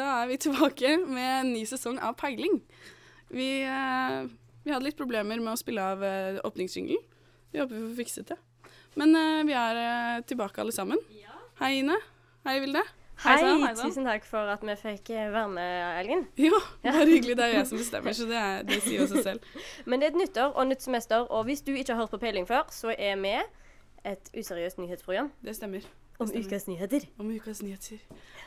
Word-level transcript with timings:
da 0.00 0.10
er 0.22 0.30
vi 0.32 0.38
tilbake 0.46 0.96
med 1.06 1.30
en 1.40 1.52
ny 1.54 1.64
sesong 1.68 2.00
av 2.02 2.16
Peiling. 2.20 2.60
Vi, 3.30 3.50
eh, 3.62 4.20
vi 4.64 4.72
hadde 4.74 4.88
litt 4.88 4.98
problemer 4.98 5.38
med 5.38 5.52
å 5.54 5.58
spille 5.60 5.84
av 5.94 6.04
eh, 6.04 6.40
åpningsjingelen. 6.48 7.04
Vi 7.50 7.60
håper 7.60 7.76
vi 7.76 7.88
får 7.90 7.98
fikset 8.04 8.32
det. 8.32 8.38
Men 8.98 9.14
eh, 9.14 9.42
vi 9.46 9.54
er 9.54 9.78
eh, 9.84 10.22
tilbake 10.26 10.62
alle 10.62 10.74
sammen. 10.74 10.98
Hei, 11.60 11.76
Ine. 11.82 11.98
Hei, 12.46 12.56
Vilde. 12.64 12.82
Hei, 13.20 13.34
Hei 13.36 13.40
sann, 13.44 13.62
hei 13.66 13.72
sann. 13.76 13.90
tusen 13.92 14.06
takk 14.08 14.24
for 14.24 14.48
at 14.48 14.62
vi 14.64 14.74
fikk 14.80 15.10
eh, 15.12 15.26
være 15.34 15.48
med, 15.52 15.98
Elgin. 16.00 16.22
Jo, 16.46 16.56
bare 16.86 17.04
hyggelig. 17.04 17.36
Det 17.36 17.44
er 17.44 17.56
jeg 17.58 17.66
som 17.68 17.80
bestemmer, 17.82 18.16
så 18.16 18.24
det, 18.30 18.38
er, 18.40 18.62
det 18.64 18.78
sier 18.80 19.02
jo 19.02 19.08
seg 19.10 19.26
selv. 19.26 19.50
Men 19.88 20.00
det 20.00 20.08
er 20.08 20.14
et 20.14 20.20
nytt 20.22 20.40
år 20.40 20.54
og 20.56 20.70
nytt 20.70 20.86
semester, 20.86 21.26
og 21.28 21.44
hvis 21.50 21.60
du 21.66 21.74
ikke 21.74 21.92
har 21.92 22.00
hørt 22.00 22.14
på 22.14 22.22
Peiling 22.22 22.48
før, 22.48 22.64
så 22.72 22.94
er 22.96 23.20
vi 23.20 23.34
et 24.08 24.30
useriøst 24.32 24.80
nyhetsprogram 24.80 25.28
Det 25.44 25.52
stemmer. 25.58 25.84
Om 26.20 26.32
ukas 26.36 26.66
nyheter. 26.68 27.06
Om 27.18 27.30
ukas 27.34 27.62
nyheter. 27.64 28.00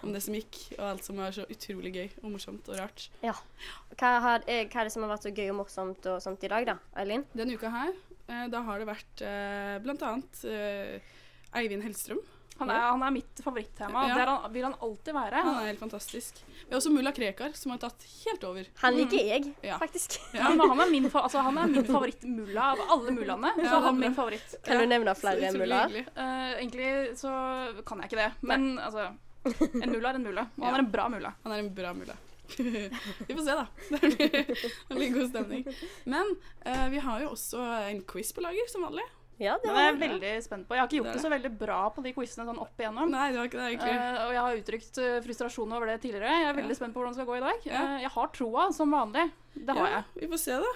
Om 0.04 0.14
det 0.14 0.22
som 0.26 0.36
gikk, 0.38 0.60
og 0.78 0.86
alt 0.92 1.08
som 1.08 1.20
var 1.22 1.34
så 1.36 1.46
utrolig 1.50 1.94
gøy 1.96 2.10
og 2.22 2.30
morsomt 2.36 2.68
og 2.70 2.80
rart. 2.80 3.08
Hva, 3.24 4.12
har, 4.26 4.46
eh, 4.48 4.66
hva 4.68 4.82
er 4.82 4.90
det 4.90 4.94
som 4.94 5.06
har 5.06 5.14
vært 5.14 5.28
så 5.28 5.34
gøy 5.34 5.50
og 5.54 5.60
morsomt 5.62 6.10
og 6.12 6.22
sånt 6.24 6.44
i 6.44 6.52
dag, 6.52 6.68
da? 6.74 6.78
Eileen? 7.00 7.26
Denne 7.34 7.58
uka 7.58 7.72
her, 7.74 7.94
eh, 8.28 8.46
da 8.54 8.64
har 8.68 8.80
det 8.82 8.90
vært 8.92 9.26
eh, 9.26 9.76
blant 9.86 10.06
annet 10.10 10.44
eh, 10.50 11.14
Eivind 11.60 11.86
Hellstrøm. 11.86 12.22
Han 12.64 12.72
er, 12.74 12.84
han 12.90 13.04
er 13.08 13.14
mitt 13.16 13.42
favorittema. 13.44 14.06
Ja. 14.10 14.16
Det 14.18 14.28
han, 14.30 14.54
vil 14.54 14.68
han 14.68 14.76
alltid 14.88 15.18
være. 15.18 15.44
Han 15.48 15.60
er 15.62 15.70
helt 15.72 15.82
fantastisk. 15.84 16.40
Vi 16.48 16.70
har 16.72 16.80
også 16.80 16.94
mulla 16.94 17.12
Krekar, 17.16 17.54
som 17.60 17.74
har 17.76 17.82
tatt 17.84 18.06
helt 18.24 18.44
over. 18.48 18.70
Han 18.84 18.98
liker 18.98 19.20
jeg, 19.30 19.54
Ja. 19.66 19.78
faktisk. 19.82 20.18
Ja. 20.34 20.50
Men 20.50 20.64
han 20.72 20.84
er 20.86 20.92
min, 20.92 21.10
fa 21.12 21.26
altså, 21.28 21.44
han 21.46 21.58
er 21.60 21.68
min 21.72 21.86
favorittmulla 21.86 22.72
av 22.74 22.84
alle 22.96 23.16
mullaene. 23.16 23.54
Ja, 23.58 23.68
så 23.70 23.76
er 23.82 23.88
han 23.90 24.00
min 24.00 24.16
favoritt. 24.18 24.56
Kan 24.66 24.80
du 24.82 24.88
nevne 24.90 25.16
flere 25.20 25.54
muller? 25.58 25.88
hyggelig. 25.88 26.06
Eh, 26.16 26.52
egentlig 26.64 26.92
så 27.20 27.34
kan 27.86 28.02
jeg 28.04 28.12
ikke 28.12 28.22
det. 28.24 28.32
Men 28.42 28.74
altså 28.80 29.12
En 29.44 29.92
mulla 29.92 30.14
er 30.14 30.16
en 30.16 30.24
mulla. 30.24 30.46
Og 30.58 30.64
han 30.64 30.78
er 30.78 30.86
en 30.86 30.92
bra 30.92 31.10
mulla. 31.12 31.34
Han 31.44 31.52
er 31.52 31.66
en 31.66 31.74
bra 31.76 31.92
mulla. 31.94 32.16
vi 32.58 33.36
får 33.36 33.44
se, 33.46 33.56
da. 33.56 33.66
Det 33.90 34.00
blir, 34.00 34.32
det 34.88 34.96
blir 34.96 35.14
god 35.14 35.30
stemning. 35.30 35.66
Men 36.06 36.36
uh, 36.68 36.88
vi 36.94 37.00
har 37.04 37.24
jo 37.24 37.34
også 37.34 37.60
en 37.90 38.02
quiz 38.08 38.32
på 38.36 38.44
lager, 38.46 38.68
som 38.72 38.86
vanlig. 38.88 39.04
Ja, 39.42 39.58
det 39.62 39.72
var 39.72 39.80
er 39.82 39.88
jeg 39.88 40.00
veldig 40.02 40.32
spent 40.46 40.68
på. 40.68 40.76
Jeg 40.76 40.84
har 40.84 40.88
ikke 40.90 41.00
gjort 41.00 41.10
det, 41.10 41.18
det 41.18 41.24
så 41.24 41.32
veldig 41.34 41.52
bra 41.58 41.80
på 41.96 42.04
de 42.06 42.14
quizene 42.14 42.46
sånn 42.48 42.62
opp 42.62 42.80
igjennom. 42.80 43.12
Nei, 43.12 43.26
det 43.34 43.40
var 43.42 43.50
ikke 43.50 43.60
det, 43.60 43.68
egentlig. 43.72 43.96
Uh, 43.98 44.22
og 44.24 44.34
jeg 44.36 44.44
har 44.46 44.60
uttrykt 44.62 45.00
eh, 45.04 45.18
frustrasjon 45.26 45.76
over 45.78 45.90
det 45.90 45.98
tidligere. 46.06 46.36
Jeg 46.44 46.50
er 46.52 46.58
veldig 46.60 46.76
Ja. 46.76 46.80
spent 46.80 46.94
på 46.94 47.02
hvordan 47.02 47.16
det 47.16 47.20
skal 47.20 47.30
gå 47.32 47.38
i 47.40 47.44
dag. 47.44 47.68
Ja. 47.70 47.82
Uh, 47.82 47.98
jeg 48.04 48.12
har 48.16 48.32
troa, 48.38 48.68
som 48.78 48.94
vanlig. 48.94 49.26
Det 49.54 49.78
har 49.78 49.90
ja, 49.90 49.94
jeg. 49.98 50.22
Vi 50.22 50.32
får 50.34 50.44
se, 50.46 50.60
da. 50.64 50.74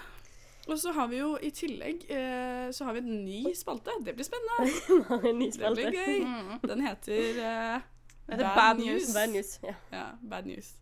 Og 0.67 0.79
så 0.81 0.91
har 0.97 1.07
vi 1.07 1.21
jo 1.21 1.29
i 1.39 1.49
tillegg 1.55 2.01
eh, 2.11 2.67
så 2.75 2.83
har 2.89 2.97
vi 2.97 2.99
en 2.99 3.21
ny 3.23 3.53
spalte. 3.55 3.93
Det 4.03 4.17
blir 4.17 4.27
spennende. 4.27 4.67
en 5.29 5.39
ny 5.39 5.51
Det 5.55 5.73
blir 5.77 5.95
gøy. 5.95 6.17
Mm. 6.27 6.53
Den 6.67 6.83
heter 6.83 7.39
Det 7.39 8.33
heter 8.33 8.55
Bad 8.57 8.81
News. 8.83 9.13
Bad 9.15 9.31
news. 9.31 9.59
Ja. 9.63 9.77
Ja, 9.93 10.05
Bad 10.19 10.49
News. 10.49 10.73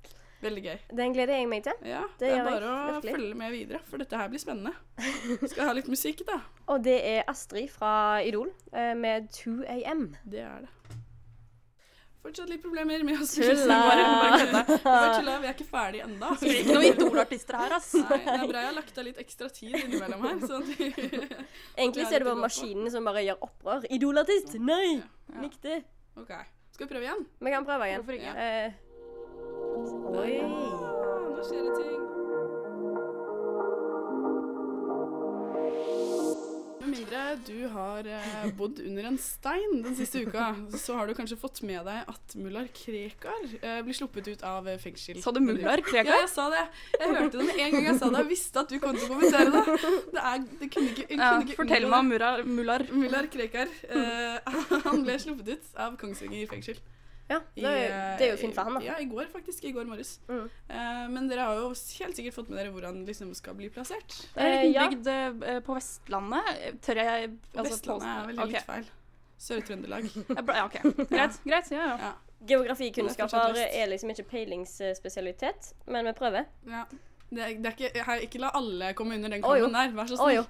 Veldig 0.45 0.63
gøy. 0.67 0.77
Den 1.01 1.13
gleder 1.15 1.39
jeg 1.39 1.49
meg 1.49 1.63
til. 1.65 1.79
Ja, 1.89 2.03
Det 2.19 2.27
det, 2.29 2.31
er 2.37 2.45
bare 2.45 2.69
å 2.69 2.77
virkelig. 2.99 3.15
følge 3.17 3.37
med 3.41 3.51
videre, 3.55 3.79
for 3.89 4.01
dette 4.03 4.19
her 4.21 4.29
blir 4.31 4.41
spennende. 4.43 4.73
Skal 5.49 5.65
ha 5.71 5.73
litt 5.77 5.89
musikk, 5.91 6.21
da. 6.27 6.39
Og 6.69 6.83
det 6.85 6.99
er 7.15 7.25
Astrid 7.31 7.71
fra 7.73 8.21
Idol 8.25 8.51
eh, 8.71 8.93
med 8.97 9.31
2 9.41 9.59
AM. 9.79 10.07
Det 10.23 10.43
er 10.45 10.65
det. 10.67 10.71
Fortsatt 12.25 12.49
litt 12.49 12.63
problemer 12.63 13.03
med 13.05 13.19
å 13.21 13.25
Tulla! 13.35 13.75
Bare, 13.85 14.45
bare. 14.49 14.77
Bare 14.81 15.09
tulla. 15.19 15.33
Vi 15.43 15.49
er 15.49 15.53
ikke 15.53 15.67
ferdige 15.69 16.07
ennå. 16.07 16.31
Blir 16.41 16.55
ikke 16.63 16.73
noen 16.73 16.87
Idol-artister 16.87 17.57
her, 17.61 17.75
ass. 17.77 17.91
Nei, 17.99 18.17
det 18.25 18.33
er 18.39 18.47
bra 18.49 18.63
jeg 18.63 18.69
har 18.71 18.77
lagt 18.79 18.97
av 18.97 19.05
litt 19.05 19.19
ekstra 19.21 19.49
tid 19.53 19.75
innimellom 19.83 20.25
her. 20.25 20.39
Sånn 20.41 20.65
at 20.65 20.71
Egentlig 21.83 22.07
så 22.07 22.15
er 22.17 22.25
det 22.25 22.29
bare 22.31 22.41
maskinene 22.41 22.89
som 22.95 23.05
bare 23.05 23.21
gjør 23.27 23.45
opprør. 23.45 23.85
Idolartist! 23.93 24.55
Nei! 24.57 24.95
Ja. 25.29 25.43
Likte. 25.43 25.77
OK. 26.17 26.33
Skal 26.73 26.87
vi 26.87 26.91
prøve 26.95 27.05
igjen? 27.05 27.21
Vi 27.45 27.53
kan 27.53 27.69
prøve 27.69 27.91
igjen. 27.91 28.01
Hvorfor 28.01 28.17
ikke? 28.17 28.33
Eh, 28.41 28.73
oi. 29.75 30.39
Nå 31.35 31.43
skjer 31.45 31.65
det 31.67 31.73
ting. 31.79 32.01
Med 36.85 36.91
mindre 36.91 37.21
du 37.47 37.57
har 37.73 38.07
eh, 38.07 38.45
bodd 38.57 38.79
under 38.83 39.07
en 39.09 39.17
stein 39.19 39.81
den 39.83 39.95
siste 39.97 40.21
uka, 40.23 40.51
så 40.79 40.95
har 40.99 41.09
du 41.09 41.15
kanskje 41.17 41.37
fått 41.39 41.61
med 41.67 41.81
deg 41.87 42.11
at 42.13 42.35
mullar 42.39 42.69
Krekar 42.77 43.47
eh, 43.59 43.81
blir 43.85 43.97
sluppet 43.97 44.29
ut 44.31 44.45
av 44.47 44.69
eh, 44.69 44.79
fengsel. 44.81 45.19
Sa 45.23 45.33
du 45.35 45.41
mullar? 45.43 45.83
Ja, 45.95 46.05
jeg 46.05 46.31
sa 46.31 46.47
det. 46.53 46.63
Jeg 46.99 47.11
hørte 47.11 47.41
det 47.41 47.49
med 47.49 47.61
en 47.65 47.77
gang 47.77 47.89
jeg 47.89 47.99
sa 47.99 48.11
det. 48.13 48.23
Jeg 48.23 48.31
visste 48.31 48.63
at 48.63 48.71
du 48.71 48.79
kom 48.83 48.95
til 48.95 49.09
å 49.09 49.13
kommentere 49.15 49.51
det. 49.51 49.93
Det, 50.15 50.21
er, 50.21 50.43
det 50.61 50.71
kunne 50.71 50.93
ikke, 50.93 51.07
Ja, 51.09 51.31
kunne 51.33 51.49
ikke 51.49 51.61
fortell 51.63 51.89
meg 51.91 52.03
om 52.05 52.55
mullar. 52.55 52.87
Mullar 52.95 53.31
Krekar 53.33 53.71
Uh, 53.85 54.37
han 54.85 55.03
ble 55.05 55.15
sluppet 55.21 55.49
ut 55.55 55.77
av 55.79 55.95
Kongsvinger 55.99 56.47
fengsel. 56.49 56.79
Ja, 57.27 57.39
det 57.55 57.63
er, 57.65 57.77
jo- 57.77 57.85
eh, 57.89 58.17
det 58.19 58.25
er 58.27 58.31
jo 58.31 58.37
fint 58.37 58.53
for 58.53 58.63
han, 58.67 58.75
da. 58.77 58.81
Ja, 58.85 58.95
i 59.01 59.05
går 59.09 59.25
faktisk. 59.33 59.63
I 59.65 59.71
går 59.73 59.87
morges. 59.89 60.19
Mm. 60.29 60.43
Eh, 60.69 61.05
men 61.09 61.27
dere 61.31 61.47
har 61.47 61.55
jo 61.57 61.71
helt 61.73 62.15
sikkert 62.19 62.35
fått 62.35 62.49
med 62.51 62.59
dere 62.59 62.73
hvor 62.75 62.85
han 62.85 62.99
liksom 63.07 63.31
skal 63.33 63.55
bli 63.57 63.69
plassert. 63.73 64.13
Det 64.35 64.43
er 64.43 64.45
en 64.45 64.53
Eh, 64.59 64.67
liten 64.67 64.75
ja. 64.75 64.89
bygd 64.91 65.47
eh, 65.49 65.59
på 65.65 65.73
Vestlandet. 65.79 66.51
Tør 66.85 67.01
jeg 67.01 67.31
altså, 67.55 67.71
Vestlandet 67.73 68.11
er 68.11 68.27
veldig 68.29 68.43
okay. 68.45 68.53
litt 68.59 68.69
feil. 68.69 68.85
Sør-Trøndelag. 69.47 70.05
Ja, 70.55 70.65
OK. 70.65 70.77
Greit. 71.09 71.41
greit 71.43 71.71
ja, 71.73 71.81
ja. 71.89 71.97
Ja. 72.05 72.13
Geografikunnskaper 72.45 73.57
er 73.65 73.87
liksom 73.89 74.09
ikke 74.13 74.23
peilingsspesialitet, 74.29 75.73
men 75.87 76.05
vi 76.05 76.13
prøver. 76.13 76.45
ja. 76.69 76.85
Det 77.35 77.41
er, 77.41 77.55
det 77.57 77.65
er 77.65 77.73
ikke, 77.73 78.03
her, 78.05 78.19
ikke 78.21 78.39
la 78.39 78.51
alle 78.53 78.91
komme 78.93 79.15
under 79.17 79.29
den 79.33 79.41
kommunen 79.41 79.73
oh, 79.73 79.81
der. 79.81 79.95
Vær 79.97 80.05
så 80.07 80.15
snill. 80.19 80.35
jo. 80.37 80.43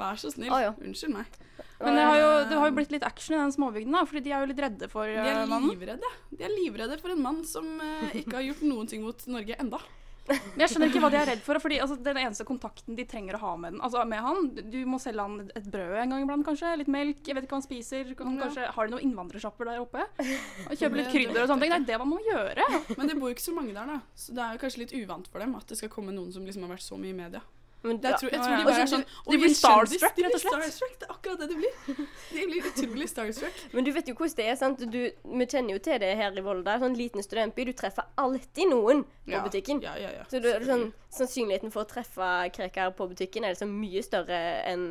Vær 0.00 0.16
så 0.20 0.30
snill. 0.32 0.52
Ah, 0.52 0.62
ja. 0.64 0.74
Unnskyld 0.80 1.12
meg. 1.14 1.38
Men 1.82 1.96
det 1.98 2.04
har, 2.06 2.16
jo, 2.20 2.28
det 2.48 2.58
har 2.60 2.68
jo 2.70 2.76
blitt 2.76 2.92
litt 2.94 3.04
action 3.04 3.34
i 3.36 3.40
den 3.42 3.52
småbygden, 3.52 3.92
da, 3.92 4.04
fordi 4.06 4.20
de 4.24 4.30
er 4.32 4.44
jo 4.44 4.50
litt 4.52 4.60
redde 4.62 4.88
for 4.88 5.08
De 5.10 5.16
eh, 5.18 5.32
er 5.42 5.48
mannen. 5.50 5.72
livredde. 5.74 6.12
De 6.30 6.44
er 6.46 6.52
livredde 6.54 7.00
for 7.02 7.10
en 7.12 7.24
mann 7.24 7.42
som 7.44 7.66
uh, 7.82 8.06
ikke 8.14 8.38
har 8.38 8.46
gjort 8.46 8.62
noen 8.70 8.86
ting 8.88 9.02
mot 9.02 9.26
Norge 9.26 9.58
enda. 9.58 9.80
Men 10.28 10.62
jeg 10.62 10.70
skjønner 10.70 10.92
ikke 10.92 11.00
hva 11.02 11.08
de 11.10 11.18
er 11.18 11.26
redd 11.32 11.40
for. 11.42 11.58
Fordi 11.58 11.80
altså, 11.82 11.96
Den 11.98 12.20
eneste 12.20 12.44
kontakten 12.46 12.94
de 12.94 13.02
trenger 13.10 13.34
å 13.34 13.40
ha 13.42 13.50
med 13.58 13.72
den 13.74 13.80
Altså 13.82 14.04
med 14.06 14.20
han 14.22 14.52
Du 14.70 14.76
må 14.86 15.00
selge 15.02 15.18
han 15.26 15.48
et 15.50 15.66
brød 15.66 15.96
en 15.98 16.14
gang 16.14 16.22
iblant, 16.22 16.46
kanskje. 16.46 16.70
Litt 16.78 16.90
melk. 16.94 17.24
Jeg 17.26 17.34
vet 17.34 17.48
ikke 17.48 17.56
hva 17.56 17.58
han 17.58 17.66
spiser. 17.66 18.12
Han, 18.20 18.36
Ja. 18.38 18.44
kanskje, 18.46 18.68
har 18.76 18.86
de 18.86 18.94
noen 18.94 19.02
innvandrersjapper 19.08 19.66
der 19.72 19.82
oppe? 19.82 20.06
Og 20.70 20.76
Kjøpe 20.78 21.00
litt 21.00 21.10
krydder 21.10 21.42
og 21.42 21.50
sånne 21.50 21.66
ting. 21.66 21.74
Det 21.74 21.80
er 21.82 21.88
det 21.90 21.98
man 22.04 22.12
må 22.14 22.20
gjøre. 22.22 22.68
Men 22.94 23.10
det 23.10 23.18
bor 23.18 23.32
jo 23.32 23.34
ikke 23.34 23.48
så 23.48 23.56
mange 23.58 23.74
der, 23.74 23.90
da. 23.96 23.98
Så 24.14 24.38
det 24.38 24.46
er 24.46 24.54
jo 24.54 24.62
kanskje 24.62 24.84
litt 24.84 24.94
uvant 25.02 25.26
for 25.26 25.42
dem 25.42 25.58
at 25.58 25.66
det 25.74 25.80
skal 25.82 25.90
komme 25.90 26.14
noen 26.14 26.30
som 26.30 26.46
liksom 26.46 26.68
har 26.68 26.76
vært 26.76 26.86
så 26.86 27.00
mye 27.02 27.10
i 27.10 27.18
media. 27.18 27.42
Men 27.82 27.98
Det, 28.00 28.10
jeg, 28.10 28.18
tror, 28.20 28.30
jeg 28.30 28.40
tror 28.42 28.56
de 28.56 28.64
bare 28.64 28.82
er 28.82 28.90
sånn 28.92 29.04
de 29.30 29.38
blir 29.42 29.54
starstruck, 29.58 30.02
rett 30.02 30.18
og 30.18 30.30
blir 30.30 30.38
slett. 30.38 30.52
starstruck, 30.52 30.98
Det 31.00 31.06
er 31.08 31.14
akkurat 31.14 31.38
det 31.42 31.48
de 31.48 31.56
blir. 31.56 32.06
De 32.32 32.46
blir 32.46 32.68
utrolig 32.70 33.08
starstruck. 33.10 33.52
Men 33.74 33.84
du 33.84 33.90
vet 33.92 34.06
jo 34.08 34.14
hvordan 34.14 34.36
det 34.36 34.46
er, 34.52 34.54
sant? 34.60 34.84
Du, 34.92 35.00
vi 35.38 35.46
kjenner 35.50 35.74
jo 35.74 35.78
til 35.82 35.98
det 35.98 36.12
her 36.16 36.38
i 36.38 36.44
Volda. 36.46 36.78
Sånn 36.78 36.94
liten 36.96 37.22
studentby. 37.26 37.64
Du 37.64 37.72
treffer 37.72 38.06
alltid 38.22 38.70
noen 38.70 39.02
på 39.26 39.34
Ja, 39.34 39.42
butikken. 39.42 39.82
Ja, 39.82 39.96
ja, 39.98 40.10
ja. 40.20 40.24
Så 40.30 40.38
du, 40.42 40.48
sånn, 40.66 40.92
sannsynligheten 41.10 41.72
for 41.74 41.82
å 41.84 41.90
treffe 41.90 42.30
Krekar 42.54 42.94
på 42.94 43.08
butikken 43.10 43.44
er 43.44 43.56
liksom 43.56 43.74
mye 43.80 44.02
større 44.06 44.38
enn 44.70 44.86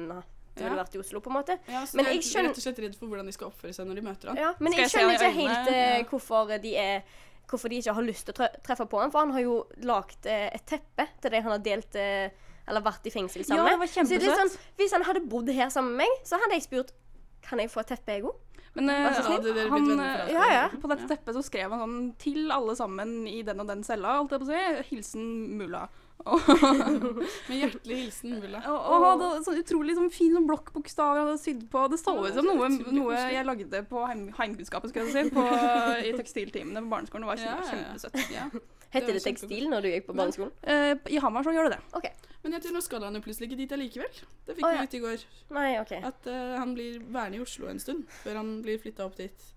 det 0.51 0.65
ville 0.65 0.75
Ja. 0.75 0.83
vært 0.83 0.95
i 0.95 0.99
Oslo, 0.99 1.21
på 1.23 1.31
en 1.31 1.37
måte. 1.39 1.55
Ja, 1.71 1.85
så 1.87 1.95
Men 1.95 2.05
jeg 2.11 2.19
skjønner- 2.27 2.49
rett 2.51 2.57
og 2.59 2.63
slett 2.65 2.79
redd 2.83 2.95
for 2.99 3.07
hvordan 3.07 3.25
de 3.25 3.31
skal 3.31 3.47
oppføre 3.47 3.73
seg 3.73 3.87
når 3.87 3.95
de 3.95 4.01
møter 4.01 4.27
han. 4.27 4.37
Ja, 4.37 4.49
men 4.59 4.73
Skal 4.73 4.83
jeg 4.83 4.89
jeg 4.91 4.99
skjønner 4.99 5.15
ikke 5.15 5.33
helt 5.39 5.67
eh, 5.71 5.97
Ja. 5.97 6.03
hvorfor 6.11 6.61
de 6.61 6.75
er 6.77 7.03
Hvorfor 7.51 7.67
de 7.69 7.75
ikke 7.81 7.93
har 7.93 8.03
lyst 8.03 8.25
til 8.29 8.33
å 8.35 8.47
treffe 8.63 8.85
på 8.87 8.99
han, 9.01 9.11
for 9.11 9.19
han 9.25 9.31
har 9.35 9.41
jo 9.41 9.55
lagd 9.83 10.25
eh, 10.25 10.51
et 10.55 10.65
teppe 10.65 11.07
til 11.21 11.31
de 11.31 11.41
han 11.41 11.51
har 11.51 11.59
delt 11.59 11.95
eh, 11.99 12.29
Eller 12.67 12.83
vært 12.85 13.07
i 13.09 13.13
fengsel 13.13 13.43
sammen 13.45 13.65
Ja, 13.65 13.71
det 13.71 13.79
med. 13.79 13.81
var 13.83 13.89
Så 13.89 13.99
kjempesøtt. 13.99 14.37
sånn, 14.41 14.75
hvis 14.77 14.93
han 14.93 15.03
hadde 15.07 15.23
bodd 15.31 15.49
her 15.49 15.69
sammen 15.73 15.95
med 15.97 16.05
meg, 16.05 16.23
så 16.27 16.37
hadde 16.41 16.57
jeg 16.59 16.67
spurt 16.67 16.91
Kan 17.41 17.59
jeg 17.59 17.71
få 17.73 17.81
et 17.81 17.87
teppe, 17.95 18.13
jeg 18.19 18.23
òg? 18.29 18.35
Men 18.77 18.87
uh, 18.87 18.93
ja, 18.93 19.37
det, 19.43 19.53
blitt 19.53 19.71
han, 19.73 19.99
eh? 19.99 20.29
Ja, 20.31 20.45
ja. 20.53 20.67
på 20.79 20.87
dette 20.87 21.07
teppet 21.09 21.35
så 21.35 21.41
skrev 21.43 21.73
han 21.73 21.81
sånn 21.81 21.95
til 22.21 22.51
alle 22.55 22.75
sammen 22.77 23.25
i 23.27 23.41
den 23.43 23.59
og 23.59 23.67
den 23.67 23.81
cella, 23.83 24.13
holdt 24.21 24.31
jeg 24.31 24.43
på 24.43 24.47
å 24.47 24.51
si. 24.53 24.85
Hilsen 24.93 25.25
mulla. 25.59 25.89
Med 27.49 27.55
hjertelig 27.57 27.97
hilsen, 28.01 28.35
Mulla. 28.41 28.61
og, 28.69 28.89
og 28.95 29.05
hadde 29.07 29.29
sånn 29.47 29.61
utrolig 29.61 29.95
sånn 29.97 30.11
fin 30.13 30.35
sånn 30.35 30.49
blokkbokstav 30.49 31.17
jeg 31.17 31.25
hadde 31.27 31.39
sydd 31.41 31.63
på. 31.71 31.85
Det 31.91 32.01
så 32.01 32.15
ut 32.19 32.37
som 32.37 32.49
noe, 32.49 32.69
noe 32.93 33.23
jeg 33.35 33.47
lagde 33.47 33.83
på 33.89 34.03
heim, 34.09 34.27
heimkunnskapen, 34.37 34.93
skal 34.93 35.07
jeg 35.07 35.29
si, 35.29 35.33
på, 35.35 35.47
i 36.07 36.13
tekstiltimene 36.17 36.83
på 36.85 36.93
barneskolen. 36.93 37.27
Det 37.27 37.33
var 37.33 37.41
kjempe, 37.45 37.71
kjempesøtt. 37.71 38.35
Ja. 38.35 38.49
Heter 38.91 39.13
Det 39.13 39.21
det, 39.21 39.23
tekstil 39.23 39.69
når 39.71 39.85
du 39.85 39.89
gikk 39.93 40.09
på 40.09 40.17
barneskolen? 40.19 40.51
Uh, 40.67 40.97
I 41.07 41.21
Hamar 41.23 41.45
så 41.47 41.53
gjør 41.55 41.69
det 41.69 41.79
det. 41.79 42.11
Men 42.41 42.57
jeg 42.57 42.65
tror 42.65 42.75
nå 42.75 42.81
skal 42.83 43.05
han 43.05 43.15
jo 43.15 43.21
plutselig 43.23 43.47
ikke 43.47 43.59
dit 43.61 43.73
allikevel. 43.75 44.21
Det 44.47 44.55
fikk 44.57 44.65
Å, 44.65 44.71
vi 44.71 44.77
ja. 44.79 44.85
vite 44.87 44.97
i 44.97 45.03
går. 45.03 45.25
Nei, 45.55 45.69
okay. 45.79 46.01
At 46.09 46.27
uh, 46.27 46.57
han 46.57 46.73
blir 46.75 46.97
værende 47.05 47.39
i 47.39 47.43
Oslo 47.43 47.69
en 47.71 47.79
stund 47.79 48.03
før 48.23 48.41
han 48.41 48.55
blir 48.65 48.81
flytta 48.81 49.05
opp 49.07 49.15
dit. 49.19 49.47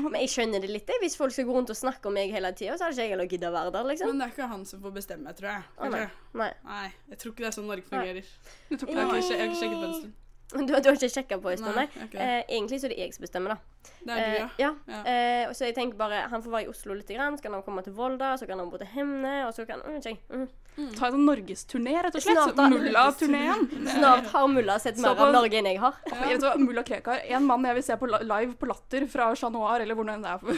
Men 0.00 0.16
jeg 0.22 0.30
skjønner 0.32 0.62
det 0.64 0.70
litt. 0.70 0.88
jeg. 0.88 1.02
Hvis 1.02 1.16
folk 1.18 1.34
skal 1.34 1.44
gå 1.48 1.52
rundt 1.56 1.70
og 1.74 1.76
snakke 1.76 2.08
om 2.08 2.14
meg 2.16 2.32
hele 2.32 2.52
tida, 2.56 2.78
så 2.78 2.86
hadde 2.86 2.96
ikke 2.96 3.02
jeg 3.04 3.12
heller 3.14 3.28
gidda 3.30 3.50
være 3.52 3.72
der, 3.74 3.84
liksom. 3.90 4.08
Men 4.12 4.22
det 4.22 4.26
er 4.28 4.34
ikke 4.36 4.48
han 4.54 4.64
som 4.68 4.80
får 4.82 4.94
bestemme, 4.96 5.34
tror 5.38 5.50
jeg. 5.52 5.62
Å, 5.76 5.90
nei. 5.92 6.02
Nei. 6.40 6.50
Nei, 6.64 6.86
jeg 7.12 7.18
tror 7.22 7.34
ikke 7.34 7.44
det 7.44 7.50
er 7.50 7.56
sånn 7.58 7.70
Norge 7.70 7.86
fungerer. 7.90 8.32
Du 8.70 8.76
tok 8.76 8.88
Jeg 8.88 8.96
har 8.98 9.16
ikke, 9.20 9.32
jeg 9.36 9.40
har 9.42 9.52
ikke 9.52 9.60
sjekket. 9.62 10.12
Du, 10.68 10.72
du 10.72 10.88
har 10.88 10.96
ikke 10.98 11.08
sjekka 11.12 11.38
på 11.42 11.52
en 11.52 11.58
stund, 11.60 11.76
Nei, 11.76 11.86
det. 12.12 12.18
Eh, 12.20 12.40
egentlig 12.56 12.80
så 12.82 12.88
er 12.88 12.94
det 12.94 12.98
jeg 13.02 13.14
som 13.16 13.24
bestemmer, 13.26 13.54
da. 13.56 13.88
Det 14.06 14.14
er 14.14 14.32
du, 14.32 14.38
ja. 14.38 14.46
Eh, 14.46 14.62
ja. 14.62 14.72
Ja. 14.92 15.02
Eh, 15.10 15.52
så 15.58 15.66
jeg 15.66 15.74
tenker 15.74 15.98
bare 15.98 16.24
Han 16.30 16.42
får 16.42 16.52
være 16.54 16.66
i 16.68 16.70
Oslo 16.70 16.94
litt, 16.94 17.08
grann, 17.10 17.36
så 17.38 17.42
kan 17.48 17.56
han 17.56 17.64
komme 17.66 17.82
til 17.86 17.94
Volda, 17.96 18.34
så 18.38 18.46
kan 18.46 18.60
han 18.62 18.70
bo 18.70 18.78
til 18.78 18.90
Hemne, 18.94 19.46
og 19.48 19.54
så 19.56 19.66
kan 19.66 19.82
mm, 19.82 19.96
ikke, 20.02 20.16
mm. 20.32 20.50
Ta 20.96 21.10
en 21.10 21.12
sånn 21.18 21.26
norgesturné, 21.28 21.92
rett 22.00 22.14
og 22.16 22.22
slett. 22.24 22.56
Mulla-turneen. 22.72 23.66
Snart 23.92 24.30
har 24.32 24.46
mulla 24.48 24.78
sett 24.80 24.96
mer 25.02 25.12
på- 25.18 25.26
av 25.26 25.34
Norge 25.34 25.58
enn 25.58 25.68
jeg 25.68 25.80
har. 25.82 25.98
Jeg 26.08 26.30
vet 26.38 26.46
hva, 26.46 26.52
Mulla 26.56 26.84
Krekar. 26.88 27.20
En 27.36 27.44
mann 27.44 27.66
jeg 27.68 27.76
vil 27.76 27.84
se 27.84 27.96
på 28.00 28.08
live 28.08 28.54
på 28.56 28.68
Latter 28.70 29.04
fra 29.12 29.26
Chat 29.36 29.52
Noir, 29.52 29.84
eller 29.84 29.98
hvor 29.98 30.08
det 30.08 30.14
er 30.16 30.40
på, 30.42 30.54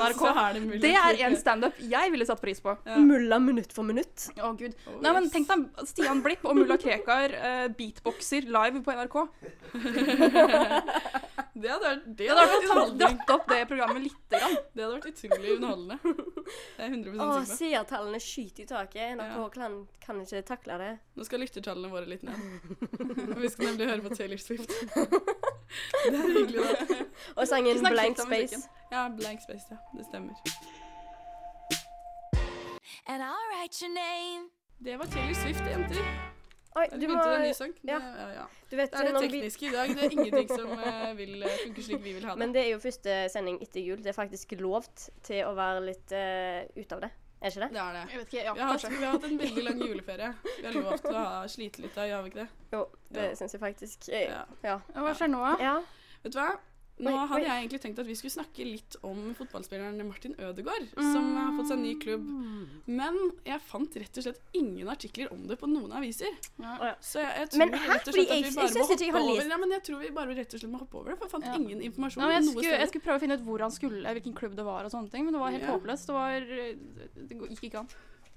NRK. 0.00 0.24
Er 0.32 0.58
det. 0.58 0.80
Det 0.82 0.90
er 0.98 1.20
en 1.28 1.38
standup 1.38 1.78
jeg 1.78 2.10
ville 2.10 2.26
satt 2.26 2.42
pris 2.42 2.58
på. 2.64 2.74
Ja. 2.82 2.98
Mulla 2.98 3.38
minutt 3.38 3.70
for 3.76 3.86
minutt. 3.86 4.26
Å, 4.34 4.50
gud. 4.58 4.74
Oh, 4.90 4.98
Nei, 5.04 5.14
men 5.20 5.30
tenk 5.30 5.46
deg 5.52 5.86
Stian 5.86 6.24
Blipp 6.26 6.42
og 6.50 6.58
Mulla 6.58 6.74
Krekar 6.80 7.38
eh, 7.38 7.64
beatboxer 7.78 8.50
live 8.50 8.82
på 8.82 8.98
NRK. 8.98 9.20
Det 11.54 11.70
hadde 11.70 11.86
vært, 11.86 12.04
det 12.06 12.16
Det 12.18 12.26
hadde 12.26 12.40
vært 12.40 12.50
vært 12.50 12.64
underholdende. 12.64 12.98
dratt 13.04 13.30
opp 13.30 13.44
det 13.48 13.58
programmet 13.70 14.02
lite 14.02 14.38
grann. 14.40 14.54
Det 14.74 14.82
hadde 14.82 14.96
vært 14.96 15.06
utrolig 15.12 15.52
underholdende. 15.54 15.96
Det 16.02 16.82
er 16.82 16.88
jeg 16.88 16.90
100 16.96 17.22
Å, 17.22 17.26
seertallene 17.46 18.20
skyter 18.24 18.64
i 18.64 18.66
taket. 18.66 19.04
NRK 19.14 19.36
Ja. 19.38 19.48
kan, 19.54 19.76
kan 20.02 20.20
ikke 20.24 20.42
takle 20.48 20.78
det. 20.82 20.88
Nå 21.14 21.26
skal 21.28 21.38
lyttertallene 21.44 21.90
våre 21.94 22.06
litt 22.10 22.24
ned. 22.26 22.34
Vi 23.44 23.48
skal 23.54 23.70
nemlig 23.70 23.86
høre 23.92 24.02
på 24.08 24.14
Taylor 24.18 24.42
Swift. 24.42 24.74
Det 26.10 26.18
er 26.18 26.26
hyggelig, 26.34 26.66
da. 26.90 26.98
Og 27.38 27.46
sangen 27.50 27.80
Blank 27.86 28.18
Space. 28.26 28.60
Ja, 28.92 29.06
Blank 29.14 29.40
Space, 29.46 29.66
ja. 29.70 29.78
Det 29.94 30.04
stemmer. 30.10 30.34
and 33.06 33.22
I'll 33.22 33.46
write 33.54 33.80
your 33.80 33.94
name. 33.94 34.50
Det 34.82 34.98
var 34.98 35.06
Taylor 35.06 35.34
Swift, 35.34 35.62
jenter. 35.70 36.04
Oi, 36.74 36.86
du 36.98 37.04
må 37.06 37.20
en 37.22 37.42
ny 37.44 37.52
sang. 37.54 37.72
ja. 37.86 37.98
Det, 38.02 38.12
ja, 38.18 38.28
ja. 38.34 38.44
Du 38.70 38.76
vet 38.76 38.90
det 38.90 39.00
er 39.00 39.12
det 39.12 39.20
tekniske 39.22 39.66
i 39.68 39.72
dag. 39.74 39.90
Det 39.94 40.06
er 40.08 40.14
ingenting 40.16 40.48
som 40.50 40.72
uh, 40.74 41.12
vil 41.14 41.42
eh, 41.46 41.58
funke 41.62 41.82
slik 41.86 42.00
vi 42.02 42.14
vil 42.16 42.24
ha 42.26 42.32
det. 42.34 42.38
Men 42.42 42.54
det 42.56 42.64
er 42.64 42.70
jo 42.72 42.80
første 42.82 43.18
sending 43.30 43.60
etter 43.62 43.84
jul. 43.84 44.00
Det 44.02 44.10
er 44.10 44.16
faktisk 44.16 44.56
lovt 44.58 45.04
til 45.22 45.44
å 45.46 45.52
være 45.54 45.84
litt 45.86 46.14
uh, 46.18 46.64
ute 46.74 46.96
av 46.98 47.04
det. 47.06 47.12
Er 47.44 47.52
ikke 47.52 47.60
det? 47.62 47.70
Det 47.76 47.80
er 47.84 47.94
det. 47.94 48.02
Jeg 48.10 48.18
vet 48.18 48.28
ikke, 48.32 48.42
ja, 48.48 48.52
Vi 48.56 48.60
har, 48.64 48.72
hatt, 48.72 48.82
kanskje. 48.82 48.98
vi 48.98 49.04
har 49.04 49.12
hatt 49.14 49.24
en 49.28 49.38
veldig 49.44 49.64
lang 49.68 49.80
juleferie. 49.86 50.30
Vi 50.58 50.66
har 50.66 50.78
lovt 50.80 51.08
å 51.10 51.14
ha, 51.14 51.24
slite 51.54 51.82
litt 51.84 51.98
av, 52.00 52.08
gjør 52.10 52.22
vi 52.26 52.30
ikke 52.32 52.40
det? 52.42 52.48
Jo, 52.74 52.82
det 53.14 53.26
Ja. 53.28 53.34
syns 53.38 53.54
jeg 53.54 53.60
faktisk. 53.62 54.08
Eh, 54.08 54.24
Ja. 54.32 54.44
Ja. 54.64 54.76
Ja, 54.94 55.00
Hva 55.04 55.12
skjer 55.14 55.28
nå, 55.30 55.42
da? 55.44 55.56
ja. 55.62 55.74
Vet 56.24 56.32
du 56.32 56.38
hva? 56.40 56.48
Nå 57.02 57.10
Oi, 57.10 57.22
hadde 57.26 57.42
jeg 57.48 57.58
egentlig 57.64 57.80
tenkt 57.82 57.98
at 57.98 58.06
vi 58.06 58.14
skulle 58.14 58.30
snakke 58.36 58.62
litt 58.64 58.94
om 59.02 59.32
fotballspilleren 59.34 59.98
Martin 60.06 60.36
Ødegaard, 60.38 60.84
som 60.94 61.24
har 61.34 61.48
fått 61.56 61.72
seg 61.72 61.80
ny 61.82 61.94
klubb. 61.98 62.28
Men 62.86 63.16
jeg 63.42 63.58
fant 63.66 63.96
rett 63.98 64.20
og 64.20 64.26
slett 64.28 64.38
ingen 64.54 64.86
artikler 64.92 65.32
om 65.34 65.42
det 65.50 65.56
på 65.58 65.66
noen 65.66 65.90
aviser. 65.98 66.30
Ja. 66.62 66.92
Så 67.02 67.18
jeg, 67.18 67.32
jeg 67.40 67.50
tror 67.50 67.64
Men 67.64 67.74
rett 67.74 68.06
og 68.06 68.14
slett 68.14 68.14
at 68.14 68.14
vi 68.14 68.24
jeg 68.30 68.54
bare 68.54 68.70
må 68.78 68.86
hoppe 68.86 69.34
over. 69.34 69.50
Ja, 69.50 69.58
men 69.64 69.74
jeg 69.74 69.82
tror 69.90 69.98
vi 70.04 70.12
bare 70.20 70.38
rett 70.38 70.54
og 70.54 70.62
slett 70.62 70.70
må 70.70 70.82
hoppe 70.84 71.00
over 71.02 71.10
det, 71.10 71.18
for 71.18 71.26
jeg 71.26 71.34
fant 71.34 71.50
Ja. 71.50 71.56
ingen 71.58 71.82
informasjon 71.90 72.22
ja, 72.22 72.30
jeg, 72.36 72.46
noe 72.46 72.54
skulle, 72.54 72.78
jeg 72.78 72.88
skulle 72.92 73.06
prøve 73.08 73.18
å 73.18 73.24
finne 73.26 73.34
ut 73.40 73.44
hvor 73.50 73.66
han 73.66 73.74
skulle, 73.74 74.14
hvilken 74.20 74.38
klubb 74.38 74.54
det 74.54 74.64
var 74.70 74.86
og 74.86 74.94
sånne 74.94 75.10
ting, 75.10 75.26
men 75.26 75.34
det 75.34 75.42
var 75.42 75.50
helt 75.50 75.66
Ja. 75.66 75.74
håpløst. 75.74 76.06
Det 76.06 76.14
var 76.14 76.30
Det 77.26 77.42
gikk 77.58 77.64
ikke 77.72 77.82
an. 77.82 77.88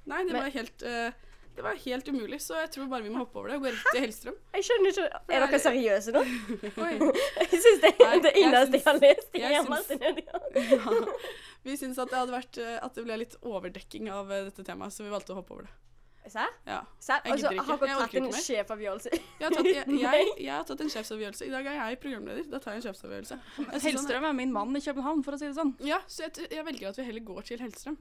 Nei, 0.07 0.23
det 0.25 0.33
Men- 0.33 0.41
var 0.41 0.49
helt 0.49 0.81
eh, 0.81 1.11
det 1.57 1.63
var 1.65 1.75
helt 1.81 2.07
umulig, 2.13 2.37
så 2.45 2.53
jeg 2.61 2.69
tror 2.75 2.85
bare 2.91 3.01
vi 3.03 3.09
må 3.09 3.23
hoppe 3.23 3.39
over 3.41 3.49
det 3.49 3.55
og 3.57 3.63
gå 3.65 3.71
rett 3.73 3.87
til 3.95 4.03
Hellstrøm. 4.05 4.35
Jeg 4.53 4.65
skjønner 4.67 4.91
ikke 4.93 5.07
Er 5.33 5.45
dere 5.47 5.59
seriøse 5.63 6.13
nå? 6.13 6.21
Jeg 7.41 7.61
syns 7.63 7.81
det 7.81 7.91
er 8.05 8.21
det 8.27 8.33
eneste 8.43 8.77
jeg 8.77 8.85
har 8.85 8.99
lest. 9.01 9.33
i 9.33 9.41
syns- 9.41 9.69
Martin 9.73 10.05
Ødegaard. 10.11 11.09
Vi 11.65 11.75
syns 11.81 11.97
at 11.99 12.13
det 12.13 12.19
hadde 12.21 12.35
vært 12.37 12.61
eh, 12.61 12.77
at 12.85 12.95
det 12.95 13.03
ble 13.07 13.17
litt 13.23 13.35
overdekking 13.41 14.07
av 14.13 14.31
eh, 14.31 14.45
dette 14.51 14.63
temaet, 14.69 14.93
så 14.95 15.03
vi 15.03 15.11
valgte 15.11 15.33
å 15.35 15.39
hoppe 15.41 15.55
over 15.57 15.65
det. 15.67 15.73
Serr? 16.27 16.51
Ja. 16.67 16.81
Serr? 16.99 17.21
Jeg 17.23 17.33
Altså, 17.37 17.47
gidder 17.47 17.55
ikke. 17.55 17.67
har 17.67 17.77
dere 17.79 17.89
Jeg 17.89 17.99
tatt 18.03 18.15
en 18.19 18.41
sjefavgjørelse? 18.45 19.11
Jeg 19.15 19.45
har, 19.47 19.53
tatt, 19.55 19.67
jeg, 19.71 19.99
jeg, 20.01 20.25
jeg 20.45 20.51
har 20.53 20.65
tatt 20.67 20.81
en 20.83 20.91
sjefsavgjørelse. 20.91 21.47
I 21.47 21.53
dag 21.53 21.69
er 21.71 21.77
jeg 21.79 21.99
programleder. 22.03 22.49
Da 22.51 22.59
tar 22.63 22.75
jeg 22.75 22.81
en 22.83 22.85
sjefsavgjørelse. 22.89 23.37
Er- 23.63 23.83
Hellstrøm 23.87 24.27
er 24.29 24.35
min 24.35 24.51
mann 24.53 24.75
i 24.75 24.81
København, 24.83 25.23
for 25.23 25.37
å 25.37 25.39
si 25.39 25.47
det 25.47 25.55
sånn. 25.57 25.71
Ja, 25.87 26.01
så 26.11 26.27
jeg, 26.27 26.49
jeg 26.51 26.65
velger 26.67 26.91
at 26.91 26.99
vi 26.99 27.05
heller 27.07 27.23
går 27.31 27.47
til 27.47 27.63
Hellstrøm. 27.63 27.95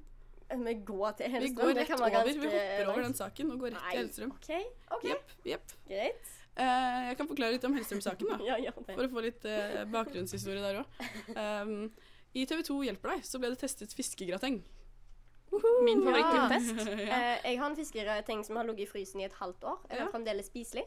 Vi 0.47 0.75
går 0.87 1.17
til 1.19 1.37
Vi 1.43 1.51
går 1.57 1.73
rett 1.75 1.91
over. 1.97 2.11
Ganske... 2.11 2.41
Vi 2.41 2.51
hopper 2.51 2.91
over 2.93 3.03
den 3.03 3.15
saken 3.19 3.51
og 3.51 3.63
går 3.65 3.75
rett 3.75 3.87
til 3.91 4.01
Hellstrøm. 4.01 4.35
OK, 4.37 4.51
ok, 4.99 5.07
Yep, 5.11 5.33
yep. 5.47 5.77
greit. 5.89 6.35
Uh, 6.57 7.09
jeg 7.11 7.17
kan 7.19 7.29
forklare 7.29 7.57
litt 7.57 7.67
om 7.69 7.75
Hellstrøm-saken, 7.77 8.31
da. 8.33 8.39
Ja, 8.51 8.57
ja. 8.63 8.73
For 8.87 9.05
å 9.05 9.11
få 9.13 9.25
litt 9.27 9.45
uh, 9.45 9.83
bakgrunnshistorie 9.93 10.63
der 10.63 10.81
òg. 10.81 11.03
Um, 11.37 11.91
I 12.37 12.47
TV 12.49 12.63
2 12.65 12.79
Hjelper 12.87 13.17
deg 13.17 13.27
så 13.29 13.41
ble 13.43 13.53
det 13.53 13.61
testet 13.65 13.93
fiskegrateng. 13.97 14.63
Min 15.85 16.03
Ja. 16.07 16.17
ja. 16.23 16.47
Uh, 16.49 17.37
jeg 17.45 17.59
har 17.59 17.67
en 17.69 17.77
fiskegrateng 17.77 18.45
som 18.47 18.57
har 18.61 18.69
ligget 18.69 18.89
i 18.89 18.93
frysen 18.95 19.21
i 19.21 19.29
et 19.29 19.37
halvt 19.41 19.69
år. 19.73 19.83
Er 19.91 20.05
den 20.05 20.15
fremdeles 20.15 20.49
spiselig? 20.49 20.87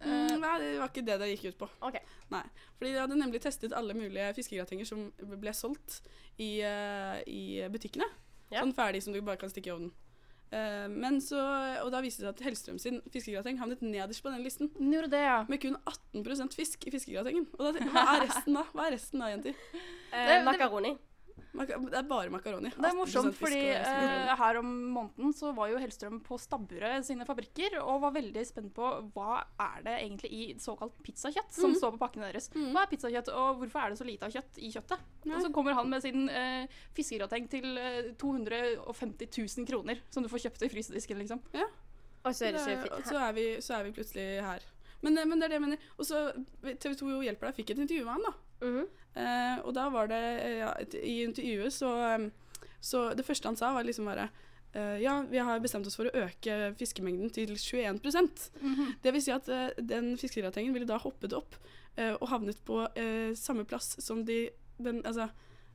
Mm, 0.00 0.40
nei, 0.40 0.54
det 0.62 0.68
var 0.80 0.88
ikke 0.88 1.04
det 1.04 1.16
det 1.20 1.28
gikk 1.34 1.50
ut 1.50 1.58
på. 1.60 1.68
Okay. 1.90 2.00
Nei, 2.32 2.42
fordi 2.78 2.94
de 2.94 3.02
hadde 3.02 3.18
nemlig 3.20 3.42
testet 3.44 3.74
alle 3.76 3.96
mulige 3.96 4.30
fiskegratinger 4.38 4.88
som 4.88 5.10
ble 5.20 5.52
solgt 5.56 5.98
i, 6.40 6.62
eh, 6.64 7.18
i 7.28 7.42
butikkene. 7.68 8.08
Ja. 8.50 8.62
Sånn 8.62 8.74
ferdig 8.76 9.02
som 9.04 9.14
du 9.14 9.20
bare 9.22 9.40
kan 9.40 9.52
stikke 9.52 9.70
i 9.70 9.74
ovnen. 9.74 9.92
Uh, 10.50 10.88
men 10.90 11.20
så, 11.22 11.38
og 11.84 11.92
da 11.94 12.00
viste 12.02 12.24
det 12.24 12.26
seg 12.26 12.32
at 12.34 12.40
Hellstrøm 12.48 12.78
sin 12.82 12.98
fiskegrateng 13.14 13.60
havnet 13.60 13.84
nederst 13.86 14.24
på 14.24 14.32
den 14.32 14.42
listen. 14.42 14.72
Det, 14.74 15.20
ja. 15.22 15.44
Med 15.46 15.62
kun 15.62 15.78
18% 15.84 16.58
fisk 16.58 16.88
i 16.90 16.94
fiskegratengen. 16.94 17.46
Og 17.58 17.76
da, 17.76 17.86
hva 17.92 18.06
er 18.16 18.24
resten 18.26 18.58
da? 18.58 18.64
Hva 18.74 18.88
er 18.88 18.96
resten 18.96 19.22
da, 19.22 19.30
jenter? 19.30 19.62
Eh, 20.10 20.40
makaroni. 20.42 20.96
Det 21.50 21.98
er 21.98 22.06
bare 22.06 22.30
makaroni. 22.30 22.70
Det 22.76 22.86
er 22.86 22.96
morsomt, 22.96 23.34
fordi 23.38 23.60
eh, 23.74 24.30
her 24.38 24.58
om 24.60 24.68
måneden 24.94 25.32
så 25.34 25.50
var 25.56 25.72
jo 25.72 25.80
Hellstrøm 25.82 26.20
på 26.26 26.38
Stabburet 26.38 27.06
sine 27.06 27.26
fabrikker 27.26 27.78
og 27.80 28.04
var 28.04 28.14
veldig 28.14 28.44
spent 28.46 28.72
på 28.76 28.90
hva 29.16 29.40
er 29.66 29.84
det 29.86 29.96
egentlig 29.98 30.30
i 30.30 30.42
såkalt 30.62 30.94
pizzakjøtt 31.02 31.52
som 31.56 31.74
mm. 31.74 31.78
står 31.82 31.94
på 31.96 32.02
pakkene 32.04 32.30
deres. 32.30 32.50
Mm. 32.54 32.70
Hva 32.74 32.84
er 32.86 32.92
pizzakjøtt, 32.94 33.32
og 33.34 33.62
hvorfor 33.62 33.82
er 33.82 33.92
det 33.92 34.00
så 34.00 34.08
lite 34.08 34.28
av 34.28 34.34
kjøtt 34.38 34.62
i 34.62 34.72
kjøttet? 34.76 35.06
Nei. 35.26 35.36
Og 35.36 35.44
så 35.44 35.52
kommer 35.54 35.78
han 35.78 35.90
med 35.90 36.06
sin 36.06 36.30
uh, 36.30 36.80
fiskegrateng 36.96 37.50
til 37.50 37.70
uh, 37.76 38.12
250 38.20 39.30
000 39.34 39.70
kroner, 39.70 40.02
som 40.14 40.24
du 40.24 40.30
får 40.32 40.46
kjøpt 40.46 40.68
i 40.68 40.72
frysedisken, 40.72 41.18
liksom. 41.24 41.42
Og 42.20 42.36
så 42.36 42.50
er 42.50 42.52
det 42.52 42.66
Det- 42.66 43.06
så, 43.08 43.16
er 43.16 43.32
vi, 43.32 43.46
så 43.60 43.80
er 43.80 43.84
vi 43.88 43.96
plutselig 43.96 44.28
her. 44.44 44.62
Men, 45.00 45.18
eh, 45.18 45.26
men 45.26 45.40
det 45.40 45.44
er 45.44 45.48
det 45.48 45.58
jeg 45.58 45.66
mener. 45.66 45.78
Og 45.98 46.06
så 46.06 46.24
TV 46.62 46.94
2 46.94 47.22
Hjelper 47.24 47.50
deg 47.50 47.58
fikk 47.60 47.70
et 47.70 47.84
intervju 47.84 48.04
med 48.04 48.12
han, 48.12 48.26
da. 48.28 48.32
Mhm. 48.66 48.80
Eh, 48.80 48.99
og 49.64 49.74
da 49.74 49.88
var 49.90 50.06
det 50.10 50.20
eh, 50.44 50.58
ja, 50.60 50.70
I 51.02 51.16
intervjuet 51.24 51.72
så, 51.74 51.90
eh, 52.12 52.28
så 52.80 53.10
Det 53.18 53.24
første 53.26 53.48
han 53.48 53.56
sa, 53.58 53.72
var 53.74 53.82
liksom 53.84 54.06
bare 54.06 54.28
eh, 54.72 55.00
Ja, 55.02 55.24
vi 55.28 55.38
har 55.38 55.60
bestemt 55.60 55.86
oss 55.86 55.96
for 55.98 56.06
å 56.06 56.14
øke 56.26 56.74
fiskemengden 56.78 57.30
til 57.34 57.50
21% 57.56 58.50
Det 59.02 59.12
vil 59.12 59.22
si 59.22 59.32
at 59.34 59.48
eh, 59.48 59.70
den 59.82 60.16
fiskegratengen 60.16 60.72
ville 60.72 60.86
da 60.86 60.98
hoppet 61.02 61.34
opp 61.34 61.58
eh, 61.96 62.14
og 62.20 62.28
havnet 62.30 62.62
på 62.64 62.84
eh, 62.94 63.34
samme 63.34 63.64
plass 63.64 63.96
som 63.98 64.24
de 64.24 64.50
den, 64.78 65.02
Altså, 65.04 65.28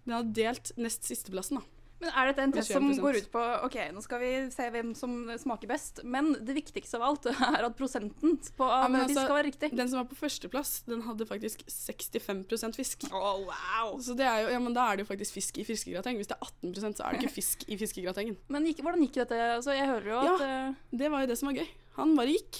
den 0.05 0.13
hadde 0.15 0.33
delt 0.33 0.71
nest 0.77 1.03
sisteplassen, 1.05 1.59
da. 1.59 1.63
Men 2.01 2.12
er 2.12 2.30
dette 2.30 2.44
en 2.44 2.53
test 2.56 2.74
som 2.75 2.88
går 3.00 3.19
ut 3.21 3.27
på 3.31 3.42
OK, 3.65 3.77
nå 3.95 4.01
skal 4.03 4.19
vi 4.19 4.31
se 4.53 4.68
hvem 4.74 4.92
som 4.97 5.13
smaker 5.39 5.69
best, 5.69 6.01
men 6.03 6.33
det 6.45 6.57
viktigste 6.57 7.00
av 7.00 7.06
alt 7.07 7.30
er 7.31 7.68
at 7.69 7.77
prosenten 7.80 8.36
på 8.57 8.68
Ja, 8.68 8.81
altså, 8.89 9.24
skal 9.24 9.38
være 9.38 9.47
riktig. 9.47 9.71
Den 9.77 9.92
som 9.92 10.01
var 10.01 10.09
på 10.12 10.18
førsteplass, 10.19 10.74
den 10.89 11.06
hadde 11.07 11.27
faktisk 11.30 11.63
65% 11.71 12.75
fisk. 12.80 13.07
Oh, 13.12 13.45
wow! 13.47 13.95
Så 14.03 14.18
det 14.18 14.27
er 14.27 14.44
jo, 14.44 14.51
ja, 14.57 14.59
men 14.59 14.75
da 14.75 14.89
er 14.89 15.00
det 15.00 15.06
jo 15.06 15.12
faktisk 15.13 15.39
fisk 15.39 15.62
i 15.62 15.68
fiskegrateng. 15.68 16.19
Hvis 16.19 16.31
det 16.31 16.38
er 16.38 16.51
18% 16.51 17.00
så 17.00 17.06
er 17.07 17.15
det 17.15 17.24
ikke 17.24 17.38
fisk 17.38 17.63
i 17.71 17.80
fiskegratengen. 17.80 18.38
Men 18.53 18.68
gikk, 18.68 18.83
hvordan 18.86 19.03
gikk 19.07 19.21
dette? 19.24 19.39
Altså, 19.56 19.74
jeg 19.75 19.88
hører 19.89 20.12
jo 20.12 20.19
at 20.19 20.44
Ja, 20.45 20.59
Det 20.91 21.12
var 21.12 21.24
jo 21.24 21.31
det 21.31 21.39
som 21.39 21.50
var 21.50 21.58
gøy. 21.62 21.67
Han 21.96 22.13
bare 22.17 22.36
gikk. 22.36 22.60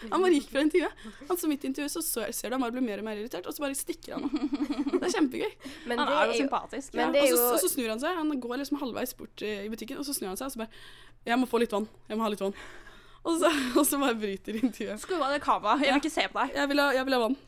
Han 0.12 0.24
bare 0.24 0.32
gikk 0.36 0.48
fra 0.52 0.64
intervjuet. 0.64 1.04
Han 1.28 1.40
så 1.40 1.50
midt 1.50 1.64
i 1.64 1.70
intervjuet, 1.70 1.92
så, 1.92 2.02
så 2.04 2.26
ser 2.36 2.50
du 2.50 2.56
han 2.56 2.64
bare 2.64 2.74
blir 2.76 2.84
mer 2.86 3.02
og 3.02 3.06
mer 3.06 3.20
irritert, 3.20 3.46
og 3.46 3.56
så 3.56 3.64
bare 3.64 3.76
stikker 3.78 4.16
han. 4.16 4.28
Det 4.96 5.02
er 5.06 5.14
kjempegøy. 5.16 5.54
Men 5.90 6.02
han 6.02 6.12
er 6.14 6.32
jo 6.32 6.38
sympatisk. 6.44 6.94
ja. 6.96 7.08
det 7.12 7.24
er 7.24 7.32
og, 7.34 7.38
så, 7.38 7.48
og 7.54 7.64
så 7.64 7.72
snur 7.72 7.90
han 7.92 8.02
seg. 8.02 8.16
Han 8.16 8.40
går 8.42 8.62
liksom 8.62 8.80
halvveis 8.80 9.16
bort 9.18 9.44
i 9.46 9.52
i 9.64 9.68
butikken, 9.72 10.00
og 10.00 10.08
så 10.08 10.16
snur 10.16 10.32
han 10.32 10.40
seg 10.40 10.48
og 10.48 10.54
så 10.54 10.62
bare 10.62 10.72
Jeg 11.28 11.40
må 11.40 11.48
få 11.50 11.60
litt 11.62 11.74
vann. 11.74 11.88
Jeg 12.08 12.18
må 12.18 12.24
ha 12.24 12.32
litt 12.32 12.42
vann. 12.44 12.56
Og 13.20 13.36
så, 13.42 13.50
og 13.78 13.84
så 13.86 14.00
bare 14.00 14.16
bryter 14.16 14.56
intervjuet. 14.62 15.02
Skru 15.02 15.18
av 15.20 15.34
det 15.34 15.42
kameraet. 15.44 15.84
Jeg 15.86 15.96
vil 15.96 16.02
ikke 16.04 16.16
se 16.16 16.26
på 16.32 16.40
deg. 16.40 16.56
Jeg 16.56 16.72
vil 16.72 16.82
ha, 16.82 16.90
jeg 16.96 17.08
vil 17.08 17.18
ha 17.18 17.22
vann. 17.26 17.38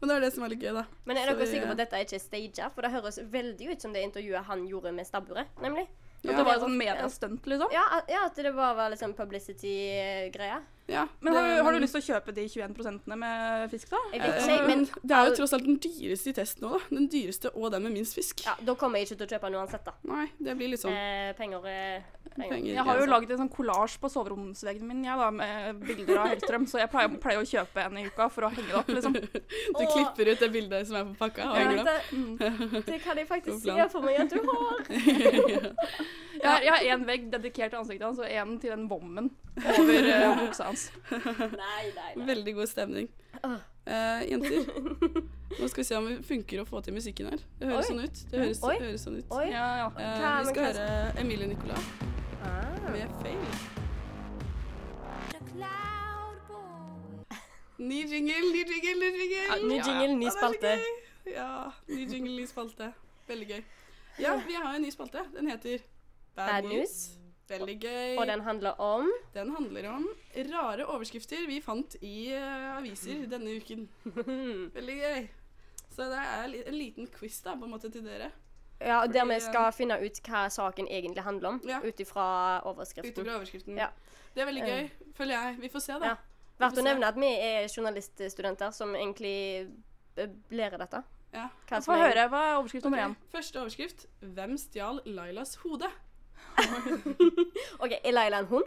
Men 0.00 0.10
det 0.10 0.16
er 0.16 0.24
det 0.26 0.32
som 0.34 0.44
er 0.44 0.52
litt 0.52 0.64
gøy, 0.64 0.72
da. 0.76 0.84
Men 1.08 1.16
er 1.16 1.30
dere 1.30 1.46
sikre 1.48 1.68
på 1.70 1.76
at 1.76 1.78
dette 1.80 1.96
er 1.96 2.02
ikke 2.04 2.18
er 2.18 2.24
staged? 2.24 2.64
For 2.74 2.84
det 2.84 2.90
høres 2.92 3.18
veldig 3.32 3.68
ut 3.70 3.84
som 3.84 3.94
det 3.94 4.02
intervjuet 4.04 4.48
han 4.50 4.66
gjorde 4.68 4.92
med 4.92 5.08
stabburet, 5.08 5.52
nemlig. 5.64 5.86
At 6.24 6.30
Ja. 6.30 6.36
det 6.38 6.44
var 6.46 6.54
et 6.54 6.62
sånn 6.62 6.76
mediestunt, 6.78 7.42
liksom. 7.46 7.72
Ja, 7.72 7.82
at- 7.98 8.08
ja, 8.08 8.24
at 8.26 8.34
det 8.34 8.54
bare 8.54 8.74
var 8.76 8.90
liksom 8.90 9.12
publicity-greia. 9.14 10.62
Ja, 10.86 11.06
Men 11.20 11.32
har, 11.32 11.42
du- 11.56 11.62
har 11.64 11.72
du 11.72 11.78
lyst 11.80 11.94
til 11.94 12.02
å 12.02 12.20
kjøpe 12.20 12.34
de 12.34 12.42
21% 12.46 13.06
med 13.16 13.70
fisk, 13.70 13.88
da? 13.88 13.96
Jeg 14.12 14.20
vet 14.20 14.34
Eh, 14.34 14.48
ikke, 14.58 14.66
men 14.66 14.84
Det 14.84 15.10
er 15.16 15.24
jo 15.30 15.34
tross 15.36 15.52
alt 15.54 15.64
den 15.64 15.78
dyreste 15.78 16.28
i 16.28 16.32
testen 16.34 16.60
nå, 16.60 16.72
da. 16.78 16.84
Den 16.90 17.08
dyreste 17.08 17.50
og 17.56 17.70
den 17.72 17.82
med 17.84 17.92
minst 17.94 18.14
fisk. 18.14 18.44
ja, 18.44 18.54
da 18.62 18.74
kommer 18.74 18.98
jeg 18.98 19.08
ikke 19.08 19.16
til 19.18 19.26
å 19.26 19.30
kjøpe 19.38 19.50
den 19.50 19.54
uansett, 19.54 19.84
da. 19.84 19.92
Nei, 20.04 20.26
det 20.42 20.56
blir 20.58 20.68
litt 20.68 20.80
sånn 20.80 20.92
Eh, 20.92 21.32
penger 21.32 21.64
er 21.66 22.02
penger. 22.36 22.50
penger. 22.50 22.74
Jeg 22.74 22.84
har 22.84 22.94
jo 22.98 23.04
ja, 23.06 23.18
laget 23.18 23.30
en 23.30 23.38
sånn 23.38 23.50
kollasj 23.56 23.98
på 23.98 24.10
soveromsveggen 24.12 24.82
min 24.82 25.04
jeg, 25.04 25.16
da, 25.16 25.30
med 25.30 25.80
bilder 25.80 26.18
av 26.18 26.28
Hellstrøm, 26.28 26.66
så 26.68 26.78
jeg 26.80 26.90
pleier, 26.90 27.08
pleier 27.18 27.40
å 27.40 27.48
kjøpe 27.48 27.76
en 27.86 27.96
i 27.96 28.04
uka 28.04 28.28
for 28.30 28.42
å 28.42 28.50
henge 28.52 28.66
det 28.68 28.74
opp. 28.74 28.86
liksom. 28.88 29.12
Du 29.78 29.86
klipper 29.86 30.28
ut 30.32 30.38
det 30.38 30.52
bildet 30.52 30.86
som 30.86 30.96
er 30.96 31.04
på 31.04 31.16
pakka 31.16 31.48
og 31.48 31.56
Ja, 31.56 31.64
henger 31.64 31.84
det 31.84 31.96
opp. 31.96 32.38
det, 32.38 32.86
det 32.92 33.02
kan 33.02 33.16
jeg 33.16 33.26
faktisk 33.32 33.62
si 33.62 33.70
se 33.72 33.88
for 33.88 34.02
meg 34.02 34.20
at 34.20 34.28
du 34.28 34.40
har. 34.44 34.84
Jeg 36.44 36.52
har, 36.52 36.80
jeg 36.84 36.90
har 36.92 36.98
en 36.98 37.06
vegg 37.08 37.22
dedikert 37.32 37.70
til 37.72 37.78
ansiktet 37.80 38.04
hans 38.06 38.18
og 38.20 38.26
en 38.28 38.58
til 38.60 38.70
den 38.74 38.82
vommen 38.90 39.30
over 39.56 40.08
uh, 40.10 40.34
buksa 40.42 40.66
hans. 40.68 40.82
Nei, 41.10 41.22
nei, 41.56 42.10
nei. 42.16 42.26
Veldig 42.28 42.54
god 42.58 42.66
stemning. 42.68 43.08
Eh, 43.44 44.20
jenter, 44.30 44.68
nå 45.58 45.68
skal 45.68 45.80
vi 45.80 45.84
se 45.88 45.96
om 45.98 46.06
det 46.08 46.18
funker 46.28 46.60
å 46.62 46.64
få 46.68 46.80
til 46.84 46.94
musikken 46.96 47.30
her. 47.32 47.40
Det 47.60 47.68
høres 47.68 47.88
Oi. 47.88 47.90
sånn 47.90 48.02
ut. 48.04 48.20
Det 48.30 48.42
høres, 48.42 48.60
Oi. 48.64 48.74
høres 48.82 49.06
sånn 49.06 49.16
ut. 49.20 49.32
Oi. 49.38 49.46
Ja, 49.52 49.64
ja. 49.82 49.86
Uh, 49.96 50.26
vi 50.44 50.52
skal 50.52 50.68
høre 50.70 50.88
Emilie 51.24 51.48
Nicolas 51.50 51.88
Ah. 52.44 52.90
med 52.92 53.08
'Fail'. 53.22 53.56
The 55.32 55.40
cloud 55.48 56.36
boy. 56.48 57.38
Ny 57.78 58.02
jingle, 58.04 58.52
ny 58.52 58.62
jingle, 58.68 58.94
ny 59.00 59.10
jingle! 59.16 59.46
Ja, 59.48 59.56
ny 59.64 59.78
jingle, 59.80 60.14
ny 60.20 60.30
spalte. 60.30 60.74
Ja, 61.26 61.48
ny 61.88 62.04
jingle, 62.12 62.36
ny 62.36 62.46
spalte. 62.46 62.92
Veldig 63.28 63.48
gøy. 63.48 63.62
Ja, 64.20 64.36
vi 64.46 64.54
har 64.54 64.74
en 64.76 64.82
ny 64.82 64.90
spalte. 64.92 65.24
Den 65.34 65.48
heter 65.50 65.78
Bad, 66.34 66.48
Bad 66.48 66.64
News. 66.64 66.74
News. 66.74 67.20
Veldig 67.48 67.74
gøy. 67.82 68.14
Og 68.18 68.26
den 68.26 68.40
handler 68.40 68.78
om 68.80 69.10
Den 69.34 69.50
handler 69.52 69.88
om 69.90 70.06
rare 70.54 70.86
overskrifter 70.88 71.44
vi 71.46 71.58
fant 71.60 71.96
i 72.00 72.32
uh, 72.32 72.78
aviser 72.78 73.26
denne 73.34 73.58
uken. 73.60 73.84
Veldig 74.74 74.96
gøy. 75.02 75.26
Så 75.94 76.08
det 76.10 76.22
er 76.22 76.56
en 76.66 76.74
liten 76.78 77.06
quiz 77.18 77.36
da, 77.44 77.52
på 77.54 77.68
en 77.68 77.74
måte 77.76 77.90
til 77.92 78.02
dere. 78.06 78.30
Ja, 78.80 79.02
og 79.04 79.12
der 79.14 79.24
vi 79.28 79.36
skal 79.40 79.70
finne 79.72 80.00
ut 80.02 80.18
hva 80.26 80.46
saken 80.50 80.88
egentlig 80.90 81.22
handler 81.22 81.48
om, 81.54 81.60
Ja. 81.68 81.78
ut 81.84 82.00
ifra 82.02 82.60
overskriften. 82.66 83.12
Utifra 83.14 83.36
overskriften. 83.38 83.76
Ja. 83.78 83.90
Det 84.34 84.42
er 84.42 84.48
veldig 84.48 84.64
gøy, 84.66 84.88
føler 85.14 85.34
jeg. 85.38 85.60
Vi 85.60 85.68
får 85.70 85.84
se, 85.84 85.98
da. 86.02 86.14
Ja. 86.14 86.16
Verdt 86.58 86.78
å 86.80 86.84
nevne 86.86 87.06
at 87.06 87.18
vi 87.18 87.28
er 87.30 87.68
journaliststudenter 87.70 88.72
som 88.74 88.94
egentlig 88.94 89.68
eh, 90.16 90.34
lærer 90.50 90.82
dette. 90.82 91.02
Ja. 91.34 91.48
Få 91.82 91.96
høre. 91.98 92.26
Hva 92.30 92.42
er 92.48 92.58
overskrift 92.58 92.84
nummer 92.86 93.04
Ok, 93.04 93.14
én? 93.14 93.16
Første 93.32 93.62
overskrift. 93.62 94.04
Hvem 94.22 94.58
stjal 94.58 95.00
Lailas 95.06 95.54
hode? 95.62 95.90
OK, 97.84 97.92
er 98.04 98.12
Laila 98.16 98.38
en 98.44 98.46
hund? 98.50 98.64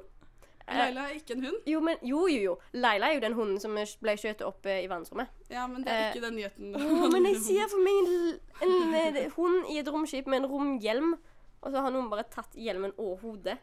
Eh, 0.68 0.76
Laila 0.76 1.06
er 1.08 1.14
ikke 1.22 1.38
en 1.38 1.46
hund. 1.48 1.60
Jo, 1.72 1.80
men 1.80 2.02
jo, 2.04 2.26
jo, 2.28 2.40
jo. 2.44 2.56
Laila 2.76 3.08
er 3.12 3.16
jo 3.16 3.24
den 3.24 3.38
hunden 3.38 3.60
som 3.64 3.78
ble 4.04 4.18
skjøtet 4.20 4.44
opp 4.48 4.66
eh, 4.68 4.82
i 4.84 4.90
verdensrommet. 4.92 5.32
Ja, 5.54 5.64
men 5.72 5.86
det 5.86 5.94
er 5.94 6.04
Eh, 6.10 6.12
ikke 6.16 6.26
den 6.28 6.36
nyheten. 6.42 6.76
Å, 6.76 7.08
men 7.14 7.30
jeg 7.30 7.40
ser 7.48 7.72
for 7.72 7.80
meg 7.86 7.96
en, 8.04 8.68
en, 8.68 9.00
eh, 9.16 9.24
hund 9.38 9.72
i 9.72 9.80
et 9.80 9.88
romskip 9.94 10.28
med 10.28 10.44
en 10.44 10.50
romhjelm, 10.52 11.16
og 11.64 11.72
så 11.74 11.82
har 11.86 11.96
noen 11.96 12.10
bare 12.12 12.28
tatt 12.34 12.54
hjelmen 12.60 12.92
og 13.00 13.16
hodet. 13.24 13.56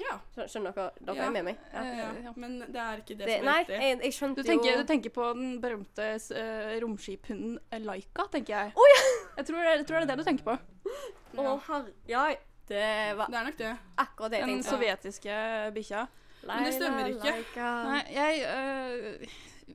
Ja. 0.00 0.16
Skjø- 0.32 0.46
Skjønner 0.48 0.72
dere? 0.72 0.90
Dere 1.04 1.16
Ja. 1.18 1.24
er 1.26 1.32
med 1.34 1.44
meg? 1.50 1.56
ja. 1.74 1.82
ja. 2.24 2.32
Men 2.40 2.52
det 2.62 2.78
er 2.80 3.00
ikke 3.02 3.16
det, 3.18 3.26
Det, 3.26 3.36
som 3.40 3.48
nei, 3.50 3.56
er 3.58 3.64
riktig. 3.66 3.80
jeg, 3.84 3.96
jeg 4.06 4.14
skjønte 4.16 4.36
Du 4.44 4.48
tenker, 4.48 4.68
jo 4.70 4.78
du 4.80 4.86
tenker 4.88 5.12
på 5.16 5.26
den 5.36 5.48
berømte 5.60 6.06
uh, 6.14 6.70
romskiphunden 6.84 7.82
Laika, 7.84 8.24
tenker 8.32 8.54
jeg. 8.54 8.72
Ja! 8.78 9.00
Jeg 9.40 9.48
tror, 9.50 9.60
jeg 9.66 9.86
tror 9.90 9.98
det 9.98 10.06
er 10.06 10.10
det 10.14 10.18
du 10.22 10.28
tenker 10.30 10.46
på. 10.46 10.56
Å, 11.36 11.56
herre 11.66 11.92
Ja, 12.08 12.22
det 12.70 12.86
var 13.18 13.26
Det 13.30 13.38
er 13.40 13.46
nok 13.50 13.58
det. 13.60 13.70
akkurat 13.98 14.30
det 14.32 14.38
jeg 14.40 14.48
Den 14.48 14.56
tenkte. 14.62 14.70
sovjetiske 14.70 15.36
bikkja. 15.76 16.06
Men 16.48 16.64
det 16.64 16.74
stemmer 16.78 17.08
ikke. 17.12 17.32
Nei, 17.90 18.02
jeg 18.14 18.44
øh, 18.48 19.26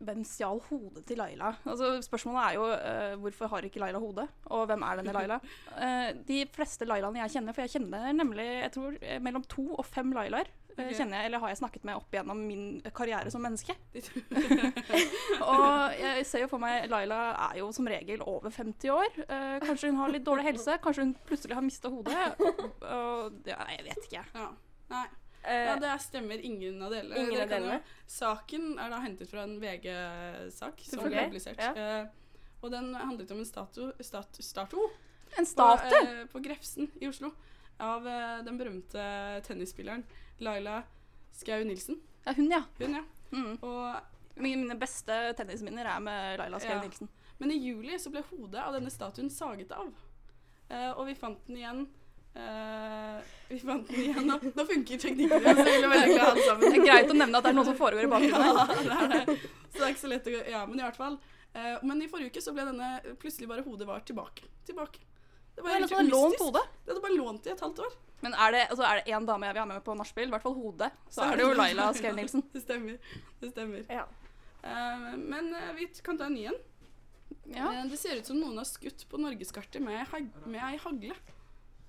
Hvem 0.05 0.23
stjal 0.27 0.59
hodet 0.69 1.05
til 1.07 1.17
Laila? 1.21 1.53
Altså, 1.65 2.01
spørsmålet 2.03 2.41
er 2.43 2.53
jo 2.57 2.65
øh, 2.73 3.19
hvorfor 3.21 3.47
har 3.47 3.63
ikke 3.63 3.79
Laila 3.79 3.99
hode? 4.03 4.25
Og 4.51 4.65
hvem 4.67 4.81
er 4.83 4.95
denne 4.99 5.13
Laila? 5.15 5.37
Eh, 5.85 6.09
de 6.27 6.41
fleste 6.55 6.85
Lailaene 6.87 7.19
jeg 7.21 7.31
kjenner, 7.37 7.53
for 7.55 7.61
jeg 7.63 7.69
kjenner 7.77 8.11
nemlig 8.15 8.43
jeg 8.61 8.71
tror, 8.75 8.97
eh, 9.01 9.21
mellom 9.23 9.43
to 9.43 9.65
og 9.75 9.85
fem 9.85 10.11
Lailaer. 10.15 10.49
Eh, 10.77 10.85
Ok. 10.85 10.93
Kjenner 10.97 11.17
jeg, 11.21 11.29
eller 11.29 11.39
har 11.43 11.51
jeg 11.53 11.59
snakket 11.61 11.85
med 11.87 11.95
opp 11.99 12.15
gjennom 12.15 12.41
min 12.47 12.65
karriere 12.95 13.31
som 13.31 13.43
menneske. 13.45 13.75
Og 15.51 15.99
jeg 15.99 16.25
ser 16.29 16.45
jo 16.45 16.49
for 16.51 16.61
meg 16.61 16.89
Laila 16.91 17.19
er 17.49 17.59
jo 17.61 17.69
som 17.75 17.87
regel 17.89 18.23
over 18.25 18.53
50 18.53 18.93
år. 18.93 19.19
Eh, 19.25 19.59
kanskje 19.65 19.91
hun 19.91 20.01
har 20.03 20.13
litt 20.13 20.25
dårlig 20.27 20.47
helse. 20.49 20.79
Kanskje 20.83 21.07
hun 21.07 21.13
plutselig 21.27 21.57
har 21.57 21.65
mista 21.65 21.91
hodet. 21.93 22.35
Og, 22.39 23.39
ja, 23.47 23.61
jeg 23.75 23.87
vet 23.89 24.09
ikke. 24.09 24.25
Ja. 24.35 24.49
Nei. 24.91 25.05
Eh, 25.45 25.65
Ja, 25.69 25.75
det 25.79 25.95
stemmer 26.01 26.41
ingen 26.41 26.81
av 26.81 26.91
delene. 26.93 27.21
Ingen 27.21 27.41
av 27.45 27.49
delene? 27.49 27.79
Saken 28.09 28.77
er 28.81 28.93
da 28.93 29.01
hentet 29.03 29.29
fra 29.29 29.45
en 29.45 29.57
VG-sak 29.61 30.85
som 30.89 31.05
ble 31.05 31.27
publisert. 31.27 31.61
ja. 31.61 31.73
Eh, 31.75 32.21
og 32.65 32.71
den 32.73 32.95
handlet 32.97 33.29
om 33.29 33.39
en 33.43 33.45
statu, 33.45 33.91
En 35.37 35.45
på, 35.45 35.65
eh, 36.01 36.25
på 36.31 36.39
Grefsen 36.41 36.89
i 37.01 37.07
Oslo 37.07 37.33
av 37.79 38.07
eh, 38.07 38.43
den 38.45 38.57
berømte 38.57 39.03
tennisspilleren 39.45 40.03
Laila 40.39 40.81
Skau 41.35 41.63
Nilsen. 41.67 41.99
Ja, 42.25 42.33
hun, 42.37 42.51
ja. 42.51 42.63
Hun, 42.79 42.93
ja. 42.99 43.03
Mm. 43.31 43.57
Og, 43.61 43.95
Mine, 44.35 44.65
mine 44.65 44.75
beste 44.75 45.15
tennisminner 45.37 45.87
er 45.87 45.99
med 46.03 46.39
Laila 46.41 46.59
Skau 46.59 46.73
Ja. 46.75 46.81
Nilsen. 46.83 47.07
men 47.39 47.51
i 47.51 47.57
juli 47.59 47.95
så 47.99 48.09
ble 48.11 48.23
hodet 48.31 48.59
av 48.59 48.73
denne 48.75 48.89
statuen 48.91 49.29
saget 49.31 49.71
av. 49.71 49.87
Uh, 50.71 50.91
og 50.97 51.05
vi 51.07 51.13
fant 51.15 51.39
den 51.47 51.59
igjen 51.59 51.81
uh, 52.33 53.19
Vi 53.51 53.59
fant 53.61 53.85
den 53.87 53.99
igjen 54.01 54.25
Nå, 54.25 54.39
nå 54.57 54.63
funker 54.65 54.97
teknikken 54.97 55.43
igjen, 55.43 55.59
så 55.59 55.65
vi 55.67 55.75
er 55.77 55.91
veldig 55.91 56.15
glad 56.15 56.29
alle 56.31 56.45
sammen. 56.47 56.63
Det 56.65 56.79
er 56.79 56.87
greit 56.87 57.11
å 57.13 57.17
nevne 57.19 57.37
at 57.37 57.45
det 57.45 57.51
er 57.51 57.57
noe 57.59 57.67
som 57.67 57.77
foregår 57.77 58.07
i 58.07 58.11
bakgrunnen. 58.11 58.57
Ja, 58.59 58.65
det 58.81 58.95
er 58.97 59.11
det. 59.13 59.37
Så 59.69 59.77
det 59.77 59.85
er 59.85 59.93
ikke 59.93 60.01
så 60.01 60.11
lett 60.11 60.27
å 60.31 60.33
gå 60.35 60.41
Ja, 60.55 60.63
men 60.65 60.79
i 60.81 60.85
hvert 60.87 60.97
fall. 60.97 61.19
Uh, 61.55 61.75
men 61.85 62.01
i 62.01 62.09
forrige 62.11 62.33
uke 62.33 62.41
så 62.43 62.55
ble 62.55 62.65
denne 62.67 62.89
plutselig 63.21 63.47
bare 63.51 63.63
hodet 63.67 63.87
var 63.87 64.01
tilbake. 64.09 64.49
Tilbake. 64.67 65.03
Det 65.55 65.63
Det 65.63 65.63
var 65.63 65.71
helt 65.79 65.91
mystisk. 65.91 66.43
hodet. 66.43 66.65
Det 66.83 66.91
hadde 66.91 67.01
bare 67.01 67.15
lånt 67.15 67.47
i 67.47 67.51
et 67.53 67.61
halvt 67.63 67.79
år. 67.79 67.93
Men 68.21 68.33
er 68.33 68.51
det, 68.51 68.61
altså, 68.69 68.83
er 68.83 68.99
det 68.99 69.13
én 69.13 69.25
dame 69.27 69.45
jeg 69.45 69.55
vil 69.55 69.61
ha 69.61 69.67
med 69.69 69.83
på 69.85 69.95
nachspiel, 69.95 70.27
i 70.27 70.33
hvert 70.33 70.43
fall 70.45 70.55
hodet, 70.57 70.91
så 71.09 71.27
er 71.27 71.37
det 71.37 71.45
jo 71.45 71.53
Laila 71.53 71.89
Skau-Nielsen. 71.93 72.43
Det 72.53 72.61
stemmer. 72.63 72.97
Det 73.41 73.51
stemmer. 73.51 73.83
ja. 73.89 74.05
Uh, 74.65 75.11
men 75.21 75.51
uh, 75.53 75.75
vi 75.77 75.85
kan 76.01 76.17
ta 76.17 76.25
en 76.25 76.33
ny 76.33 76.47
en. 76.49 76.55
Ja. 77.53 77.69
Uh, 77.69 77.83
det 77.91 77.99
ser 78.01 78.17
ut 78.17 78.25
som 78.25 78.39
noen 78.39 78.57
har 78.57 78.65
skutt 78.65 79.05
på 79.11 79.19
norgeskartet 79.21 79.83
med, 79.83 80.01
hag 80.09 80.31
med 80.45 80.63
ei 80.65 80.79
hagle. 80.81 81.17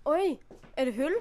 Oi, 0.06 0.36
er 0.76 0.90
det 0.90 0.94
hull? 0.98 1.16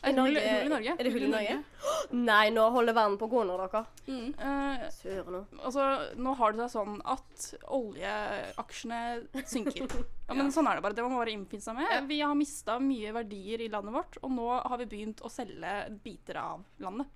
Er 0.00 0.14
det 0.16 0.22
hull, 0.24 0.36
hull 0.40 0.66
i 0.66 0.70
Norge? 0.72 0.94
Er 0.96 1.06
det 1.06 1.12
hull 1.12 1.24
i 1.26 1.30
Norge? 1.30 1.56
Nei, 2.30 2.44
nå 2.54 2.64
holder 2.72 2.96
verden 2.96 3.18
på 3.20 3.26
å 3.26 3.32
gå 3.32 3.42
under 3.42 3.60
dere. 3.60 3.82
Mm. 4.06 4.30
Uh, 4.40 5.26
nå. 5.34 5.42
altså, 5.58 5.88
nå 6.16 6.34
har 6.38 6.54
det 6.54 6.62
seg 6.62 6.72
sånn 6.78 6.96
at 7.04 7.48
oljeaksjene 7.80 9.44
synker. 9.44 10.00
Ja, 10.30 10.36
men 10.38 10.52
sånn 10.54 10.68
er 10.70 10.78
det 10.78 10.84
bare. 10.84 10.94
Det 10.94 11.02
må 11.02 11.08
man 11.10 11.24
bare 11.24 11.32
innfinne 11.34 11.64
seg 11.64 11.74
med. 11.74 12.04
Vi 12.06 12.20
har 12.22 12.36
mista 12.38 12.76
mye 12.78 13.10
verdier 13.16 13.64
i 13.64 13.66
landet 13.72 13.96
vårt, 13.96 14.18
og 14.22 14.30
nå 14.30 14.46
har 14.54 14.78
vi 14.78 14.86
begynt 14.92 15.24
å 15.26 15.30
selge 15.32 15.72
biter 16.04 16.38
av 16.38 16.62
landet. 16.84 17.10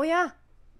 Å 0.00 0.06
ja. 0.08 0.22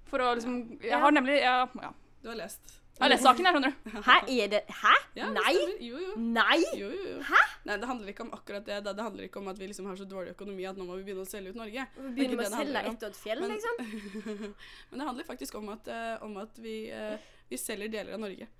For 0.08 0.24
å 0.24 0.30
liksom 0.38 0.78
Jeg 0.80 1.00
har 1.02 1.12
nemlig 1.12 1.42
ja, 1.42 1.58
ja. 1.68 1.90
Du 2.22 2.30
har 2.30 2.38
lest. 2.40 2.77
Jeg 2.98 3.04
har 3.04 3.10
lest 3.12 3.22
saken, 3.22 3.46
jeg, 3.46 3.54
skjønner 3.54 3.70
du. 3.70 3.98
Hæ, 4.02 4.14
er 4.34 4.48
det 4.50 4.60
Hæ? 4.74 4.94
Ja, 5.14 5.28
Nei? 5.30 5.52
Jo, 5.86 6.00
jo. 6.02 6.14
Nei? 6.18 6.58
Jo, 6.74 6.88
jo, 6.90 7.04
jo. 7.12 7.18
Hæ? 7.28 7.42
Nei, 7.68 7.76
det 7.78 7.90
handler 7.90 8.10
ikke 8.10 8.24
om 8.26 8.32
akkurat 8.34 8.66
det. 8.66 8.78
Det 8.84 9.04
handler 9.06 9.28
ikke 9.28 9.38
om 9.38 9.50
at 9.52 9.60
vi 9.60 9.68
liksom 9.70 9.86
har 9.86 10.00
så 10.00 10.06
dårlig 10.10 10.34
økonomi 10.34 10.66
at 10.66 10.80
nå 10.80 10.86
må 10.88 10.98
vi 10.98 11.06
begynne 11.06 11.22
å 11.22 11.30
selge 11.30 11.54
ut 11.54 11.60
Norge. 11.60 11.84
Er 11.86 12.12
Begynner 12.16 12.40
med 12.42 12.50
å 12.50 12.56
selge 12.56 12.82
et 12.90 13.06
og 13.06 13.10
et 13.12 13.20
fjell, 13.22 13.44
Men- 13.44 13.54
liksom? 13.54 13.82
Men 14.90 15.02
det 15.02 15.10
handler 15.12 15.28
faktisk 15.30 15.60
om 15.60 15.70
at, 15.76 15.90
uh, 15.94 16.24
om 16.26 16.36
at 16.42 16.58
vi, 16.64 16.78
uh, 16.90 17.14
vi 17.52 17.60
selger 17.60 17.94
deler 17.94 18.18
av 18.18 18.24
Norge. 18.26 18.50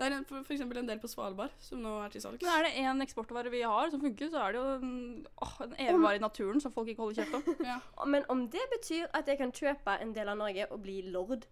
Det 0.00 0.06
er 0.06 0.14
f.eks. 0.22 0.62
en 0.62 0.88
del 0.88 1.00
på 1.02 1.08
Svalbard 1.12 1.52
som 1.60 1.82
nå 1.84 1.90
er 2.00 2.12
til 2.14 2.22
salgs. 2.22 2.40
Men 2.46 2.54
er 2.54 2.68
det 2.68 2.72
én 2.80 3.04
eksportvare 3.04 3.50
vi 3.52 3.60
har 3.68 3.90
som 3.92 4.00
funker, 4.00 4.30
så 4.32 4.46
er 4.46 4.54
det 4.54 4.60
jo 4.62 4.68
en, 4.78 5.26
åh, 5.44 5.56
en 5.66 5.74
evigvare 5.76 6.16
i 6.16 6.22
naturen 6.22 6.62
som 6.62 6.72
folk 6.72 6.88
ikke 6.88 7.04
holder 7.04 7.20
kjeft 7.20 7.36
om. 7.36 7.66
Ja. 7.66 7.80
Men 8.14 8.24
om 8.32 8.46
det 8.54 8.62
betyr 8.72 9.10
at 9.12 9.28
jeg 9.28 9.42
kan 9.42 9.52
kjøpe 9.52 9.98
en 10.00 10.14
del 10.16 10.30
av 10.32 10.38
Norge 10.40 10.70
og 10.70 10.80
bli 10.86 11.02
lord 11.10 11.44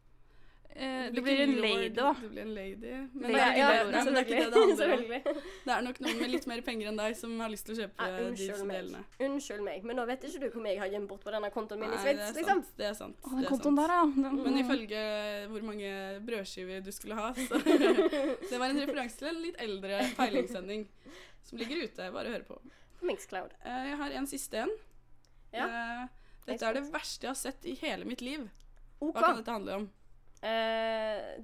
Eh, 0.78 1.08
det 1.10 1.16
ikke 1.16 1.22
blir 1.26 1.40
en 1.42 1.52
lady, 1.58 1.87
da. 1.96 2.10
Det 2.20 2.28
blir 2.30 2.42
en 2.44 2.50
lady. 2.54 2.90
Men 3.14 3.32
Lady 3.32 3.32
det 3.34 3.38
ja, 3.58 3.68
det, 3.72 3.87
nei, 3.90 4.02
det, 4.04 4.12
er 4.12 4.26
ikke 4.26 4.37
det 4.38 4.50
det 4.52 4.60
handler 4.60 4.92
om. 4.94 5.38
Det 5.64 5.72
er 5.75 5.80
nok 5.87 6.00
noen 6.04 6.18
med 6.20 6.30
litt 6.30 6.46
mer 6.46 6.60
penger 6.66 6.90
enn 6.92 7.00
deg 7.00 7.16
som 7.18 7.32
har 7.42 7.50
lyst 7.50 7.66
til 7.66 7.75
å 7.75 7.78
kjøpe 7.80 8.06
Ja, 8.12 8.28
disse 8.37 8.66
meg. 8.68 8.76
delene. 8.76 9.00
Unnskyld 9.26 9.64
meg, 9.66 9.88
men 9.88 9.98
nå 9.98 10.04
vet 10.06 10.26
ikke 10.28 10.42
du 10.44 10.46
hvor 10.54 10.62
mye 10.62 10.75
jeg 10.76 10.82
har 10.84 10.92
gjemt 10.92 11.10
bort 11.10 11.25
på 11.26 11.34
denne 11.34 11.50
kontoen 11.54 11.82
min 11.82 11.90
i 11.96 11.98
Sveits, 11.98 12.20
det 12.20 12.28
er 12.28 12.38
liksom. 12.38 12.62
sant. 12.62 12.70
Det 12.78 12.87
er 12.90 12.94
sant. 13.00 13.18
Å, 13.18 13.32
det 13.32 13.34
den 13.40 13.48
er 13.48 13.50
kontoen 13.50 13.80
sant. 13.80 13.82
der, 13.82 13.94
ja. 13.96 14.28
Den, 14.28 14.38
Men 14.44 14.60
ifølge 14.62 15.02
hvor 15.54 15.66
mange 15.72 15.92
brødskiver 16.30 16.84
du 16.87 16.92
skulle 16.94 17.18
ha, 17.18 17.32
så 17.34 17.62
Det 18.52 18.62
var 18.62 18.68
en 18.68 18.80
referanse 18.84 19.18
til 19.18 19.32
en 19.32 19.42
litt 19.48 19.58
eldre 19.66 20.00
peilingssending 20.20 20.87
som 21.48 21.58
ligger 21.58 21.82
ute. 21.88 22.10
Bare 22.14 22.37
hør 22.37 22.46
på. 22.52 22.60
Mixcloud. 23.08 23.50
Eh, 23.64 23.82
Jeg 23.90 23.98
har 24.04 24.14
en 24.22 24.26
siste 24.30 24.62
en. 24.62 24.72
Ja. 25.54 25.66
Eh, 25.66 26.08
Dette 26.48 26.64
er 26.70 26.78
det 26.78 26.87
verste 26.94 27.26
jeg 27.26 27.34
har 27.34 27.38
sett 27.42 27.66
i 27.66 27.75
hele 27.82 28.06
mitt 28.08 28.22
liv. 28.22 28.46
Okay. 28.98 29.12
Hva 29.14 29.26
kan 29.26 29.37
dette 29.42 29.54
handle 29.58 29.75
om? 29.82 29.88
Eh, 30.42 31.38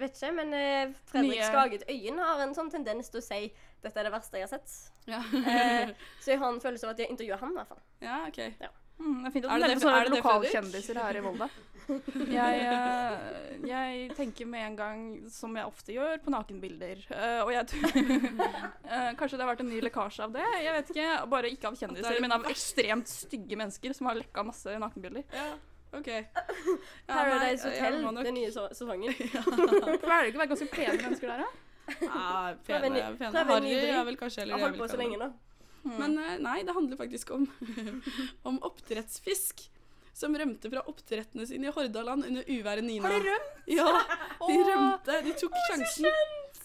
vet 0.00 0.16
ikke, 0.16 0.32
men 0.34 0.54
uh, 0.56 0.94
Fredrik 1.10 1.36
Nye- 1.36 1.48
Skaget 1.50 1.82
Øyen 1.90 2.18
har 2.22 2.40
en 2.46 2.54
sånn 2.56 2.70
tendens 2.72 3.10
til 3.12 3.20
å 3.20 3.24
si 3.24 3.42
dette 3.82 3.98
er 3.98 4.06
det 4.08 4.12
verste 4.14 4.38
jeg 4.38 4.46
har 4.48 4.52
sett. 4.54 4.76
Ja, 5.10 5.18
uh, 5.20 5.90
så 6.22 6.32
jeg 6.34 6.40
har 6.40 6.52
en 6.52 6.62
følelse 6.62 6.86
av 6.88 6.94
at 6.94 7.02
jeg 7.04 7.12
intervjuer 7.12 7.42
han, 7.42 7.52
i 7.52 7.60
hvert 7.60 7.74
fall. 7.74 7.82
ja 8.04 8.22
OK. 8.28 8.40
Mm, 9.02 9.22
det 9.24 9.28
er 9.28 9.32
fint 9.34 9.46
Er 9.50 9.58
det 9.58 9.68
det- 9.68 9.82
sånne 9.82 9.98
er 9.98 10.04
det 10.06 10.12
det, 10.12 10.22
Fredrik? 10.22 10.24
lokalkjendiser 10.52 10.98
her 11.02 11.16
i 11.18 11.22
Volda. 11.24 11.48
Jeg, 12.30 12.58
uh, 12.70 13.66
jeg 13.66 14.12
tenker 14.14 14.46
med 14.46 14.62
en 14.68 14.76
gang, 14.78 15.00
som 15.34 15.56
jeg 15.58 15.66
ofte 15.66 15.90
gjør, 15.96 16.20
på 16.22 16.30
nakenbilder. 16.30 17.00
Uh, 17.10 17.40
og 17.42 17.50
jeg 17.50 17.66
tror 17.72 17.96
uh, 17.98 19.08
Kanskje 19.18 19.34
det 19.34 19.42
har 19.42 19.50
vært 19.50 19.64
en 19.64 19.70
ny 19.72 19.80
lekkasje 19.82 20.22
av 20.28 20.36
det? 20.36 20.44
Jeg 20.62 20.76
vet 20.76 20.92
ikke. 20.94 21.08
Bare 21.32 21.50
ikke 21.50 21.66
av 21.72 21.74
er 21.74 21.80
kjendiser, 21.82 22.20
men 22.22 22.36
av 22.38 22.46
ekstremt 22.52 23.10
stygge 23.10 23.58
mennesker 23.58 23.96
som 23.98 24.06
har 24.12 24.20
lekka 24.20 24.44
masse 24.46 24.76
nakenbilder. 24.78 25.26
Ja, 25.34 25.48
OK. 25.92 26.08
Ja, 27.08 27.14
Paradise 27.14 27.68
nei, 27.68 27.76
Hotel, 27.76 27.98
nok- 28.06 28.24
den 28.24 28.34
nye 28.38 28.50
sesongen. 28.54 29.12
Pleier 30.02 30.24
det 30.24 30.32
ikke 30.32 30.38
å 30.38 30.42
være 30.42 30.52
ganske 30.54 30.70
pene 30.72 30.96
mennesker 31.02 31.32
der, 31.32 31.44
da? 31.44 31.50
Ja, 32.00 32.54
pene, 32.66 33.02
pene. 33.18 33.44
Harry 33.50 33.72
er 33.90 34.04
vel 34.06 34.16
kanskje 34.20 34.44
eller 34.44 34.54
Jeg 34.56 34.62
har 34.62 34.68
holdt 34.70 34.80
på 34.80 34.88
så 34.94 35.00
lenge 35.00 35.18
nå. 35.20 35.30
Men 35.98 36.12
eh, 36.22 36.36
nei, 36.38 36.60
det 36.62 36.74
handler 36.76 36.96
faktisk 37.00 37.32
om, 37.34 37.46
om 38.48 38.60
oppdrettsfisk. 38.68 39.64
som 40.14 40.34
rømte 40.36 40.68
fra 40.70 40.82
oppdrettene 40.90 41.46
sine 41.48 41.70
i 41.70 41.72
Hordaland 41.72 42.26
under 42.28 42.44
uværet 42.52 42.84
Nina. 42.84 43.08
Har 43.08 43.18
de 43.18 43.30
rømt? 43.32 43.62
Ja, 43.72 43.86
de 44.46 44.56
rømte. 44.68 45.16
De 45.24 45.32
tok 45.40 45.54
sjansen. 45.70 46.06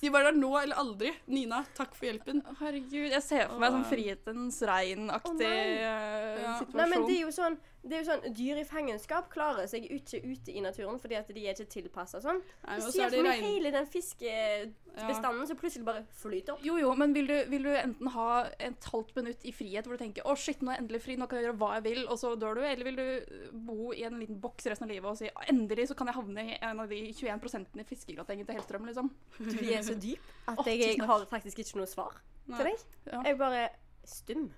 De 0.02 0.10
var 0.14 0.28
der 0.28 0.36
nå 0.38 0.50
eller 0.60 0.78
aldri. 0.78 1.14
Nina, 1.32 1.62
takk 1.74 1.96
for 1.98 2.06
hjelpen. 2.10 2.44
Herregud, 2.60 3.08
jeg 3.10 3.24
ser 3.26 3.48
for 3.50 3.58
meg 3.64 3.72
sånn 3.74 3.86
Åh. 3.88 3.90
Frihetens 3.90 4.60
regn-aktig 4.70 5.48
Å, 5.48 5.54
eh, 5.56 6.44
Ja. 6.44 6.52
situasjon. 6.60 6.76
Nei, 6.82 6.90
men 6.92 7.08
det 7.08 7.16
er 7.16 7.24
jo 7.24 7.32
sånn, 7.40 7.58
det 7.88 7.98
er 7.98 8.04
jo 8.04 8.08
sånn 8.12 8.34
Dyr 8.38 8.60
i 8.62 8.64
fangenskap 8.68 9.30
klarer 9.34 9.68
seg 9.70 9.86
ikke 9.90 10.20
ute 10.24 10.52
i 10.54 10.62
naturen 10.62 11.00
fordi 11.00 11.16
at 11.20 11.28
de 11.34 11.46
er 11.48 11.56
ikke 11.56 11.70
tilpassa 11.72 12.20
sånn. 12.24 12.42
Nei, 12.68 12.78
så 12.84 12.92
ser 12.92 13.06
er 13.08 13.10
det 13.14 13.20
for 13.22 13.28
meg 13.28 13.40
regn... 13.40 13.48
hele 13.48 13.72
den 13.72 13.88
fiskebestanden 13.88 15.42
Ja. 15.44 15.48
som 15.52 15.58
plutselig 15.58 15.86
bare 15.86 16.04
flyter. 16.22 16.54
opp. 16.54 16.64
Jo, 16.66 16.78
jo, 16.82 16.94
men 16.96 17.14
vil 17.14 17.28
du, 17.28 17.36
vil 17.52 17.64
du 17.64 17.72
enten 17.76 18.08
ha 18.16 18.28
et 18.60 18.84
halvt 18.92 19.16
minutt 19.16 19.46
i 19.46 19.52
frihet 19.56 19.86
hvor 19.86 19.98
du 19.98 20.04
tenker 20.04 20.24
'Å, 20.24 20.36
shit, 20.38 20.62
nå 20.62 20.72
er 20.72 20.78
jeg 20.78 20.84
endelig 20.86 21.02
fri, 21.02 21.16
nå 21.18 21.28
kan 21.28 21.40
jeg 21.40 21.48
gjøre 21.48 21.58
hva 21.58 21.74
jeg 21.78 21.84
vil', 21.90 22.08
og 22.10 22.18
så 22.20 22.36
dør 22.36 22.56
du? 22.56 22.62
Eller 22.66 22.84
vil 22.84 22.96
du 22.96 23.52
bo 23.54 23.92
i 23.94 24.04
en 24.04 24.20
liten 24.20 24.40
boks 24.42 24.66
resten 24.68 24.88
av 24.90 24.94
livet 24.94 25.10
og 25.10 25.18
si 25.18 25.30
'Endelig 25.48 25.88
så 25.90 25.96
kan 25.96 26.08
jeg 26.08 26.16
havne 26.16 26.48
i 26.52 26.58
en 26.62 26.80
av 26.80 26.90
de 26.90 27.02
21% 27.14 27.80
i 27.80 27.84
fiskegratengen 27.84 28.46
til 28.46 28.56
Hellstrøm', 28.56 28.86
liksom? 28.86 29.12
Du 29.40 29.58
er 29.72 29.82
så 29.82 29.96
dyp 29.96 30.20
at 30.48 30.66
jeg, 30.66 30.96
tusen 30.98 31.08
har 31.08 31.26
faktisk 31.26 31.60
ikke 31.60 31.78
noe 31.78 31.88
svar 31.88 32.18
Nei, 32.48 32.58
til 32.58 32.66
deg. 32.72 32.86
Ja. 33.12 33.22
Jeg 33.24 33.32
er 33.34 33.38
bare 33.38 33.70
stum. 34.06 34.54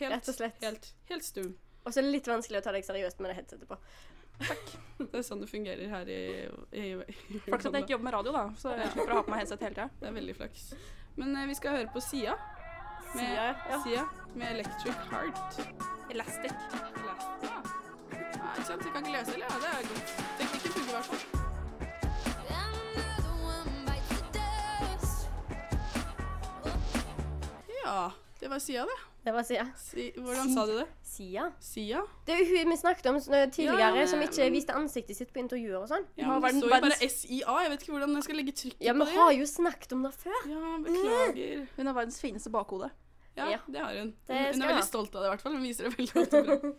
helt, 0.00 0.12
rett 0.12 0.28
og 0.28 0.34
slett. 0.34 0.60
Helt, 0.62 0.94
helt 1.08 1.24
stum. 1.24 1.54
Og 1.84 1.92
så 1.92 2.00
er 2.00 2.06
det 2.06 2.14
litt 2.14 2.28
vanskelig 2.28 2.60
å 2.60 2.64
ta 2.64 2.72
deg 2.72 2.84
seriøst 2.86 3.18
med 3.20 3.30
det 3.30 3.36
headsetet 3.38 3.68
på. 3.68 3.76
Takk. 4.40 4.70
Det 4.98 5.18
er 5.20 5.24
sånn 5.26 5.42
det 5.42 5.48
fungerer 5.50 5.90
her 5.90 6.08
i, 6.10 6.22
i, 6.74 6.84
i 6.96 7.40
Flaks 7.44 7.68
at 7.68 7.76
jeg 7.76 7.84
ikke 7.84 7.94
jobber 7.94 8.08
med 8.08 8.14
radio, 8.16 8.32
da, 8.34 8.44
så 8.58 8.72
jeg 8.74 8.90
slipper 8.94 9.12
å 9.12 9.18
ha 9.20 9.24
på 9.26 9.32
meg 9.34 9.42
headset 9.44 9.62
hele 9.62 9.76
tida. 9.76 9.88
Det 10.00 10.08
er 10.08 10.16
veldig 10.16 10.34
flaks. 10.40 10.62
Men 11.20 11.36
eh, 11.38 11.46
vi 11.50 11.54
skal 11.58 11.76
høre 11.76 11.90
på 11.94 12.00
Sia. 12.02 12.34
Med, 13.14 13.20
Sia, 13.20 13.46
ja. 13.70 13.78
Sia 13.84 14.02
med 14.34 14.46
Electric 14.56 14.98
Heart. 15.12 15.60
Elastic. 16.10 16.54
Elastic. 16.74 17.46
Ja. 17.46 17.58
Nei, 18.14 18.50
ikke 18.56 18.66
sant? 18.66 18.82
Jeg 18.82 18.92
kan 18.96 19.00
ikke 19.04 19.14
lese, 19.14 19.36
eller? 19.36 19.46
Ja, 19.46 19.56
det 19.62 19.68
er 19.70 19.74
godt. 19.92 20.08
Teknikken 20.40 20.70
fungerer 20.78 20.90
i 20.90 20.96
hvert 20.98 21.08
fall. 21.12 21.22
Ja, 27.84 28.10
det 28.40 28.48
var 28.50 28.58
Sia, 28.58 28.82
det. 28.88 28.98
Det 29.24 29.32
var 29.32 29.42
Sia. 29.46 29.66
Si, 29.78 30.10
hvordan 30.16 30.50
sa 30.54 30.66
du 30.66 30.74
det? 30.80 30.88
Sia? 31.14 31.44
Sia? 31.62 32.00
Det 32.26 32.34
er 32.34 32.44
hun 32.50 32.70
vi 32.74 32.76
snakket 32.80 33.06
om 33.10 33.18
sånn, 33.22 33.50
tidligere, 33.54 33.78
Ja, 33.78 33.92
men- 33.94 34.08
som 34.10 34.20
ikke 34.24 34.50
viste 34.52 34.74
ansiktet 34.74 35.16
sitt 35.16 35.32
på 35.32 35.40
intervjuer 35.44 35.78
og 35.82 35.88
sånn. 35.88 36.04
Ja, 36.18 36.26
men 36.26 36.42
det 36.42 36.62
står 36.62 36.74
jo 36.74 36.80
bare 36.80 37.08
SIA. 37.08 37.56
Jeg 37.62 37.70
vet 37.70 37.82
ikke 37.86 37.92
hvordan 37.94 38.14
jeg 38.18 38.24
skal 38.26 38.36
legge 38.40 38.52
trykk 38.58 38.76
Ja, 38.80 38.92
på 38.92 39.06
vi 39.06 39.14
har 39.20 39.32
jo 39.32 39.44
snakket 39.46 39.92
om 39.92 40.02
det 40.02 40.12
før. 40.14 40.40
Ja, 40.50 40.78
beklager. 40.88 41.68
Hun 41.76 41.86
har 41.86 41.94
verdens 41.94 42.20
fineste 42.20 42.50
bakhode. 42.50 42.90
Ja, 43.36 43.48
Ja. 43.50 43.58
det 43.66 43.80
har 43.80 43.94
hun. 43.98 44.14
Det 44.28 44.54
Hun, 44.54 44.62
er 44.62 44.68
veldig 44.74 44.84
stolt 44.84 45.14
av 45.16 45.22
det, 45.22 45.26
i 45.26 45.30
hvert 45.34 45.40
fall. 45.42 45.52
Hun 45.54 45.62
viser 45.62 45.88
det 45.88 45.96
veldig 45.96 46.12
godt. 46.46 46.74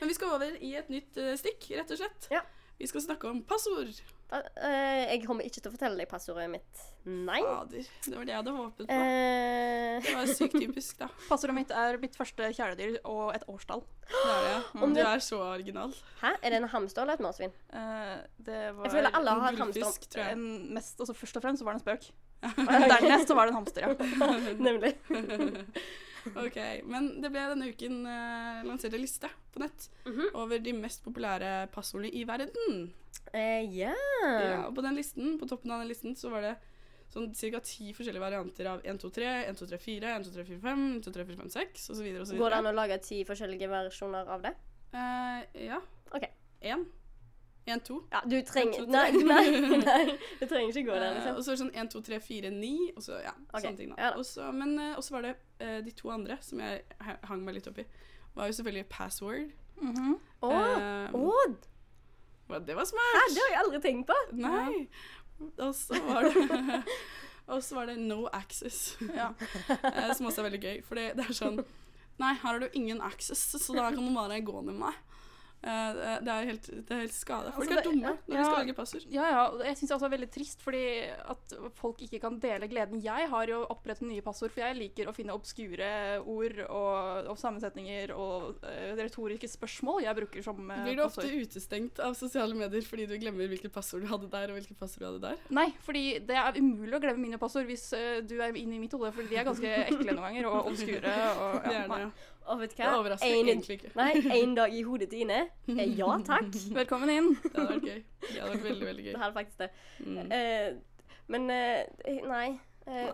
Men 0.00 0.08
vi 0.08 0.14
skal 0.14 0.28
over 0.28 0.56
i 0.60 0.74
et 0.76 0.88
nytt 0.88 1.16
uh, 1.20 1.34
stikk, 1.36 1.68
rett 1.76 1.90
og 1.90 1.98
slett. 1.98 2.28
Ja. 2.30 2.40
Vi 2.78 2.86
skal 2.86 3.00
snakke 3.02 3.28
om 3.28 3.42
passord. 3.42 3.92
Da, 4.28 4.42
eh, 4.60 5.06
jeg 5.14 5.22
kommer 5.24 5.46
ikke 5.48 5.62
til 5.62 5.70
å 5.70 5.72
fortelle 5.72 5.96
deg 5.96 6.08
passordet 6.10 6.50
mitt. 6.52 6.80
Nei. 7.08 7.38
Fader, 7.40 7.86
det 8.04 8.12
var 8.18 8.26
det 8.28 8.32
jeg 8.34 8.40
hadde 8.42 8.52
håpet 8.58 8.90
på. 8.90 8.96
Eh, 8.98 10.00
Det 10.04 10.12
var 10.18 10.26
sykt 10.36 10.56
typisk, 10.60 10.98
da. 11.00 11.08
Passordet 11.30 11.54
mitt 11.56 11.70
er 11.72 11.96
mitt 12.02 12.16
første 12.18 12.50
kjæledyr 12.52 12.98
og 13.08 13.32
et 13.34 13.46
årstall. 13.48 13.80
Det 14.12 14.34
er 14.34 14.44
det. 14.44 14.58
Om 14.82 14.92
Du 14.92 15.00
det- 15.00 15.06
er 15.08 15.24
så 15.24 15.38
original. 15.54 15.94
hæ? 16.20 16.34
Er 16.42 16.50
det 16.50 16.60
en 16.60 16.68
hamster 16.68 17.02
eller 17.06 17.14
et 17.16 17.24
marsvin? 17.24 17.52
Eh, 17.72 18.16
det 18.38 18.60
var 18.76 18.84
Jeg 18.84 18.92
føler 18.98 19.16
alle 19.16 19.30
En 19.32 19.40
har 19.40 19.48
hatt 19.48 19.58
hamster. 19.64 19.80
gullfisk, 19.80 20.08
tror 20.12 20.24
jeg. 20.24 20.32
en 20.32 20.74
mest, 20.74 21.00
altså 21.00 21.14
Først 21.16 21.36
og 21.40 21.42
fremst 21.42 21.62
så 21.62 21.64
var 21.64 21.72
det 21.72 21.80
en 21.80 21.86
spøk. 21.88 22.10
Dernest 22.92 23.28
så 23.32 23.34
var 23.34 23.46
det 23.48 23.54
en 23.54 23.58
hamster, 23.62 23.80
ja. 23.80 23.94
Nemlig. 24.60 24.92
Ok, 26.46 26.58
Men 26.86 27.20
det 27.22 27.30
ble 27.32 27.44
denne 27.54 27.68
uken 27.72 28.00
eh, 28.06 28.62
lansert 28.68 28.94
en 28.94 29.00
liste 29.00 29.28
på 29.54 29.60
nett 29.60 29.88
Mhm. 30.06 30.30
over 30.34 30.58
de 30.58 30.72
mest 30.72 31.04
populære 31.04 31.68
passordene 31.72 32.12
i 32.14 32.24
verden. 32.24 32.92
Eh, 33.32 33.62
ja. 33.76 33.94
Ja, 34.24 34.66
og 34.68 34.74
på 34.74 34.82
den 34.82 34.94
listen, 34.96 35.38
på 35.38 35.48
toppen 35.48 35.70
av 35.70 35.80
den 35.80 35.88
listen 35.88 36.14
så 36.16 36.30
var 36.30 36.40
det 36.42 36.56
sånn 37.12 37.32
ca. 37.34 37.60
ti 37.60 37.92
forskjellige 37.96 38.20
varianter 38.20 38.66
av 38.68 38.80
1, 38.84 38.98
2, 39.00 39.10
3, 39.10 39.28
1, 39.48 39.56
2, 39.56 39.66
3, 39.66 39.78
4, 39.78 40.14
1, 40.16 40.24
2, 40.24 40.32
3, 40.34 40.44
4, 40.44 40.60
5, 40.60 40.82
1, 40.98 41.02
2, 41.04 41.12
3, 41.12 41.24
4, 41.24 41.36
5, 41.36 41.50
6 41.50 41.90
osv. 41.90 42.38
Går 42.38 42.50
det 42.50 42.58
an 42.58 42.66
å 42.70 42.74
lage 42.76 42.98
ti 43.02 43.24
forskjellige 43.24 43.68
versjoner 43.68 44.28
av 44.28 44.42
det? 44.42 44.54
Eh, 44.92 45.66
ja. 45.66 45.80
Ok. 46.12 46.24
Én. 46.62 46.86
Én, 47.68 47.82
to. 47.84 47.98
Ja, 48.12 48.22
du 48.24 48.36
trenger 48.48 48.78
to, 48.78 48.86
tre. 48.88 49.12
Nei, 49.12 49.22
nei, 49.28 49.78
nei. 49.84 50.16
du 50.40 50.44
trenger 50.46 50.68
ikke 50.72 50.84
gå 50.88 50.96
der, 50.96 51.14
liksom. 51.18 51.32
Uh, 51.32 51.36
og 51.36 51.44
så 51.44 51.52
er 51.52 51.56
det 51.56 51.62
sånn 51.62 51.72
1, 51.84 51.90
2, 51.94 52.02
3, 52.08 52.20
4, 52.24 52.52
9, 52.56 52.72
og 52.96 53.04
så 53.04 53.20
ja, 53.20 53.34
okay. 53.36 53.62
sånne 53.66 53.80
ting. 53.80 53.92
da. 53.92 54.00
ja 54.00 54.10
da. 54.14 54.22
Også, 54.22 54.50
men 54.56 54.74
uh, 54.80 54.90
også 54.96 55.16
var 55.16 55.26
det 55.28 55.34
uh, 55.60 55.78
de 55.84 55.94
to 56.00 56.12
andre 56.14 56.38
som 56.44 56.62
jeg 56.64 56.82
hang 57.28 57.44
meg 57.44 57.58
litt 57.58 57.68
opp 57.70 57.80
i. 57.82 57.86
Var 58.38 58.50
jo 58.50 58.58
selvfølgelig 58.58 58.86
password. 58.94 59.50
Mm 59.78 59.94
-hmm. 59.94 60.14
oh, 60.42 60.52
hva- 62.48 62.64
det 62.66 62.74
var 62.74 62.84
hæ, 62.84 63.34
det 63.34 63.40
har 63.44 63.50
jeg 63.52 63.60
aldri 63.64 63.80
tenkt 63.80 64.06
på. 64.06 64.14
Nei. 64.32 64.88
Og 65.58 65.74
så 65.74 65.94
var 66.06 66.22
det 66.22 66.82
Og 67.48 67.62
så 67.64 67.74
var 67.74 67.86
det 67.86 67.98
no 67.98 68.26
access. 68.32 68.98
Ja. 69.14 69.28
Eh, 69.84 70.14
Som 70.16 70.26
også 70.26 70.40
er 70.40 70.50
veldig 70.50 70.60
gøy. 70.60 70.82
For 70.84 70.94
det, 70.94 71.12
det 71.16 71.24
er 71.28 71.32
sånn 71.32 71.62
Nei, 72.18 72.32
her 72.34 72.50
har 72.50 72.58
du 72.58 72.66
ingen 72.74 73.00
access, 73.00 73.38
så 73.62 73.74
da 73.76 73.92
kan 73.94 74.02
du 74.02 74.14
bare 74.14 74.40
gå 74.42 74.60
ned 74.60 74.72
med 74.72 74.80
meg. 74.80 74.96
Eh, 75.58 75.94
det- 76.22 76.32
er 76.32 76.44
helt, 76.46 76.66
det 76.70 76.90
er 76.94 77.00
helt 77.02 77.12
skada. 77.12 77.50
Folk 77.50 77.66
Altså, 77.66 77.78
er 77.80 77.82
dumme 77.82 77.98
dumme 77.98 78.12
ja. 78.14 78.16
når 78.28 78.36
de 78.38 78.44
skal 78.44 78.60
lage 78.62 78.74
passord. 78.76 79.06
Ja, 79.10 79.24
ja. 79.26 79.64
Jeg 79.66 79.76
syns 79.76 79.88
det 79.90 80.06
er 80.06 80.12
veldig 80.14 80.30
trist 80.30 80.62
fordi 80.62 80.82
at 81.34 81.54
folk 81.74 82.02
ikke 82.06 82.20
kan 82.22 82.38
dele 82.38 82.68
gleden 82.70 83.02
jeg 83.02 83.28
har 83.28 83.46
jo 83.50 83.64
opprettet 83.66 84.06
nye 84.06 84.22
passord. 84.22 84.52
For 84.54 84.62
jeg 84.62 84.78
liker 84.78 85.10
å 85.10 85.14
finne 85.16 85.34
obskure 85.34 85.90
ord 86.22 86.60
og, 86.68 87.30
og 87.32 87.38
sammensetninger 87.38 88.12
og 88.14 88.62
uh, 88.62 88.94
retoriske 88.98 89.50
spørsmål 89.50 90.02
jeg 90.04 90.14
bruker 90.20 90.46
som 90.46 90.62
uh, 90.70 90.84
Blir 90.84 90.96
du 90.96 91.02
ofte 91.02 91.24
passord. 91.26 91.42
utestengt 91.42 91.98
av 92.06 92.14
sosiale 92.14 92.54
medier 92.54 92.86
fordi 92.86 93.08
du 93.10 93.16
glemmer 93.18 93.50
hvilket 93.50 93.74
passord 93.74 94.06
du 94.06 94.08
hadde 94.12 94.30
der, 94.30 94.52
og 94.52 94.60
hvilket 94.60 94.78
passord 94.78 95.02
du 95.02 95.08
hadde 95.10 95.24
der? 95.26 95.42
Nei, 95.50 95.68
fordi 95.82 96.18
det 96.22 96.38
er 96.38 96.58
umulig 96.60 96.94
å 96.94 97.02
glemme 97.02 97.24
mine 97.26 97.38
passord 97.42 97.66
hvis 97.66 97.90
uh, 97.98 98.20
du 98.22 98.38
er 98.38 98.54
inne 98.54 98.78
i 98.78 98.82
mitt 98.82 98.94
hode, 98.94 99.10
fordi 99.12 99.34
de 99.34 99.40
er 99.42 99.48
ganske 99.48 99.74
ekle 99.88 100.14
noen 100.14 100.28
ganger, 100.28 100.46
og 100.50 100.70
obskure. 100.72 101.14
Og, 101.42 101.62
Det 101.68 101.74
er 101.74 101.88
det, 101.90 102.02
ja. 102.06 102.10
Og 102.48 102.60
vet 102.62 102.72
du 102.72 102.82
Det 102.82 102.90
overrasker 102.96 103.28
En- 103.28 103.48
egentlig 103.52 103.78
ikke. 103.78 103.90
Nei, 103.98 104.12
én 104.42 104.54
dag 104.56 104.72
i 104.72 104.82
hodet 104.86 105.10
til 105.12 105.24
Ine. 105.26 105.40
Eh, 105.68 105.98
ja 105.98 106.14
takk. 106.26 106.48
Velkommen 106.80 107.10
inn. 107.12 107.28
Det 107.42 107.52
hadde 107.54 107.74
vært 107.74 107.88
gøy. 107.90 107.98
Det 108.22 108.40
hadde 108.40 108.52
vært 108.54 108.64
veldig, 108.70 108.86
veldig 108.92 109.04
Det 109.04 109.12
gøy. 109.12 109.18
hadde 109.22 109.36
faktisk 109.36 109.58
det. 109.64 109.70
Mm. 110.06 110.16
Uh, 110.32 111.04
men 111.28 111.50
uh, 111.52 112.28
nei. 112.32 112.48
Uh, 112.88 113.12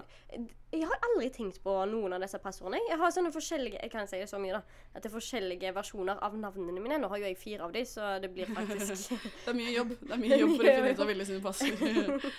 jeg 0.75 0.87
har 0.87 1.01
aldri 1.07 1.29
tenkt 1.35 1.59
på 1.63 1.73
noen 1.91 2.15
av 2.15 2.23
disse 2.23 2.39
passordene. 2.43 2.79
Jeg 2.89 2.99
har 2.99 3.11
sånne 3.15 3.31
forskjellige 3.35 3.79
Jeg 3.83 3.91
kan 3.91 4.07
si 4.11 4.19
det 4.23 4.29
så 4.31 4.39
mye, 4.43 4.55
da. 4.59 4.79
At 4.95 5.03
det 5.03 5.11
er 5.11 5.15
forskjellige 5.15 5.75
versjoner 5.75 6.19
av 6.23 6.35
navnene 6.39 6.83
mine. 6.83 6.99
Nå 7.03 7.11
har 7.11 7.19
jo 7.23 7.27
jeg 7.29 7.39
fire 7.39 7.67
av 7.67 7.75
dem, 7.75 7.87
så 7.87 8.17
det 8.23 8.31
blir 8.35 8.51
faktisk 8.55 9.15
Det 9.45 9.51
er 9.51 9.59
mye 9.59 9.75
jobb. 9.75 9.95
Det 10.01 10.15
er 10.17 10.23
mye 10.23 10.39
jobb 10.45 10.55
for 10.57 10.67
å 10.71 10.75
finne 10.79 10.95
ut 10.95 11.03
av 11.05 11.11
Ville 11.13 11.27
sine 11.27 11.43
passord. 11.43 12.31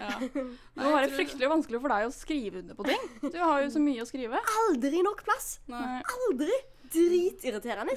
Ja. 0.00 0.10
Det 0.20 0.32
Nei, 0.40 0.84
må 0.84 0.90
være 0.94 1.06
jeg 1.08 1.14
fryktelig 1.16 1.48
vanskelig 1.50 1.80
for 1.80 1.92
deg 1.94 2.08
å 2.08 2.12
skrive 2.14 2.60
under 2.62 2.74
på 2.78 2.84
ting. 2.88 3.06
Du 3.32 3.38
har 3.40 3.62
jo 3.64 3.70
så 3.74 3.80
mye 3.82 4.02
å 4.04 4.08
skrive. 4.08 4.40
Aldri 4.66 5.00
nok 5.06 5.24
plass! 5.26 5.58
Nei. 5.70 6.00
Aldri! 6.16 6.58
Dritirriterende. 6.90 7.94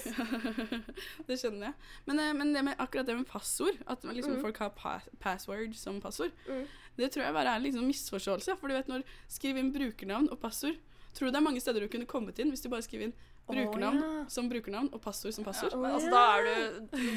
det 1.27 1.37
skjønner 1.41 1.69
jeg. 1.71 1.75
Men, 2.07 2.19
eh, 2.21 2.33
men 2.37 2.53
det 2.53 2.61
med, 2.67 2.77
akkurat 2.81 3.07
det 3.09 3.15
med 3.17 3.27
passord, 3.29 3.77
at 3.89 4.03
liksom 4.05 4.35
Mm. 4.37 4.41
folk 4.43 4.57
har 4.61 4.69
pa 4.77 4.99
password 5.19 5.75
som 5.75 5.99
passord, 6.01 6.31
Mm. 6.47 6.65
det 6.97 7.11
tror 7.11 7.23
jeg 7.25 7.33
bare 7.33 7.49
er 7.49 7.55
en 7.57 7.63
liksom 7.65 7.87
misforståelse. 7.89 8.57
For 8.59 8.67
du 8.67 8.73
vet 8.75 8.87
når 8.87 9.03
Skriv 9.27 9.57
inn 9.57 9.73
brukernavn 9.73 10.29
og 10.31 10.39
passord. 10.39 10.77
Tror 11.13 11.27
du 11.27 11.31
det 11.31 11.37
er 11.41 11.45
mange 11.49 11.61
steder 11.61 11.79
du 11.81 11.87
kunne 11.89 12.05
kommet 12.09 12.39
inn 12.39 12.49
hvis 12.49 12.61
du 12.63 12.69
bare 12.69 12.81
skriver 12.85 13.03
inn 13.09 13.13
brukernavn 13.47 13.99
ja. 13.99 14.25
som 14.31 14.47
brukernavn 14.49 14.89
og 14.93 15.01
passord 15.03 15.33
som 15.35 15.43
passord? 15.47 15.73
Ja, 15.75 15.93
altså, 15.97 16.11
da, 16.13 16.21
er 16.37 16.45
du, 16.47 16.53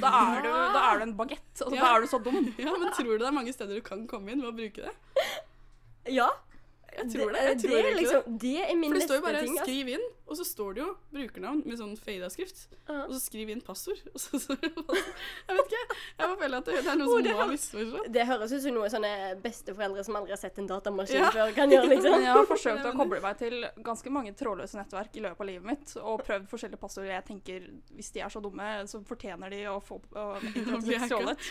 da, 0.03 0.11
er 0.37 0.43
du, 0.43 0.51
da 0.75 0.81
er 0.89 0.99
du 0.99 1.05
en 1.07 1.15
bagett. 1.19 1.45
Altså, 1.61 1.75
Ja. 1.77 1.83
Da 1.85 1.93
er 1.95 2.01
du 2.01 2.11
så 2.11 2.19
dum. 2.23 2.41
Ja, 2.67 2.73
men 2.73 2.91
tror 2.97 3.13
du 3.13 3.19
det 3.23 3.29
er 3.29 3.37
mange 3.37 3.55
steder 3.55 3.79
du 3.79 3.85
kan 3.87 4.07
komme 4.11 4.35
inn 4.35 4.43
ved 4.43 4.51
å 4.51 4.57
bruke 4.57 4.89
det? 4.89 5.29
Ja. 6.19 6.29
Jeg 6.97 7.11
tror 7.13 7.33
det. 7.35 7.43
Jeg 7.45 7.59
tror 7.61 7.71
det, 7.71 7.79
er 7.79 7.89
det. 7.91 7.97
liksom, 8.01 8.39
det 8.41 8.57
er 8.65 8.77
min 8.77 8.91
For 8.91 8.99
det 8.99 9.07
står 9.07 9.19
jo 9.19 9.25
bare 9.27 9.41
ting. 9.45 9.57
'skriv 9.61 9.89
inn', 9.93 10.07
og 10.27 10.37
så 10.39 10.45
står 10.47 10.75
det 10.75 10.81
jo 10.83 10.89
brukernavn 11.15 11.61
med 11.67 11.79
sånn 11.79 11.93
fada-skrift. 12.03 12.65
Ja. 12.89 13.05
Og 13.07 13.13
så 13.15 13.21
skriv 13.23 13.51
inn 13.53 13.61
passord. 13.63 14.01
Og 14.11 14.19
så, 14.19 14.41
så, 14.43 14.57
jeg 14.59 14.73
vet 14.75 15.61
ikke. 15.69 15.83
Jeg 15.87 16.23
bare 16.23 16.39
føler 16.41 16.57
at 16.59 16.67
det, 16.71 16.79
det 16.83 16.91
er 16.93 16.99
noe 16.99 17.11
som 17.13 17.23
det 17.27 17.35
må 17.37 17.41
ha 17.45 17.47
misforstått. 17.53 18.09
Det 18.17 18.25
høres 18.31 18.55
ut 18.57 18.65
som 18.65 18.75
noe 18.75 18.89
sånne 18.91 19.13
besteforeldre 19.45 20.05
som 20.09 20.19
aldri 20.19 20.35
har 20.35 20.41
sett 20.43 20.59
en 20.63 20.67
datamaskin 20.71 21.21
Ja. 21.23 21.29
før, 21.35 21.53
kan 21.57 21.71
gjøre, 21.75 21.91
liksom. 21.95 22.17
Jeg 22.27 22.33
har 22.35 22.49
forsøkt 22.51 22.89
å 22.91 22.95
koble 22.99 23.21
meg 23.23 23.39
til 23.43 23.69
ganske 23.87 24.13
mange 24.17 24.33
trådløse 24.41 24.81
nettverk 24.81 25.15
i 25.21 25.23
løpet 25.29 25.45
av 25.47 25.51
livet 25.53 25.69
mitt, 25.71 25.95
og 26.03 26.25
prøvd 26.27 26.49
forskjellige 26.51 26.83
passord. 26.83 27.07
Jeg 27.11 27.27
tenker 27.31 27.69
hvis 27.95 28.11
de 28.17 28.25
er 28.27 28.35
så 28.35 28.43
dumme, 28.43 28.73
så 28.91 29.03
fortjener 29.07 29.55
de 29.55 29.63
å 29.71 29.77
få 29.85 30.01
internettet 30.03 30.91
sitt 30.91 31.07
stjålet. 31.07 31.47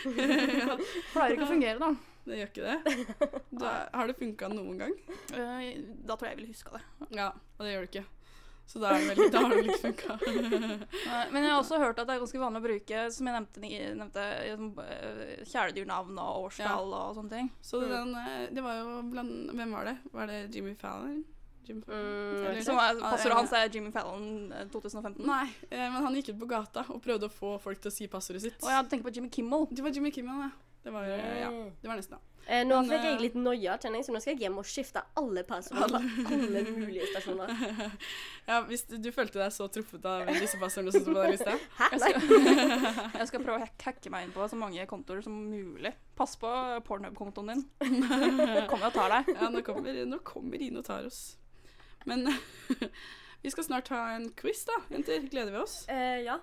Pleier 1.14 1.38
ikke 1.38 1.48
å 1.48 1.52
fungere, 1.54 1.80
da. 1.80 1.94
det 2.28 2.42
gjør 2.42 2.52
ikke 2.52 2.76
det. 2.76 3.40
Da, 3.64 3.72
har 3.96 4.12
det 4.12 4.18
funka 4.20 4.52
noen 4.52 4.84
gang? 4.84 4.94
Eh, 5.32 5.72
da 6.06 6.16
tror 6.20 6.28
jeg 6.28 6.36
jeg 6.36 6.42
ville 6.44 6.52
huska 6.52 6.76
det. 6.76 6.84
Ja, 7.22 7.32
og 7.56 7.64
det 7.66 7.72
gjør 7.76 7.88
det 7.88 7.92
ikke. 7.94 8.06
Så 8.66 8.80
da, 8.82 8.90
er 8.96 9.04
det 9.04 9.12
veldig, 9.14 9.26
da 9.32 9.42
har 9.44 9.52
det 9.54 9.58
vel 9.60 9.68
ikke 9.70 9.84
funka. 9.84 10.16
Men 11.32 11.44
jeg 11.46 11.52
har 11.52 11.60
også 11.60 11.78
hørt 11.80 12.00
at 12.02 12.08
det 12.10 12.16
er 12.16 12.24
ganske 12.24 12.42
vanlig 12.42 12.62
å 12.62 12.66
bruke, 12.66 13.04
som 13.14 13.30
jeg 13.30 13.36
nevnte, 13.38 13.62
nevnte 14.02 14.24
eh, 14.90 15.44
kjæledyrnavn 15.52 16.18
og 16.24 16.48
årstall 16.48 16.96
og 16.98 17.14
sånne 17.20 17.32
ting. 17.36 17.52
Så 17.64 17.84
den, 17.86 18.12
eh, 18.20 18.48
det 18.56 18.64
var 18.66 18.80
jo 18.82 18.98
blant 19.14 19.54
Hvem 19.56 19.76
var 19.78 19.88
det? 19.92 19.96
Var 20.12 20.32
det 20.34 20.40
Jimmy 20.56 20.74
Fallon? 20.82 21.24
Jim 21.66 21.80
Mm, 21.88 22.60
Som 22.62 22.78
er, 22.78 22.92
Ja, 22.94 23.10
passordet 23.10 23.38
hans 23.40 23.54
er 23.58 23.70
Jimmy 23.74 23.90
Fallon 23.94 24.52
eh, 24.54 24.68
2015. 24.74 25.24
Nei, 25.26 25.48
eh, 25.70 25.88
men 25.90 26.04
han 26.06 26.14
gikk 26.18 26.34
ut 26.36 26.42
på 26.44 26.50
gata 26.52 26.84
og 26.94 27.02
prøvde 27.06 27.26
å 27.30 27.34
få 27.34 27.56
folk 27.62 27.82
til 27.82 27.90
å 27.90 27.96
si 27.96 28.06
passordet 28.12 28.44
sitt. 28.44 28.60
Og 28.62 28.70
jeg 28.70 28.90
tenker 28.92 29.08
på 29.10 29.14
Jimmy 29.16 29.32
Kimmel. 29.34 29.66
Det 29.72 29.82
var 29.86 29.94
Jimmy 29.96 30.12
Kimmel, 30.14 30.44
ja. 30.46 30.52
Det 30.86 30.94
var, 30.94 31.08
ja. 31.10 31.50
Det 31.82 31.90
var 31.90 31.98
nesten, 31.98 32.20
da. 32.20 32.35
Eh, 32.46 32.62
nå 32.68 32.76
Men, 32.78 32.90
fikk 32.92 33.06
jeg 33.08 33.16
eh, 33.16 33.22
litt 33.24 33.36
noia, 33.42 33.74
kjenner 33.82 33.98
jeg, 33.98 34.06
så 34.06 34.14
nå 34.14 34.20
skal 34.22 34.36
jeg 34.36 34.42
hjem 34.46 34.58
og 34.62 34.68
skifte 34.70 35.02
alle 35.18 35.42
passordene 35.50 36.02
på 36.28 36.34
alle 36.36 36.62
mulige 36.76 37.08
stasjoner. 37.10 37.54
Ja, 38.50 38.60
hvis 38.68 38.84
du, 38.86 39.00
du 39.02 39.08
følte 39.10 39.40
deg 39.42 39.50
så 39.56 39.66
truffet 39.74 40.04
av 40.06 40.28
disse 40.30 40.60
passordene 40.62 40.92
som 40.94 41.02
sto 41.02 41.16
på 41.16 41.24
den 41.24 41.32
lista. 41.34 41.56
Hæ? 41.80 41.88
Jeg 41.96 42.02
Nei. 42.04 42.12
skal, 42.12 42.60
jeg 43.24 43.28
skal 43.32 43.42
prøve 43.48 43.58
å 43.58 43.70
hacke 43.88 44.12
meg 44.14 44.28
inn 44.28 44.36
på 44.36 44.46
så 44.52 44.60
mange 44.62 44.86
kontoer 44.92 45.24
som 45.26 45.34
mulig. 45.50 45.90
Pass 46.20 46.36
på 46.38 46.52
Pornhub-kontoen 46.86 47.50
din. 47.56 47.64
Kommer 48.70 48.92
og 48.92 48.94
tar 48.94 49.16
deg. 49.16 49.34
Ja, 49.34 49.50
nå 49.50 49.66
kommer, 49.66 49.98
nå 50.06 50.22
kommer 50.28 50.62
Ine 50.62 50.84
og 50.84 50.86
tar 50.86 51.10
oss. 51.10 51.24
Men 52.06 52.28
vi 53.42 53.50
skal 53.50 53.66
snart 53.66 53.90
ha 53.90 54.04
en 54.14 54.30
quiz, 54.38 54.62
da, 54.70 54.78
jenter. 54.94 55.26
Gleder 55.34 55.56
vi 55.58 55.64
oss? 55.66 55.80
Eh, 55.90 56.22
ja. 56.28 56.38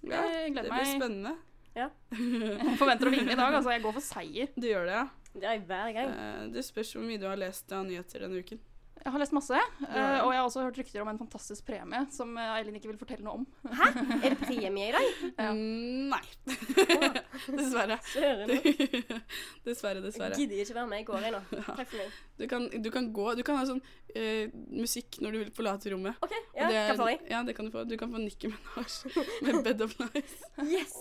Ja, 0.00 0.24
Jeg 0.32 0.54
gleder 0.56 0.56
meg. 0.56 0.56
det 0.56 0.70
blir 0.72 0.86
meg. 0.88 0.96
spennende. 0.96 1.36
Jeg 1.76 2.78
forventer 2.80 3.08
å 3.08 3.12
vinne 3.12 3.32
i 3.32 3.36
dag. 3.38 3.52
Altså, 3.60 3.70
jeg 3.76 3.84
går 3.84 3.94
for 4.00 4.04
seier. 4.08 4.48
Du 4.56 4.66
gjør 4.72 4.88
det, 4.88 4.96
ja. 5.02 5.04
Det 5.32 5.44
er 5.48 5.56
jeg 5.56 5.64
hver 5.66 5.92
gang. 5.96 6.12
Eh, 6.12 6.44
Det 6.52 6.64
spørs 6.64 6.92
hvor 6.94 7.02
mye 7.06 7.18
du 7.18 7.26
har 7.26 7.36
lest 7.40 7.72
av 7.72 7.84
nyheter 7.88 8.20
denne 8.26 8.38
uken. 8.44 8.60
Jeg 9.02 9.10
har 9.10 9.18
lest 9.18 9.32
masse, 9.34 9.56
eh, 9.56 10.18
og 10.22 10.28
jeg 10.30 10.38
har 10.38 10.44
også 10.46 10.62
hørt 10.62 10.76
rykter 10.78 11.02
om 11.02 11.08
en 11.10 11.18
fantastisk 11.18 11.64
premie 11.66 12.04
som 12.14 12.36
eh, 12.38 12.50
Eileen 12.60 12.76
ikke 12.78 12.86
vil 12.92 12.98
fortelle 13.00 13.24
noe 13.26 13.40
om. 13.40 13.46
Hæ? 13.66 13.88
Er 14.22 14.28
det 14.30 14.38
premie 14.38 14.84
i 14.88 14.92
dag? 14.94 15.08
Ja. 15.42 15.48
Mm, 15.50 16.12
nei. 16.12 16.20
dessverre. 17.58 17.96
Søren. 18.12 18.52
dessverre, 19.66 20.04
Jeg 20.04 20.36
gidder 20.36 20.62
ikke 20.62 20.74
være 20.76 20.86
med 20.92 21.00
i 21.02 21.06
går 21.08 21.26
ennå. 21.32 21.40
Takk 21.50 21.88
for 21.88 21.96
meg. 21.98 22.14
Du 22.38 22.46
kan, 22.52 22.68
du 22.84 22.90
kan 22.94 23.10
gå 23.16 23.26
Du 23.38 23.42
kan 23.46 23.58
ha 23.58 23.64
sånn 23.66 23.82
eh, 24.14 24.54
musikk 24.70 25.18
når 25.24 25.34
du 25.34 25.38
vil 25.42 25.50
forlate 25.56 25.90
rommet. 25.96 26.14
OK, 26.22 26.36
Og 26.36 26.60
ja, 26.62 26.68
det 26.70 26.76
er- 26.78 26.92
kan 26.92 27.02
få 27.02 27.10
jeg? 27.10 27.20
Ja, 27.32 27.42
det 27.42 27.56
kan 27.58 27.66
du 27.66 27.74
få. 27.74 27.82
Du 27.88 27.96
kan 27.98 28.12
få 28.14 28.22
Nikki 28.22 28.52
Minaj 28.52 28.86
med 29.48 29.64
Bed 29.66 29.82
of 29.88 29.98
Lies. 29.98 30.38
Yes! 30.62 30.96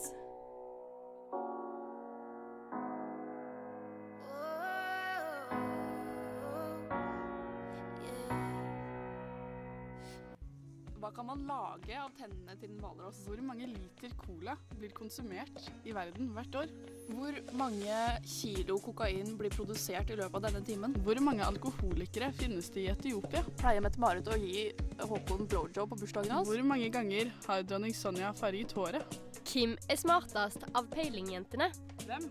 Kan 11.16 11.26
man 11.26 11.44
lage 11.48 11.96
av 12.00 12.12
tennene 12.16 12.56
til 12.60 12.72
en 12.72 12.80
hvalross? 12.82 13.22
Hvor 13.28 13.40
mange 13.44 13.68
liter 13.70 14.14
cola 14.20 14.56
blir 14.78 14.94
konsumert 14.96 15.68
i 15.88 15.94
verden 15.96 16.32
hvert 16.36 16.56
år? 16.62 16.72
Hvor 17.12 17.38
mange 17.60 17.98
kilo 18.28 18.78
kokain 18.84 19.34
blir 19.40 19.54
produsert 19.54 20.12
i 20.14 20.18
løpet 20.20 20.38
av 20.40 20.46
denne 20.48 20.64
timen? 20.68 20.96
Hvor 21.06 21.20
mange 21.24 21.46
alkoholikere 21.46 22.32
finnes 22.40 22.72
det 22.74 22.86
i 22.86 22.90
Etiopia? 22.94 23.44
Pleier 23.60 23.84
Mette-Marit 23.84 24.32
å 24.32 24.40
gi 24.40 24.70
Håkon 25.02 25.48
blowjob 25.50 25.92
på 25.92 26.00
bursdagen 26.04 26.36
hans? 26.36 26.48
Hvor 26.50 26.64
mange 26.68 26.90
ganger 26.94 27.34
har 27.48 27.66
dronning 27.68 27.96
Sonja 27.98 28.32
farget 28.38 28.76
håret? 28.78 29.20
Kim 29.44 29.76
er 29.90 30.00
smartest 30.00 30.64
av 30.72 30.88
peilingjentene. 30.94 31.72
Hvem? 32.06 32.30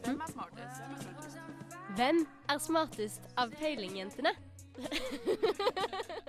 Hvem 0.00 0.20
er 0.20 0.34
smartest? 0.34 1.38
Hvem 1.96 2.24
er 2.52 2.64
smartest 2.68 3.32
av 3.40 3.54
peilingjentene? 3.60 4.36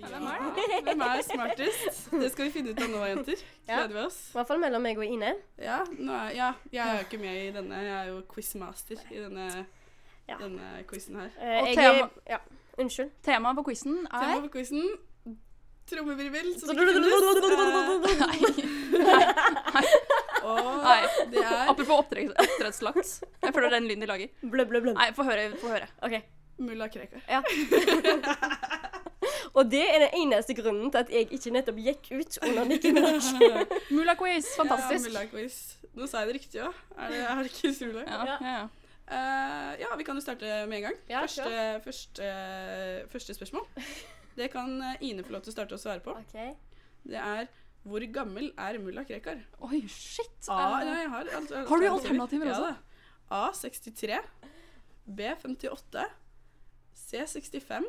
Hvem 0.00 0.26
er 0.30 0.36
det? 0.56 0.66
Hvem 0.86 1.00
er 1.06 1.20
smartest? 1.26 2.06
Det 2.12 2.28
skal 2.32 2.44
vi 2.46 2.50
finne 2.54 2.70
ut 2.72 2.80
av 2.82 2.88
nå, 2.92 3.00
jenter. 3.10 3.38
Gleder 3.68 3.94
vi 3.96 4.00
oss? 4.06 4.18
I 4.30 4.32
hvert 4.38 4.48
fall 4.48 4.60
mellom 4.62 4.82
meg 4.86 4.96
og 5.00 5.04
Ine. 5.04 5.32
Ja, 5.60 5.78
nå 5.98 6.12
er, 6.16 6.30
ja, 6.36 6.48
jeg 6.72 6.86
er 6.86 6.94
jo 7.00 7.04
ikke 7.08 7.20
med 7.20 7.34
i 7.42 7.50
denne. 7.58 7.76
Jeg 7.84 7.96
er 7.98 8.06
jo 8.12 8.16
quizmaster 8.32 8.98
i 9.10 9.18
denne, 9.20 9.46
Ja. 10.30 10.36
denne 10.40 10.66
quizen 10.90 11.16
her. 11.20 11.30
Eh, 11.38 11.60
Og 11.60 11.66
jeg 11.68 11.76
tema- 11.76 12.10
Ja, 12.30 12.38
unnskyld. 12.78 13.10
Temaet 13.26 13.56
på 13.60 13.64
quizen 13.70 13.96
Tema 14.06 14.36
er 14.36 14.40
på 14.48 14.52
quizen 14.56 14.82
trommevirvel. 15.90 16.48
Nei, 16.60 16.74
Og 20.42 20.82
Nei. 20.84 21.00
det 21.30 21.38
er 21.44 21.68
Apropos 21.68 21.98
oppdretts- 21.98 22.34
oppdrettslaks. 22.38 23.22
Jeg 23.42 23.54
føler 23.54 23.68
den 23.74 23.84
lyden 23.88 24.00
de 24.00 24.06
lager. 24.06 24.26
Blø, 24.42 24.64
blø, 24.64 24.80
blø. 24.80 24.92
Nei, 24.96 25.10
få 25.12 25.22
høre. 25.28 25.50
Få 25.60 25.68
høre. 25.74 25.86
Okay. 26.02 26.20
mulla 26.60 26.88
Krekar. 26.92 27.20
Ja. 27.28 27.40
Og 29.54 29.70
det 29.70 29.82
er 29.84 30.04
den 30.06 30.16
eneste 30.22 30.56
grunnen 30.58 30.90
til 30.92 31.02
at 31.02 31.12
jeg 31.12 31.28
ikke 31.36 31.52
nettopp 31.54 31.80
gikk 31.84 32.10
ut 32.12 32.38
under 32.46 32.68
Nikki 32.68 32.92
Minaj. 32.96 33.30
Mulla-quiz. 33.96 34.52
Fantastisk. 34.58 35.08
Ja, 35.08 35.08
Mulla-quiz. 35.08 35.58
Nå 35.96 36.06
sa 36.06 36.22
jeg 36.22 36.30
det 36.30 36.36
riktig 36.40 36.62
òg. 36.64 36.84
Er 36.96 37.16
det, 37.42 37.50
ikke 37.50 37.74
Sula? 37.74 38.04
Ja. 38.06 38.36
Ja. 38.40 38.60
Uh, 39.10 39.72
ja, 39.80 39.88
vi 39.98 40.06
kan 40.06 40.14
jo 40.14 40.22
starte 40.22 40.46
med 40.70 40.76
en 40.78 40.84
gang. 40.88 40.98
Ja, 41.10 41.24
første, 41.24 41.80
første, 41.84 42.28
første, 43.10 43.34
spørsmål. 43.34 43.66
Det 44.38 44.46
kan 44.52 44.76
eh, 44.86 45.00
Ine 45.02 45.24
få 45.26 45.34
lov 45.34 45.42
til 45.42 45.50
å 45.50 45.54
starte 45.56 45.74
å 45.74 45.80
svare 45.80 46.00
på. 46.04 46.14
Okay. 46.28 46.52
Det 47.02 47.18
er 47.18 47.48
hvor 47.82 48.04
gammel 48.12 48.52
er 48.60 48.78
mulla 48.78 49.02
Krekar? 49.08 49.40
Oi, 49.64 49.80
shit! 49.88 50.48
A, 50.52 50.58
ja, 50.84 50.94
jeg 51.00 51.10
har, 51.10 51.30
alt, 51.38 51.52
alt, 51.52 51.68
har 51.68 51.80
du 51.80 51.86
alternativer 51.88 52.52
også? 52.52 52.68
Ja, 52.68 52.76
da. 52.76 53.40
A63. 53.50 54.18
B58. 55.18 56.04
C65. 57.02 57.88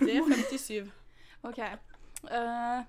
Det 0.00 0.16
er 0.16 0.28
57. 0.50 0.92
OK. 1.44 1.60
Uh, 2.24 2.82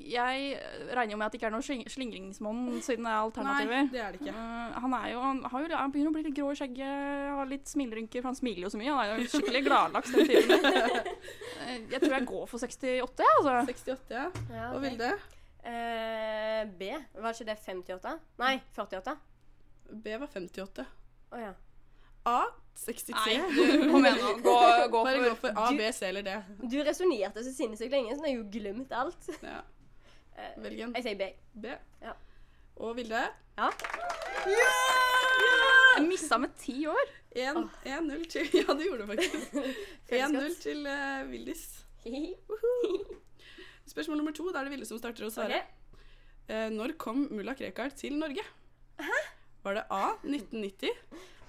jeg 0.00 0.60
regner 0.96 1.12
jo 1.12 1.18
med 1.20 1.26
at 1.26 1.34
det 1.34 1.38
ikke 1.40 1.48
er 1.50 1.54
noen 1.54 1.90
slingringsmonn, 1.92 2.60
siden 2.84 3.06
det 3.06 3.12
er 3.12 3.18
alternativer. 3.20 3.82
Nei, 3.84 3.92
det 3.92 4.00
er 4.02 4.14
det 4.14 4.22
ikke. 4.22 4.34
Uh, 4.34 4.78
han, 4.84 4.94
er 4.96 5.08
jo, 5.12 5.22
han, 5.24 5.40
jo, 5.44 5.76
han, 5.76 5.92
begynner 5.94 6.12
å 6.12 6.14
bli 6.16 6.24
litt 6.26 6.36
grå 6.38 6.50
i 6.54 6.58
skjegget, 6.58 7.24
har 7.36 7.50
litt 7.50 7.70
smilerynker, 7.70 8.22
for 8.22 8.30
han 8.30 8.38
smiler 8.38 8.66
jo 8.66 8.72
så 8.72 8.80
mye. 8.80 8.94
Han 8.94 9.02
er 9.04 9.24
jo 9.24 9.32
skikkelig 9.34 9.62
gladlaks, 9.66 10.14
den 10.14 10.30
tiden 10.30 10.66
uh, 10.66 11.00
eh, 11.66 11.74
jeg 11.92 12.02
tror 12.02 12.16
jeg 12.16 12.28
går 12.32 12.46
for 12.50 12.64
68, 12.64 13.24
jeg, 13.24 13.38
altså. 13.40 13.56
68, 13.68 14.20
ja. 14.20 14.28
hva 14.72 14.84
vil 14.86 15.00
det? 15.00 15.14
Uh, 15.60 16.62
B. 16.80 16.94
Var 17.20 17.34
ikke 17.36 17.50
det 17.50 17.58
58? 17.66 18.14
Nei, 18.40 18.54
48? 18.78 19.18
B 19.90 20.20
var 20.22 20.30
58. 20.30 20.86
Å 21.30 21.36
oh, 21.36 21.42
ja. 21.42 21.52
A 22.28 22.40
63. 22.80 23.36
Nei, 23.36 23.90
kom 23.90 24.04
igjen 24.06 24.18
nå. 24.20 24.30
Gå, 24.40 24.54
gå 24.92 25.02
Bare 25.04 25.18
gå 25.20 25.28
for 25.34 25.40
for 25.42 25.58
A, 25.60 25.66
Du- 25.70 25.76
B, 25.80 25.90
C 25.92 26.06
eller 26.08 26.24
D. 26.24 26.34
Du 26.72 26.78
resonnerte 26.86 27.44
så 27.44 27.52
sinnssykt 27.52 27.92
lenge, 27.92 28.14
så 28.14 28.22
nå 28.22 28.28
har 28.28 28.32
jeg 28.34 28.40
jo 28.40 28.48
glemt 28.54 28.92
alt. 28.92 29.30
Ja. 29.42 29.60
Eh, 30.36 30.52
Velg 30.64 30.80
en. 30.86 30.94
jeg 30.96 31.04
sier 31.04 31.18
B. 31.20 31.30
B. 31.54 31.74
Ja. 32.02 32.14
Og 32.80 32.96
Vilde? 32.96 33.20
Ja. 33.58 33.68
Jeg 35.96 36.06
missa 36.08 36.38
med 36.40 36.54
ti 36.60 36.86
år. 36.88 37.10
1-0 37.36 38.24
til 38.32 38.48
Ja, 38.60 38.72
du 38.74 38.82
gjorde 38.82 39.04
det 39.04 39.08
faktisk. 39.12 39.52
1-0 40.10 40.56
til 40.62 40.86
uh, 40.88 41.30
Vildis. 41.30 41.66
Spørsmål 43.86 44.16
nummer 44.22 44.32
to. 44.32 44.48
Da 44.50 44.62
er 44.62 44.70
det 44.70 44.72
Vilde 44.78 44.88
som 44.88 44.98
starter 44.98 45.26
å 45.28 45.32
svare. 45.34 45.60
Okay. 45.60 46.06
Uh, 46.50 46.68
når 46.72 46.96
kom 46.98 47.26
mulla 47.30 47.54
Krekar 47.58 47.92
til 47.94 48.16
Norge? 48.18 48.42
Hæ? 49.00 49.20
Var 49.62 49.76
det 49.76 49.84
A 49.92 50.14
1990, 50.24 50.88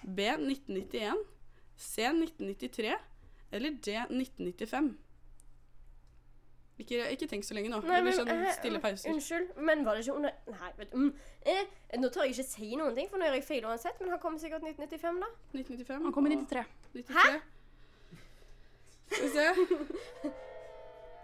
B 0.04 0.28
1991, 0.34 1.24
C 1.76 2.10
1993 2.10 2.98
eller 3.52 3.70
D 3.86 3.96
1995? 4.10 4.92
Ikke, 6.82 7.02
ikke 7.14 7.28
tenk 7.30 7.46
så 7.46 7.54
lenge 7.54 7.70
nå. 7.70 7.78
Nei, 7.86 8.00
men, 8.02 8.16
sånn 8.18 8.32
eh, 8.34 8.48
stille 8.58 8.82
pauser. 8.82 9.12
Unnskyld, 9.14 9.54
men 9.62 9.84
var 9.86 9.98
det 9.98 10.06
ikke 10.06 10.16
under 10.18 10.34
Nei, 10.50 10.72
vet 10.80 10.90
du 10.90 10.98
mm, 10.98 11.10
eh, 11.54 11.76
Nå 12.02 12.10
tør 12.10 12.26
jeg 12.26 12.34
ikke 12.34 12.48
si 12.48 12.70
noen 12.80 12.98
ting, 12.98 13.10
for 13.12 13.22
nå 13.22 13.28
gjør 13.28 13.38
jeg 13.38 13.46
feil 13.46 13.68
uansett, 13.70 14.02
men 14.02 14.16
han 14.16 14.22
kommer 14.24 14.42
sikkert 14.42 14.66
1995, 14.66 15.22
da. 15.22 15.30
1995. 15.60 16.06
Han 16.08 16.16
kom 16.16 16.30
i 16.30 16.34
93. 16.34 16.66
93. 16.96 17.18
Hæ? 17.20 17.26
Skal 19.12 19.26
vi 19.26 19.32
se. 19.36 19.46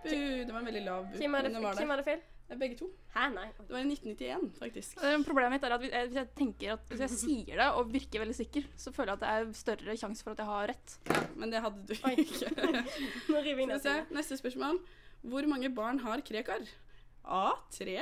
Bu, 0.03 0.09
det 0.45 0.51
var 0.51 0.59
en 0.61 0.69
veldig 0.69 0.83
lav 0.85 1.07
bu. 1.07 1.21
Hvem 1.23 1.95
hadde 1.95 2.09
feil? 2.11 2.25
Begge 2.47 2.77
to. 2.79 2.87
Hæ, 3.13 3.25
nei. 3.33 3.47
Det 3.59 3.73
var 3.75 3.81
i 3.83 3.87
1991, 3.91 4.45
faktisk. 4.61 5.01
Eh, 5.03 5.17
Problemet 5.27 5.51
mitt 5.57 5.65
er 5.67 5.73
at 5.75 5.81
hvis 5.83 6.15
jeg, 6.15 6.29
tenker 6.37 6.73
at 6.77 6.85
hvis 6.93 7.01
jeg 7.03 7.11
sier 7.11 7.59
det 7.59 7.65
og 7.75 7.89
virker 7.91 8.23
veldig 8.23 8.35
sikker, 8.37 8.69
så 8.79 8.93
føler 8.95 9.11
jeg 9.11 9.17
at 9.19 9.25
det 9.25 9.33
er 9.33 9.57
større 9.59 9.97
sjanse 9.99 10.23
for 10.23 10.31
at 10.31 10.39
jeg 10.43 10.47
har 10.47 10.69
rett. 10.71 10.95
Ja, 11.11 11.19
men 11.35 11.51
det 11.51 11.61
hadde 11.65 11.83
du 11.83 11.93
Oi. 12.07 12.13
ikke. 12.23 12.53
Nå 13.33 13.41
river 13.43 13.51
jeg 13.51 13.59
vi 13.59 13.67
ned. 13.73 14.13
Neste 14.15 14.37
spørsmål. 14.39 14.79
Hvor 15.27 15.49
mange 15.51 15.69
barn 15.75 15.99
har 16.05 16.23
Krekar? 16.23 16.63
A3, 17.27 17.99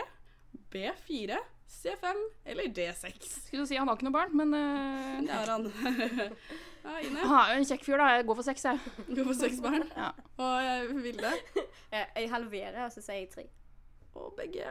B4, 0.72 1.40
C5 1.66 2.22
eller 2.46 2.70
D6? 2.70 3.18
Skulle 3.48 3.66
du 3.66 3.70
si 3.72 3.76
han 3.82 3.90
har 3.90 3.98
ikke 3.98 4.06
noe 4.12 4.14
barn, 4.14 4.38
men 4.38 4.54
uh, 4.54 5.26
Det 5.26 5.34
har 5.34 5.50
han. 5.56 5.66
ja, 6.86 7.00
Ine. 7.02 7.26
han 7.26 7.40
er 7.42 7.56
jo 7.56 7.64
en 7.64 7.70
kjekk 7.74 7.86
fyr, 7.88 7.98
da. 7.98 8.12
Jeg 8.20 8.28
går 8.30 8.38
for 8.38 8.46
seks, 8.52 8.66
jeg. 8.70 8.96
Går 9.10 9.26
for 9.32 9.40
seks 9.42 9.62
barn. 9.66 9.88
Ja. 9.98 10.12
Og 10.38 10.56
jeg 10.70 10.98
Vilde. 11.10 11.34
Eh, 11.96 12.08
Jeg 12.22 12.30
halverer, 12.34 12.82
og 12.86 12.92
så 12.92 13.00
sier 13.02 13.22
jeg 13.24 13.30
tre. 13.32 13.44
Og 14.16 14.34
begge 14.38 14.66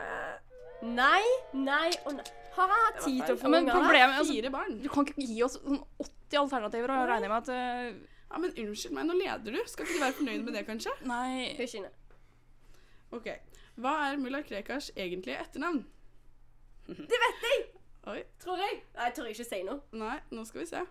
Nei, 0.84 1.22
nei 1.56 1.90
og 2.04 2.16
nei. 2.18 2.24
Har 2.54 2.70
jeg 2.70 2.82
hatt 2.86 2.98
tid 3.04 3.20
til 3.24 3.34
å 3.34 3.38
få 3.40 3.50
men 3.50 3.64
unger? 3.64 3.78
problemet 3.78 4.18
altså, 4.20 4.34
fire 4.34 4.50
barn. 4.52 4.74
Du 4.82 4.88
kan 4.92 5.06
ikke 5.08 5.24
gi 5.26 5.38
oss 5.46 5.56
sånn 5.56 5.80
80 6.02 6.40
alternativer 6.42 6.92
og 6.92 7.06
regne 7.10 7.30
med 7.30 7.38
at 7.38 7.50
uh, 7.54 8.10
Ja, 8.30 8.40
men 8.42 8.52
unnskyld 8.52 8.94
meg, 8.96 9.06
nå 9.08 9.16
leder 9.18 9.56
du. 9.56 9.60
Skal 9.70 9.86
ikke 9.86 9.96
du 9.96 10.02
være 10.04 10.16
fornøyd 10.18 10.44
med 10.44 10.58
det, 10.58 10.64
kanskje? 10.68 10.92
Nei. 11.08 11.54
Hysj 11.58 11.78
inne. 11.80 11.92
Ok. 13.14 13.30
Hva 13.80 13.94
er 14.08 14.20
mulla 14.22 14.42
Krekars 14.46 14.90
egentlige 14.94 15.40
etternavn? 15.46 15.84
Det 17.10 17.22
vet 17.24 17.48
jeg! 17.48 17.64
Oi. 18.12 18.20
Tror 18.42 18.60
jeg. 18.60 18.82
Nei, 18.92 19.08
jeg 19.08 19.16
tør 19.16 19.32
ikke 19.32 19.48
si 19.48 19.62
noe. 19.64 19.80
Nei, 19.96 20.18
nå 20.36 20.44
skal 20.44 20.64
vi 20.64 20.68
se. 20.68 20.84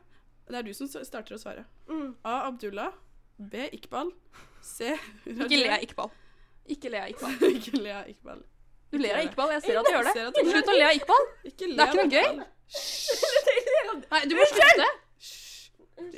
Det 0.50 0.60
er 0.60 0.66
du 0.66 0.74
som 0.76 0.90
starter 0.90 1.38
å 1.38 1.40
svare. 1.40 1.68
Mm. 1.92 2.16
A. 2.26 2.40
Abdullah. 2.50 2.96
B. 3.38 3.68
Iqbal. 3.78 4.10
C. 4.64 4.96
Ikke 5.30 5.60
le 5.60 5.78
Ikbal 5.86 5.86
Iqbal. 5.86 6.14
Ikke 6.72 6.90
le 6.94 7.00
av 7.04 7.10
Iqbal. 7.12 7.34
Ikke 7.60 7.80
le 7.82 7.92
av 8.00 8.10
Iqbal. 8.12 8.44
Du 8.94 8.98
ler 9.02 9.18
av 9.18 9.26
Iqbal, 9.26 9.50
jeg 9.56 9.62
ser 9.66 9.80
at 9.80 9.88
du 9.88 9.92
gjør 9.96 10.06
det. 10.06 10.14
Slutt 10.54 10.70
å 10.70 10.76
le 10.78 10.86
av 10.86 10.94
Iqbal! 11.00 11.24
Ikke 11.50 11.68
le 11.68 11.76
Det 11.76 11.82
er 11.82 11.88
ikke 11.90 12.04
noe 12.04 12.14
gøy. 12.14 12.30
Nei, 14.14 14.22
du 14.30 14.36
må 14.38 14.46
slutte. 14.52 14.88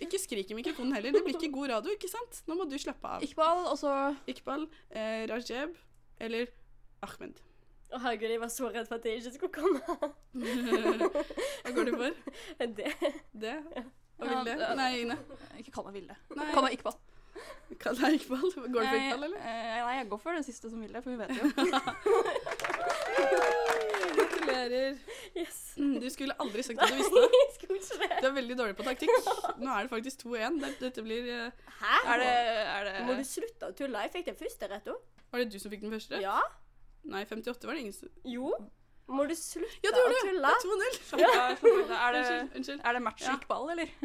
Ikke 0.05 0.19
skrik 0.19 0.51
i 0.51 0.58
mikrofonen 0.58 0.95
heller. 0.97 1.15
Det 1.15 1.21
blir 1.25 1.38
ikke 1.38 1.51
god 1.55 1.71
radio, 1.71 1.95
ikke 1.95 2.10
sant? 2.12 2.41
Nå 2.49 2.58
må 2.60 2.67
du 2.69 2.75
slappe 2.81 3.15
av. 3.17 3.23
Iqbal, 3.25 3.63
og 3.71 3.77
så 3.79 3.93
Iqbal, 4.31 4.67
eh, 4.91 5.23
Rajeb 5.31 5.75
eller 6.25 6.51
Ahmed. 7.05 7.39
Å 7.95 7.99
herregud, 8.01 8.31
jeg 8.34 8.41
var 8.41 8.51
så 8.51 8.69
redd 8.73 8.88
for 8.89 8.97
at 8.99 9.03
det 9.05 9.15
ikke 9.21 9.34
skulle 9.36 9.55
komme. 9.55 9.79
Hva 11.63 11.73
går 11.75 11.91
du 11.91 11.93
for? 11.99 12.12
Det. 12.79 12.91
Det? 13.31 13.55
Og 14.19 14.31
Ja, 14.31 14.43
det? 14.47 14.55
det- 14.60 14.71
Nei, 14.79 14.91
Ine. 15.03 15.17
Ikke 15.60 15.71
kall 15.75 15.86
meg 15.89 15.99
Vilde. 16.01 16.15
Kall 16.34 16.65
meg 16.65 16.75
Iqbal. 16.79 16.95
Kall 17.81 17.95
deg 17.99 18.19
Iqbal. 18.19 18.41
Går 18.55 18.67
du 18.69 18.87
for 18.87 18.97
Iqbal, 18.99 19.23
eller? 19.27 19.37
Eh, 19.41 19.79
nei, 19.85 19.95
jeg 19.99 20.09
går 20.11 20.19
for 20.23 20.37
det 20.37 20.45
siste 20.47 20.69
som 20.71 20.81
vil 20.81 20.93
det, 20.93 21.01
for 21.03 21.11
vi 21.11 21.17
vet 21.17 21.31
jo. 21.35 21.45
Gratulerer. 24.15 24.97
Yes. 25.35 25.57
Mm, 25.77 25.99
Du 25.99 26.07
skulle 26.13 26.35
aldri 26.39 26.63
sagt 26.63 26.79
at 26.81 26.89
du 26.89 26.95
visste 26.99 27.97
det. 27.99 28.09
Det. 28.09 28.19
Du 28.21 28.27
er 28.29 28.35
veldig 28.37 28.57
dårlig 28.59 28.75
på 28.77 28.85
taktikk. 28.87 29.11
Nå 29.59 29.71
er 29.75 29.87
det 29.87 29.91
faktisk 29.91 30.23
2-1. 30.25 30.59
Det- 30.61 30.75
Dette 30.79 31.03
blir 31.03 31.27
eh, 31.33 31.51
Hæ? 31.81 31.95
Er 32.13 32.17
det, 32.23 32.29
er 32.75 32.83
det 32.89 32.93
Må 33.09 33.15
du 33.19 33.23
slutte 33.27 33.69
å 33.69 33.75
tulle? 33.75 34.05
Jeg 34.05 34.11
fikk 34.13 34.25
den 34.31 34.35
første 34.39 34.69
rett 34.71 34.87
òg. 34.87 35.01
Var 35.31 35.43
det 35.43 35.49
du 35.51 35.59
som 35.59 35.71
fikk 35.73 35.81
den 35.81 35.91
første? 35.91 36.21
Ja. 36.23 36.39
Nei, 37.05 37.25
58 37.25 37.65
var 37.67 37.73
det 37.75 37.81
ingen 37.85 37.93
som 37.93 38.09
Jo. 38.23 38.53
Må 39.07 39.23
du 39.29 39.35
slutte 39.37 39.69
Ja, 39.85 39.91
du 39.93 39.99
å 40.01 40.09
tulle? 40.25 40.49
Er 40.49 40.57
2-0. 40.65 40.95
Slapp 41.05 41.21
av, 41.21 41.29
slapp 41.59 41.65
av. 41.65 41.71
Er 41.95 42.11
det, 42.15 42.21
Unnskyld. 42.25 42.49
unnskyld. 42.57 42.79
er 42.89 42.93
det 42.97 43.01
match 43.05 43.21
Ja. 43.27 43.35
ball, 43.47 43.67
eller? 43.69 43.89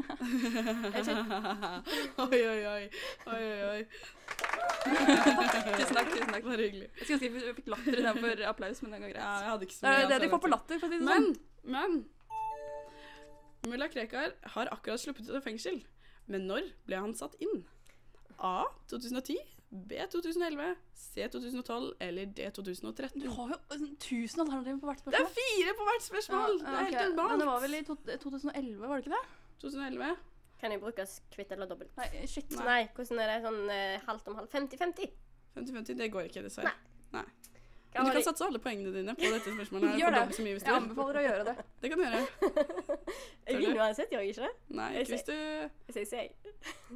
oi, 2.25 2.41
oi, 2.51 2.61
oi. 2.69 2.85
Oi, 3.27 3.41
oi, 3.41 3.61
oi. 3.71 3.83
Tusen 5.81 5.97
takk. 5.97 6.09
tusen 6.13 6.33
takk. 6.35 6.45
Bare 6.45 6.63
hyggelig. 6.67 6.89
Jeg 7.01 7.05
skulle 7.07 7.21
si 7.23 7.29
vi 7.33 7.39
fikk 7.57 7.69
latter 7.73 7.93
istedenfor 7.97 8.37
applaus, 8.51 8.79
men 8.85 8.91
det 8.95 8.99
går 9.05 9.09
Ja, 9.09 9.13
greit. 9.15 9.27
jeg 9.41 9.49
hadde 9.55 9.65
ikke 9.69 9.79
så 9.79 9.83
mye, 9.87 9.91
Det 9.91 9.97
er 10.05 10.09
det 10.13 10.19
de 10.27 10.31
får 10.35 10.43
på 10.45 10.51
latter, 10.53 10.77
for 10.83 10.87
å 10.87 10.89
si 10.91 10.97
det 11.01 11.07
Men, 11.09 11.23
sånn. 11.25 11.35
men 11.65 11.91
Mulla 13.71 13.87
Krekar 13.93 14.29
har 14.55 14.67
akkurat 14.73 15.01
sluppet 15.03 15.25
ut 15.29 15.37
av 15.37 15.43
fengsel. 15.45 15.77
Men 16.31 16.41
når 16.49 16.63
ble 16.87 16.97
han 16.97 17.15
satt 17.17 17.35
inn? 17.45 17.57
A. 18.39 18.65
2010, 18.89 19.37
B. 19.71 19.95
2011, 20.11 20.75
C. 20.95 21.29
2012 21.29 21.93
eller 22.01 22.27
D. 22.27 22.51
2013? 22.51 23.23
Du 23.23 23.29
har 23.31 23.53
jo 23.53 23.59
sånn 23.71 23.93
tusen 24.03 24.43
alternativer 24.43 24.81
på 24.83 24.89
hvert 24.91 25.03
spørsmål. 25.05 25.15
Det 25.15 25.21
er 25.23 25.37
fire 25.37 25.75
på 25.79 25.87
hvert 25.87 26.07
spørsmål! 26.07 26.57
det 26.59 26.73
er 26.73 26.89
helt 26.89 27.03
enormt. 27.05 27.31
Men 27.31 27.45
det 27.45 27.49
var 27.51 27.63
vel 27.63 27.77
i 27.79 27.83
to 27.87 27.97
2011, 28.27 28.81
var 28.83 28.97
det 28.97 29.07
ikke 29.07 29.15
det? 29.15 29.37
2011. 29.63 30.17
Kan 30.61 30.75
jeg 30.75 30.83
bruke 30.83 31.07
kvitt 31.37 31.55
eller 31.55 31.71
dobbelt? 31.71 31.93
Nei, 32.01 32.09
shit. 32.29 32.51
Nei. 32.59 32.67
Nei, 32.67 32.81
hvordan 32.97 33.23
er 33.23 33.31
det 33.31 33.39
sånn 33.47 33.61
uh, 33.71 34.09
halvt 34.09 34.33
om 34.33 34.41
halvt? 34.41 34.57
50-50? 34.59 35.15
50-50, 35.55 36.01
det 36.03 36.11
går 36.17 36.27
ikke, 36.29 36.43
dessverre. 36.49 36.75
Nei. 37.15 37.25
Men 37.95 38.07
du 38.07 38.13
kan 38.15 38.23
satse 38.23 38.47
alle 38.47 38.59
poengene 38.63 38.93
dine 38.95 39.15
på 39.19 39.31
dette 39.33 39.55
spørsmålet. 39.55 39.89
her, 39.91 39.99
Gjør 40.03 40.13
for 40.15 40.19
det. 40.29 40.37
så 40.37 40.45
mye 40.47 40.55
hvis 40.55 40.67
du 40.67 40.69
Jeg 40.71 40.83
anbefaler 40.83 41.17
å 41.19 41.25
gjøre 41.25 41.47
det. 41.49 41.55
Det 41.83 41.91
kan 41.91 41.99
du 41.99 42.05
gjøre. 42.05 42.21
Jeg 43.51 43.63
vinner 43.63 43.81
uansett, 43.83 44.13
gjør 44.15 44.23
jeg 44.27 44.35
ikke 44.35 44.45
det? 44.47 44.77
Nei, 44.79 44.91
ikke 45.01 45.15
hvis 45.17 45.27
du, 45.27 45.35
Jeg 45.89 45.97
sier 45.97 46.07
C. 46.11 46.21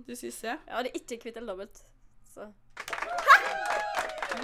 du 0.06 0.14
sier 0.14 0.34
C. 0.34 0.54
Ja, 0.54 0.82
det 0.86 0.92
er 0.92 1.00
ikke 1.00 1.18
kvitt 1.24 1.40
eller 1.40 1.54
dobbelt. 1.54 1.82
Så 2.34 2.50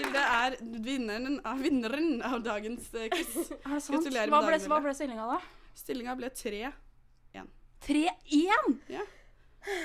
Vilde 0.01 0.21
er 0.23 0.55
vinneren 0.85 1.41
av, 1.45 1.59
vinneren 1.61 2.21
av 2.25 2.39
dagens 2.45 2.87
eh, 2.95 3.09
quiz. 3.13 3.35
Er 3.67 3.75
det 3.75 3.81
sant? 3.85 3.97
Gratulerer 3.99 4.31
med 4.31 4.37
Hva 4.37 4.45
ble, 4.47 4.57
dagen, 4.57 4.71
hva 4.71 4.79
ble 4.85 4.95
stillinga 4.97 5.27
da? 5.33 5.41
Stillinga 5.81 6.15
ble 6.21 6.31
3. 6.31 6.71
3-1! 7.81 8.75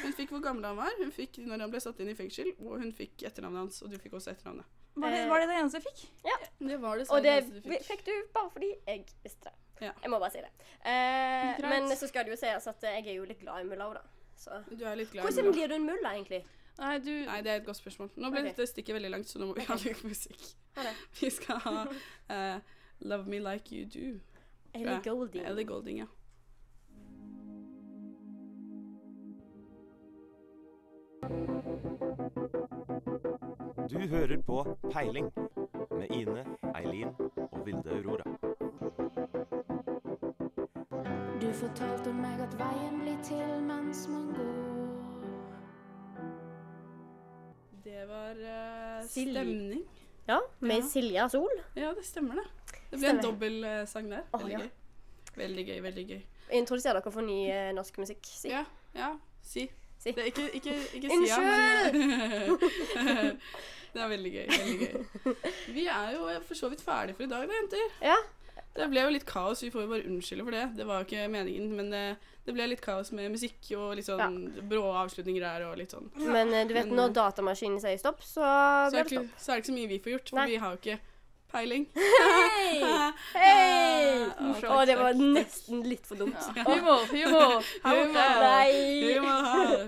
Hun 0.03 0.13
fikk 0.15 0.31
hvor 0.33 0.41
gammel 0.43 0.65
han 0.67 0.77
var, 0.79 0.91
hun 0.99 1.11
fikk 1.15 1.37
når 1.43 1.65
han 1.65 1.71
ble 1.71 1.79
satt 1.83 1.99
inn 2.03 2.09
i 2.11 2.15
fengsel, 2.15 2.49
og 2.63 2.81
hun 2.81 2.91
fikk 2.95 3.23
etternavnet 3.27 3.61
hans, 3.65 3.77
og 3.83 3.91
du 3.91 3.95
fikk 3.99 4.17
også 4.19 4.33
etternavnet. 4.33 4.67
Var 4.99 5.11
det, 5.11 5.21
var 5.27 5.43
det 5.43 5.47
det 5.51 5.55
eneste 5.59 5.79
jeg 5.81 5.85
fikk? 5.89 6.01
Det 6.59 6.77
var 6.79 6.99
det 6.99 7.05
Og 7.11 7.23
det 7.23 7.31
eneste 7.33 7.61
du 7.63 7.69
fikk. 7.71 7.87
fikk 7.87 8.03
du 8.07 8.13
bare 8.35 8.51
fordi 8.53 8.69
jeg 8.87 9.01
visste 9.23 9.49
det. 9.49 9.55
Ja. 9.83 9.93
Jeg 10.03 10.11
må 10.13 10.19
bare 10.23 10.31
si 10.31 10.43
det. 10.43 10.51
Eh, 10.87 11.63
men 11.67 11.89
så 11.99 12.07
skal 12.07 12.27
det 12.27 12.31
jo 12.35 12.39
sies 12.39 12.67
at 12.71 12.85
jeg 12.87 13.01
er 13.03 13.17
jo 13.17 13.25
litt 13.27 13.41
glad 13.41 13.65
i 13.65 13.67
mulla 13.67 13.89
òg, 13.89 13.97
da. 13.99 14.05
Så. 14.39 14.61
Du 14.71 14.85
er 14.87 14.95
litt 14.99 15.11
glad 15.11 15.23
i 15.23 15.27
Hvordan 15.27 15.49
mulla. 15.49 15.55
blir 15.57 15.71
du 15.71 15.75
en 15.75 15.89
mulla, 15.89 16.13
egentlig? 16.15 16.41
Nei, 16.79 16.97
du 16.99 17.11
Nei, 17.11 17.41
det 17.41 17.51
er 17.51 17.55
et 17.61 17.65
godt 17.65 17.77
spørsmål. 17.77 18.09
Nå 18.15 18.29
ble 18.29 18.41
okay. 18.41 18.51
dette 18.51 18.67
stikket 18.67 18.97
veldig 18.97 19.11
langt, 19.13 19.29
så 19.29 19.39
nå 19.39 19.47
må 19.47 19.55
vi 19.55 19.63
ha 19.67 19.77
litt 19.79 20.03
musikk. 20.03 20.41
Vi 21.21 21.29
skal 21.31 21.61
ha 21.63 21.85
uh, 21.87 22.59
Love 22.99 23.31
Me 23.31 23.39
Like 23.39 23.75
You 23.75 23.87
Do. 23.87 24.19
Ellie 24.73 24.99
Golding. 25.03 25.45
Ellie 25.45 25.65
Golding, 25.65 25.97
ja. 25.97 26.05
Du 33.89 33.99
hører 34.07 34.41
på 34.41 34.77
Peiling 34.91 35.31
med 35.91 36.07
Ine, 36.09 36.45
Eileen 36.75 37.07
og 37.51 37.65
Vilde 37.65 37.89
Aurora. 37.89 38.23
Du 41.41 41.53
fortalte 41.53 42.13
meg 42.13 42.41
at 42.41 42.59
veien 42.59 42.99
blir 42.99 43.17
til 43.23 43.63
mens 43.63 44.07
man 44.09 44.33
går. 44.35 44.74
Det 47.85 48.05
var 48.09 48.31
uh, 48.31 49.07
stemning. 49.07 49.83
Ja, 50.27 50.39
med 50.59 50.75
Ja. 50.77 50.87
Silja 50.89 51.29
Sol. 51.29 51.51
Ja, 51.77 51.91
det 51.93 52.05
stemmer 52.05 52.35
det. 52.41 52.45
Det 52.91 52.97
ble 52.99 53.09
en 53.13 53.19
dobbeltsang 53.21 54.07
der. 54.09 54.23
Veldig, 54.33 54.39
Veldig 54.41 54.51
ja. 54.55 54.59
gøy. 54.63 54.69
Veldig 55.35 55.65
gøy, 55.67 55.79
veldig 55.85 56.05
gøy. 56.09 56.21
Introduserer 56.57 56.97
dere 56.99 57.11
for 57.13 57.21
ny 57.25 57.37
eh, 57.51 57.69
norsk 57.77 57.97
musikk. 58.01 58.25
Si. 58.25 58.49
Ja, 58.49 58.63
ja, 58.97 59.11
si. 59.45 59.67
Si. 60.01 60.11
Det 60.17 60.25
ikke, 60.31 60.47
ikke, 60.57 60.73
ikke 60.97 61.09
si 61.09 61.15
Unnskyld! 61.19 61.95
Det 63.95 64.01
er 64.03 64.09
veldig 64.11 64.31
gøy. 64.33 64.47
veldig 64.51 64.79
gøy. 64.79 65.35
Vi 65.77 65.85
er 65.87 66.09
jo 66.17 66.25
for 66.43 66.57
så 66.57 66.67
vidt 66.73 66.81
ferdige 66.83 67.15
for 67.15 67.23
i 67.23 67.29
dag, 67.31 67.45
da, 67.47 67.53
jenter. 67.61 67.85
Ja. 68.03 68.17
Det 68.75 68.89
ble 68.91 69.05
jo 69.05 69.11
litt 69.15 69.23
kaos, 69.29 69.61
vi 69.63 69.69
får 69.71 69.85
jo 69.85 69.89
bare 69.93 70.03
unnskylde 70.09 70.43
for 70.43 70.51
det. 70.51 70.63
Det 70.75 70.85
var 70.89 70.99
jo 70.99 71.07
ikke 71.07 71.27
meningen, 71.31 71.69
men 71.77 71.89
det, 71.93 72.03
det 72.43 72.53
ble 72.57 72.65
litt 72.73 72.81
kaos 72.83 73.13
med 73.15 73.31
musikk 73.31 73.69
og 73.79 73.93
litt 73.95 74.09
sånn 74.09 74.35
brå 74.67 74.81
avslutninger 75.05 75.41
der 75.45 75.63
og 75.69 75.77
litt 75.79 75.95
sånn. 75.95 76.09
Men 76.19 76.51
eh, 76.51 76.65
du 76.67 76.73
vet, 76.75 76.89
Men, 76.91 76.97
når 76.99 77.13
datamaskinen 77.15 77.79
sier 77.79 77.95
stopp, 78.01 78.19
så 78.25 78.43
Så 78.91 78.99
blir 78.99 79.03
det 79.07 79.11
stopp. 79.15 79.35
så 79.39 79.51
er 79.51 79.55
det 79.55 79.63
ikke 79.63 79.71
så 79.71 79.77
mye 79.79 79.91
vi 79.93 79.99
får 80.03 80.15
gjort, 80.17 80.29
for 80.33 80.41
Nei. 80.41 80.47
vi 80.51 80.59
har 80.65 80.75
jo 80.75 80.81
ikke 80.83 80.97
peiling. 81.55 81.85
Hei! 83.35 84.25
Morsomt. 84.43 84.71
Å, 84.75 84.79
det 84.89 84.95
var 84.99 85.15
nesten 85.19 85.83
litt 85.87 86.07
for 86.09 86.19
dumt. 86.19 86.35
Humor, 86.67 87.05
humor. 87.15 87.55
Borte. 87.55 87.79
Humor. 87.85 88.43
Nei! 88.43 88.71
Humor 89.15 89.47
her. 89.53 89.85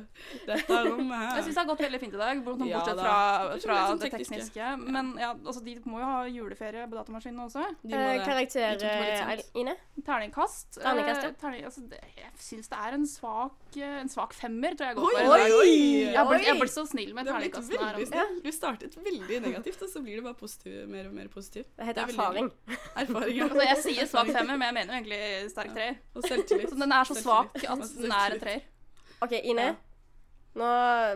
Dette 0.48 0.78
rommet 0.88 1.18
her. 1.18 1.38
Jeg 1.38 1.46
syns 1.48 1.56
det 1.56 1.62
har 1.62 1.70
gått 1.70 1.84
veldig 1.86 2.00
fint 2.02 2.16
i 2.16 2.20
dag, 2.22 2.42
bortsett 2.46 2.70
Ja 2.70 2.82
da. 2.88 2.96
fra, 2.98 3.18
Det 3.54 3.62
fra 3.63 3.78
det, 3.78 3.86
sånn 3.92 4.02
det 4.02 4.10
tekniske. 4.12 4.34
tekniske. 4.34 4.94
Men 4.98 5.12
ja, 5.22 5.32
altså, 5.36 5.63
de 5.66 5.76
må 5.88 6.02
jo 6.02 6.10
ha 6.10 6.20
juleferie 6.32 6.88
på 6.88 6.98
datamaskinene 6.98 7.46
også. 7.48 7.66
Eh, 7.88 8.24
karakter 8.26 8.86
eh. 8.88 9.44
Ine? 9.58 9.76
Terningkast. 10.06 10.80
Terningkast, 10.80 11.24
ja. 11.24 11.32
eh, 11.32 11.38
terning, 11.42 11.66
altså, 11.70 11.84
det, 11.92 12.02
jeg 12.18 12.32
syns 12.48 12.72
det 12.72 12.82
er 12.88 12.98
en 12.98 13.08
svak, 13.10 13.80
en 13.90 14.12
svak 14.12 14.36
femmer, 14.38 14.78
tror 14.78 14.90
jeg 14.90 14.96
jeg 14.96 15.00
går 15.02 15.18
for. 15.18 15.34
Oi, 15.38 15.42
oi, 15.42 15.58
oi! 15.62 15.74
Jeg 16.13 16.30
ble, 16.32 16.42
jeg 16.48 16.72
så 16.74 16.86
snill 16.90 17.13
med 17.18 17.32
terningkastene 17.32 17.82
her. 17.82 17.98
veldig 17.98 18.08
altså. 18.08 18.28
snill. 18.28 18.42
Du 18.44 18.52
startet 18.56 18.98
veldig 19.10 19.42
negativt, 19.48 19.84
og 19.88 19.94
så 19.94 20.04
blir 20.06 20.22
det 20.22 20.28
bare 20.28 20.40
positiv, 20.40 20.80
mer 20.92 21.10
og 21.10 21.18
mer 21.18 21.32
positiv. 21.34 21.68
Det 21.78 21.90
heter 21.92 22.02
Det 22.02 22.16
er 22.16 22.18
erfaring. 22.18 22.52
Erfaring, 23.04 23.38
ja. 23.38 23.50
Altså, 23.50 23.68
jeg 23.68 23.84
sier 23.86 24.10
svak 24.10 24.32
femmer, 24.34 24.58
men 24.58 24.68
jeg 24.70 24.78
mener 24.80 24.94
jo 24.94 25.00
egentlig 25.02 25.52
sterk 25.54 25.76
treer. 25.76 26.00
Og 26.16 26.26
selvtillit. 26.28 26.72
Så 26.72 26.80
den 26.82 26.92
er 26.92 27.04
så 27.10 27.20
svak 27.20 27.58
at 27.63 27.92
den 27.98 28.12
er 28.12 28.38
en 28.38 28.42
treer. 28.42 28.66
OK, 29.22 29.34
Ine. 29.44 29.62
Ja. 29.72 29.76
Nå 30.58 30.72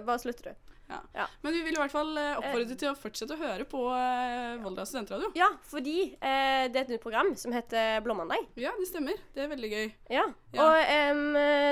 bare 0.08 0.20
slutter 0.22 0.52
du. 0.52 0.68
Men 0.92 1.54
vi 1.56 1.62
vil 1.64 1.76
i 1.78 1.80
hvert 1.80 1.94
fall 1.94 2.10
eh, 2.20 2.34
oppfordre 2.36 2.66
deg 2.68 2.80
til 2.82 2.90
å 2.90 2.98
fortsette 3.00 3.36
å 3.38 3.40
høre 3.40 3.64
på 3.70 3.80
eh, 3.96 4.58
Volda 4.60 4.84
studentradio. 4.84 5.30
Ja, 5.40 5.48
fordi 5.72 5.96
eh, 6.20 6.66
det 6.68 6.76
er 6.76 6.82
et 6.82 6.92
nytt 6.92 7.04
program 7.06 7.30
som 7.40 7.54
heter 7.56 8.02
Blåmandag. 8.04 8.44
Ja, 8.60 8.74
det 8.76 8.90
stemmer. 8.90 9.16
Det 9.32 9.46
er 9.46 9.52
veldig 9.54 9.70
gøy. 9.72 9.86
Ja. 10.12 10.26
Ja. 10.52 10.66
Og 10.66 10.92
em, 10.92 11.22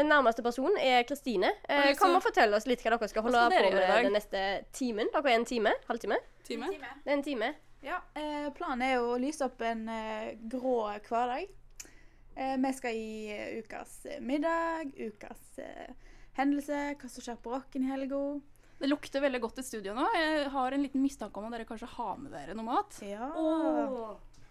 nærmeste 0.07 0.45
person 0.45 0.77
er 0.79 1.03
Kristine. 1.09 1.51
Eh, 1.67 1.91
kom 1.99 2.15
og 2.15 2.23
fortell 2.23 2.55
oss 2.55 2.67
litt 2.69 2.79
hva 2.85 2.95
dere 2.95 3.11
skal 3.11 3.27
holde 3.27 3.43
dere 3.51 3.67
på 3.67 3.75
med 3.75 4.07
den 4.07 4.15
neste 4.15 4.45
timen. 4.79 5.11
Dere 5.11 5.33
er 5.33 5.41
en 5.41 5.49
time? 5.51 5.75
Halvtime? 5.91 6.21
Time. 6.47 6.71
Det 6.71 7.11
er 7.11 7.17
en 7.19 7.27
time. 7.27 7.53
Ja, 7.83 8.01
eh, 8.15 8.47
planen 8.55 8.87
er 8.87 9.03
å 9.03 9.19
lyse 9.19 9.45
opp 9.45 9.61
en 9.63 9.85
eh, 9.91 10.35
grå 10.51 10.81
hverdag. 11.09 11.51
Eh, 12.39 12.55
vi 12.59 12.71
skal 12.75 12.95
gi 12.95 13.35
eh, 13.35 13.59
ukas 13.59 14.05
eh, 14.07 14.19
middag, 14.23 14.95
ukas 14.95 15.59
eh, 15.59 15.91
hendelse, 16.37 16.95
hva 17.01 17.09
som 17.09 17.23
skjer 17.25 17.37
på 17.43 17.53
rocken 17.55 17.83
i 17.83 17.91
helga. 17.91 18.19
Det 18.79 18.87
lukter 18.87 19.19
veldig 19.21 19.41
godt 19.43 19.59
i 19.59 19.63
studio 19.67 19.93
nå. 19.97 20.05
Jeg 20.15 20.49
har 20.53 20.71
en 20.71 20.83
liten 20.85 21.01
mistanke 21.03 21.37
om 21.41 21.49
at 21.49 21.57
dere 21.57 21.65
kanskje 21.67 21.89
har 21.97 22.17
med 22.21 22.31
dere 22.31 22.53
noe 22.55 22.63
mat. 22.69 22.99
Ja. 23.03 23.27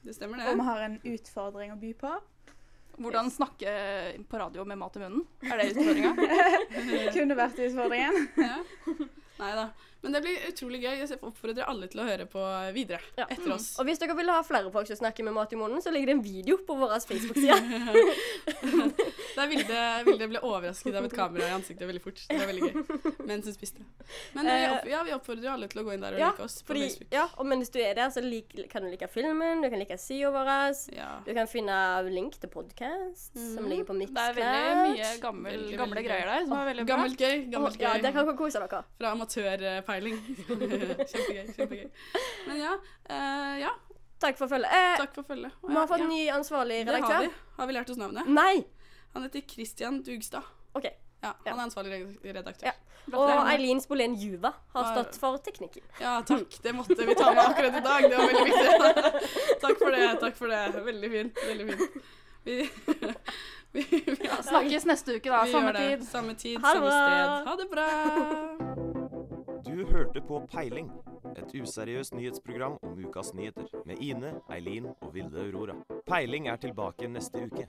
Det 0.04 0.14
stemmer, 0.14 0.42
Og 0.44 0.52
vi 0.52 0.58
det. 0.60 0.66
har 0.68 0.82
en 0.84 0.98
utfordring 1.14 1.72
å 1.72 1.78
by 1.80 1.92
på. 1.98 2.10
Hvordan 2.98 3.30
snakke 3.30 3.72
på 4.28 4.38
radio 4.40 4.64
med 4.66 4.78
mat 4.80 4.96
i 4.98 5.00
munnen? 5.04 5.24
Er 5.46 5.56
det 5.60 5.68
utfordringa? 5.72 6.12
Kunne 7.16 7.36
vært 7.38 7.60
utfordringen. 7.62 8.28
Ja. 8.42 8.56
Nei 9.38 9.52
da. 9.54 9.68
Men 10.02 10.12
det 10.14 10.20
blir 10.22 10.36
utrolig 10.48 10.78
gøy. 10.84 10.96
Jeg 11.00 11.18
oppfordrer 11.26 11.66
alle 11.66 11.88
til 11.90 12.00
å 12.00 12.04
høre 12.06 12.26
på 12.30 12.42
videre 12.72 13.00
Ja. 13.18 13.24
etter 13.28 13.50
oss. 13.52 13.78
Og 13.80 13.86
hvis 13.88 13.98
dere 13.98 14.14
vil 14.14 14.28
ha 14.30 14.42
flere 14.46 14.70
folk 14.70 14.86
som 14.86 14.96
snakker 14.96 15.24
med 15.24 15.34
mat 15.34 15.52
i 15.52 15.56
munnen, 15.56 15.82
så 15.82 15.90
ligger 15.90 16.06
det 16.06 16.14
en 16.18 16.22
video 16.22 16.56
på 16.66 16.76
vår 16.78 16.94
Facebook-side. 17.02 17.58
Der 19.38 19.46
Vilde, 19.50 19.80
Vilde 20.06 20.26
ble 20.32 20.40
overrasket 20.42 20.94
av 20.98 21.04
et 21.06 21.12
kamera 21.14 21.46
i 21.46 21.54
ansiktet 21.54 21.86
veldig 21.86 22.02
fort. 22.02 22.22
Det 22.28 22.38
var 22.40 22.48
veldig 22.50 22.68
gøy. 22.68 23.18
Mens 23.28 23.46
hun 23.46 23.54
spiste. 23.54 23.84
Men 24.34 24.48
vi, 24.48 24.54
opp, 24.72 24.86
ja, 24.90 25.02
vi 25.06 25.12
oppfordrer 25.14 25.46
jo 25.46 25.52
alle 25.52 25.68
til 25.70 25.82
å 25.82 25.84
gå 25.86 25.92
inn 25.94 26.02
der 26.06 26.16
og 26.16 26.22
Ja, 26.22 26.30
like 26.32 26.46
oss 26.46 26.56
på 26.62 26.72
Fordi, 26.72 26.86
Facebook. 26.88 27.10
ja, 27.14 27.26
og 27.38 27.46
mens 27.50 27.70
du 27.74 27.78
er 27.82 27.94
der, 27.98 28.10
så 28.14 28.22
lik, 28.24 28.54
kan 28.72 28.82
du 28.82 28.90
like 28.90 29.06
filmen, 29.12 29.62
du 29.62 29.68
kan 29.70 29.78
like 29.82 29.98
sida 30.00 30.30
vår. 30.34 30.50
Ja. 30.96 31.10
Du 31.26 31.30
kan 31.36 31.46
finne 31.50 31.76
link 32.10 32.38
til 32.40 32.50
podkast 32.50 33.34
som 33.36 33.64
Mhm. 33.64 33.68
ligger 33.70 33.84
på 33.90 33.98
Det 33.98 34.08
er 34.16 34.34
veldig 34.34 34.96
mye 34.96 35.20
gammel, 35.22 35.52
Veldig, 35.58 35.76
gamle 35.78 35.94
veldig 35.94 36.06
greier 36.08 36.26
der 36.32 36.46
som 36.46 36.58
er 36.58 36.66
veldig 36.72 36.86
bra. 36.86 36.96
Gammelt 36.96 37.18
gøy. 37.18 37.36
Gammelt 37.52 37.80
Ja, 37.80 37.92
gøy. 37.94 38.02
der 38.02 38.12
kan 38.12 38.26
dere 38.26 38.36
kose 38.36 38.58
dere. 38.58 38.84
Fra 39.87 39.87
amatørpeiling. 39.88 40.16
kjempegøy. 41.12 41.52
kjempegøy. 41.56 41.90
Men 42.46 42.56
ja, 42.62 42.76
Uh, 43.08 43.54
ja. 43.60 43.70
Takk 44.20 44.36
for 44.36 44.48
følget. 44.50 44.68
Eh, 44.74 44.96
Takk 44.98 45.14
for 45.14 45.22
følget. 45.24 45.52
Vi 45.64 45.74
har 45.74 45.86
fått 45.88 46.00
ja, 46.02 46.06
ny 46.10 46.24
ansvarlig 46.34 46.80
Det 46.84 46.90
har 46.92 46.96
redaktør. 46.98 47.20
vi. 47.22 47.28
Har 47.56 47.66
vi 47.66 47.72
lært 47.76 47.90
oss 47.90 47.96
navnet? 47.96 48.26
Nei! 48.28 48.64
Han 49.14 49.22
heter 49.24 49.40
Christian 49.48 50.02
Dugstad. 50.02 50.42
OK. 50.74 50.84
Ja, 51.22 51.30
Ja. 51.44 51.52
Han 51.54 51.60
er 51.60 51.62
ansvarlig 51.68 52.00
redaktør. 52.24 52.66
Ja. 52.66 52.72
Og 53.16 53.30
Eileen 53.48 53.80
Spolén 53.80 54.16
Juva 54.20 54.50
har 54.74 54.90
stått 54.92 55.16
for 55.22 55.38
teknikken. 55.38 55.82
Ja, 56.02 56.18
takk. 56.26 56.58
Det 56.62 56.74
måtte 56.76 56.94
vi 57.08 57.14
ta 57.16 57.30
med 57.32 57.44
akkurat 57.46 57.78
i 57.78 57.80
dag. 57.80 58.10
Det 58.10 58.16
var 58.18 58.26
veldig 58.26 58.44
viktig. 58.44 59.14
takk 59.64 59.78
for 59.80 59.90
det. 59.96 60.04
Takk 60.20 60.36
for 60.36 60.52
det. 60.52 60.84
Veldig 60.90 61.10
fint. 61.16 61.40
Veldig 61.48 61.68
fint. 61.72 61.98
Vi, 62.44 62.58
vi, 63.72 63.86
vi, 63.90 64.16
ja, 64.28 64.42
Snakkes 64.42 64.84
neste 64.84 65.16
uke, 65.16 65.30
da. 65.30 65.44
vi 65.46 65.52
Samme 65.56 65.72
gjør 65.72 65.78
det. 65.80 65.88
tid. 65.98 66.08
Samme 66.10 66.34
tid, 66.34 66.58
Ha 66.60 66.74
det 66.74 66.80
samme 66.80 66.90
bra. 66.90 66.98
sted. 67.06 67.46
Ha 67.48 67.56
det 67.62 67.70
bra. 67.70 68.67
Du 69.78 69.86
hørte 69.86 70.20
på 70.20 70.40
Peiling, 70.50 70.88
et 71.38 71.52
useriøst 71.62 72.14
nyhetsprogram 72.14 72.72
om 72.82 72.96
ukas 73.06 73.34
nyheter, 73.34 73.68
med 73.86 74.00
Ine, 74.02 74.32
Eileen 74.50 74.86
og 74.86 75.14
Vilde 75.14 75.38
Aurora. 75.38 75.76
Peiling 76.06 76.48
er 76.48 76.56
tilbake 76.56 77.08
neste 77.08 77.46
uke. 77.46 77.66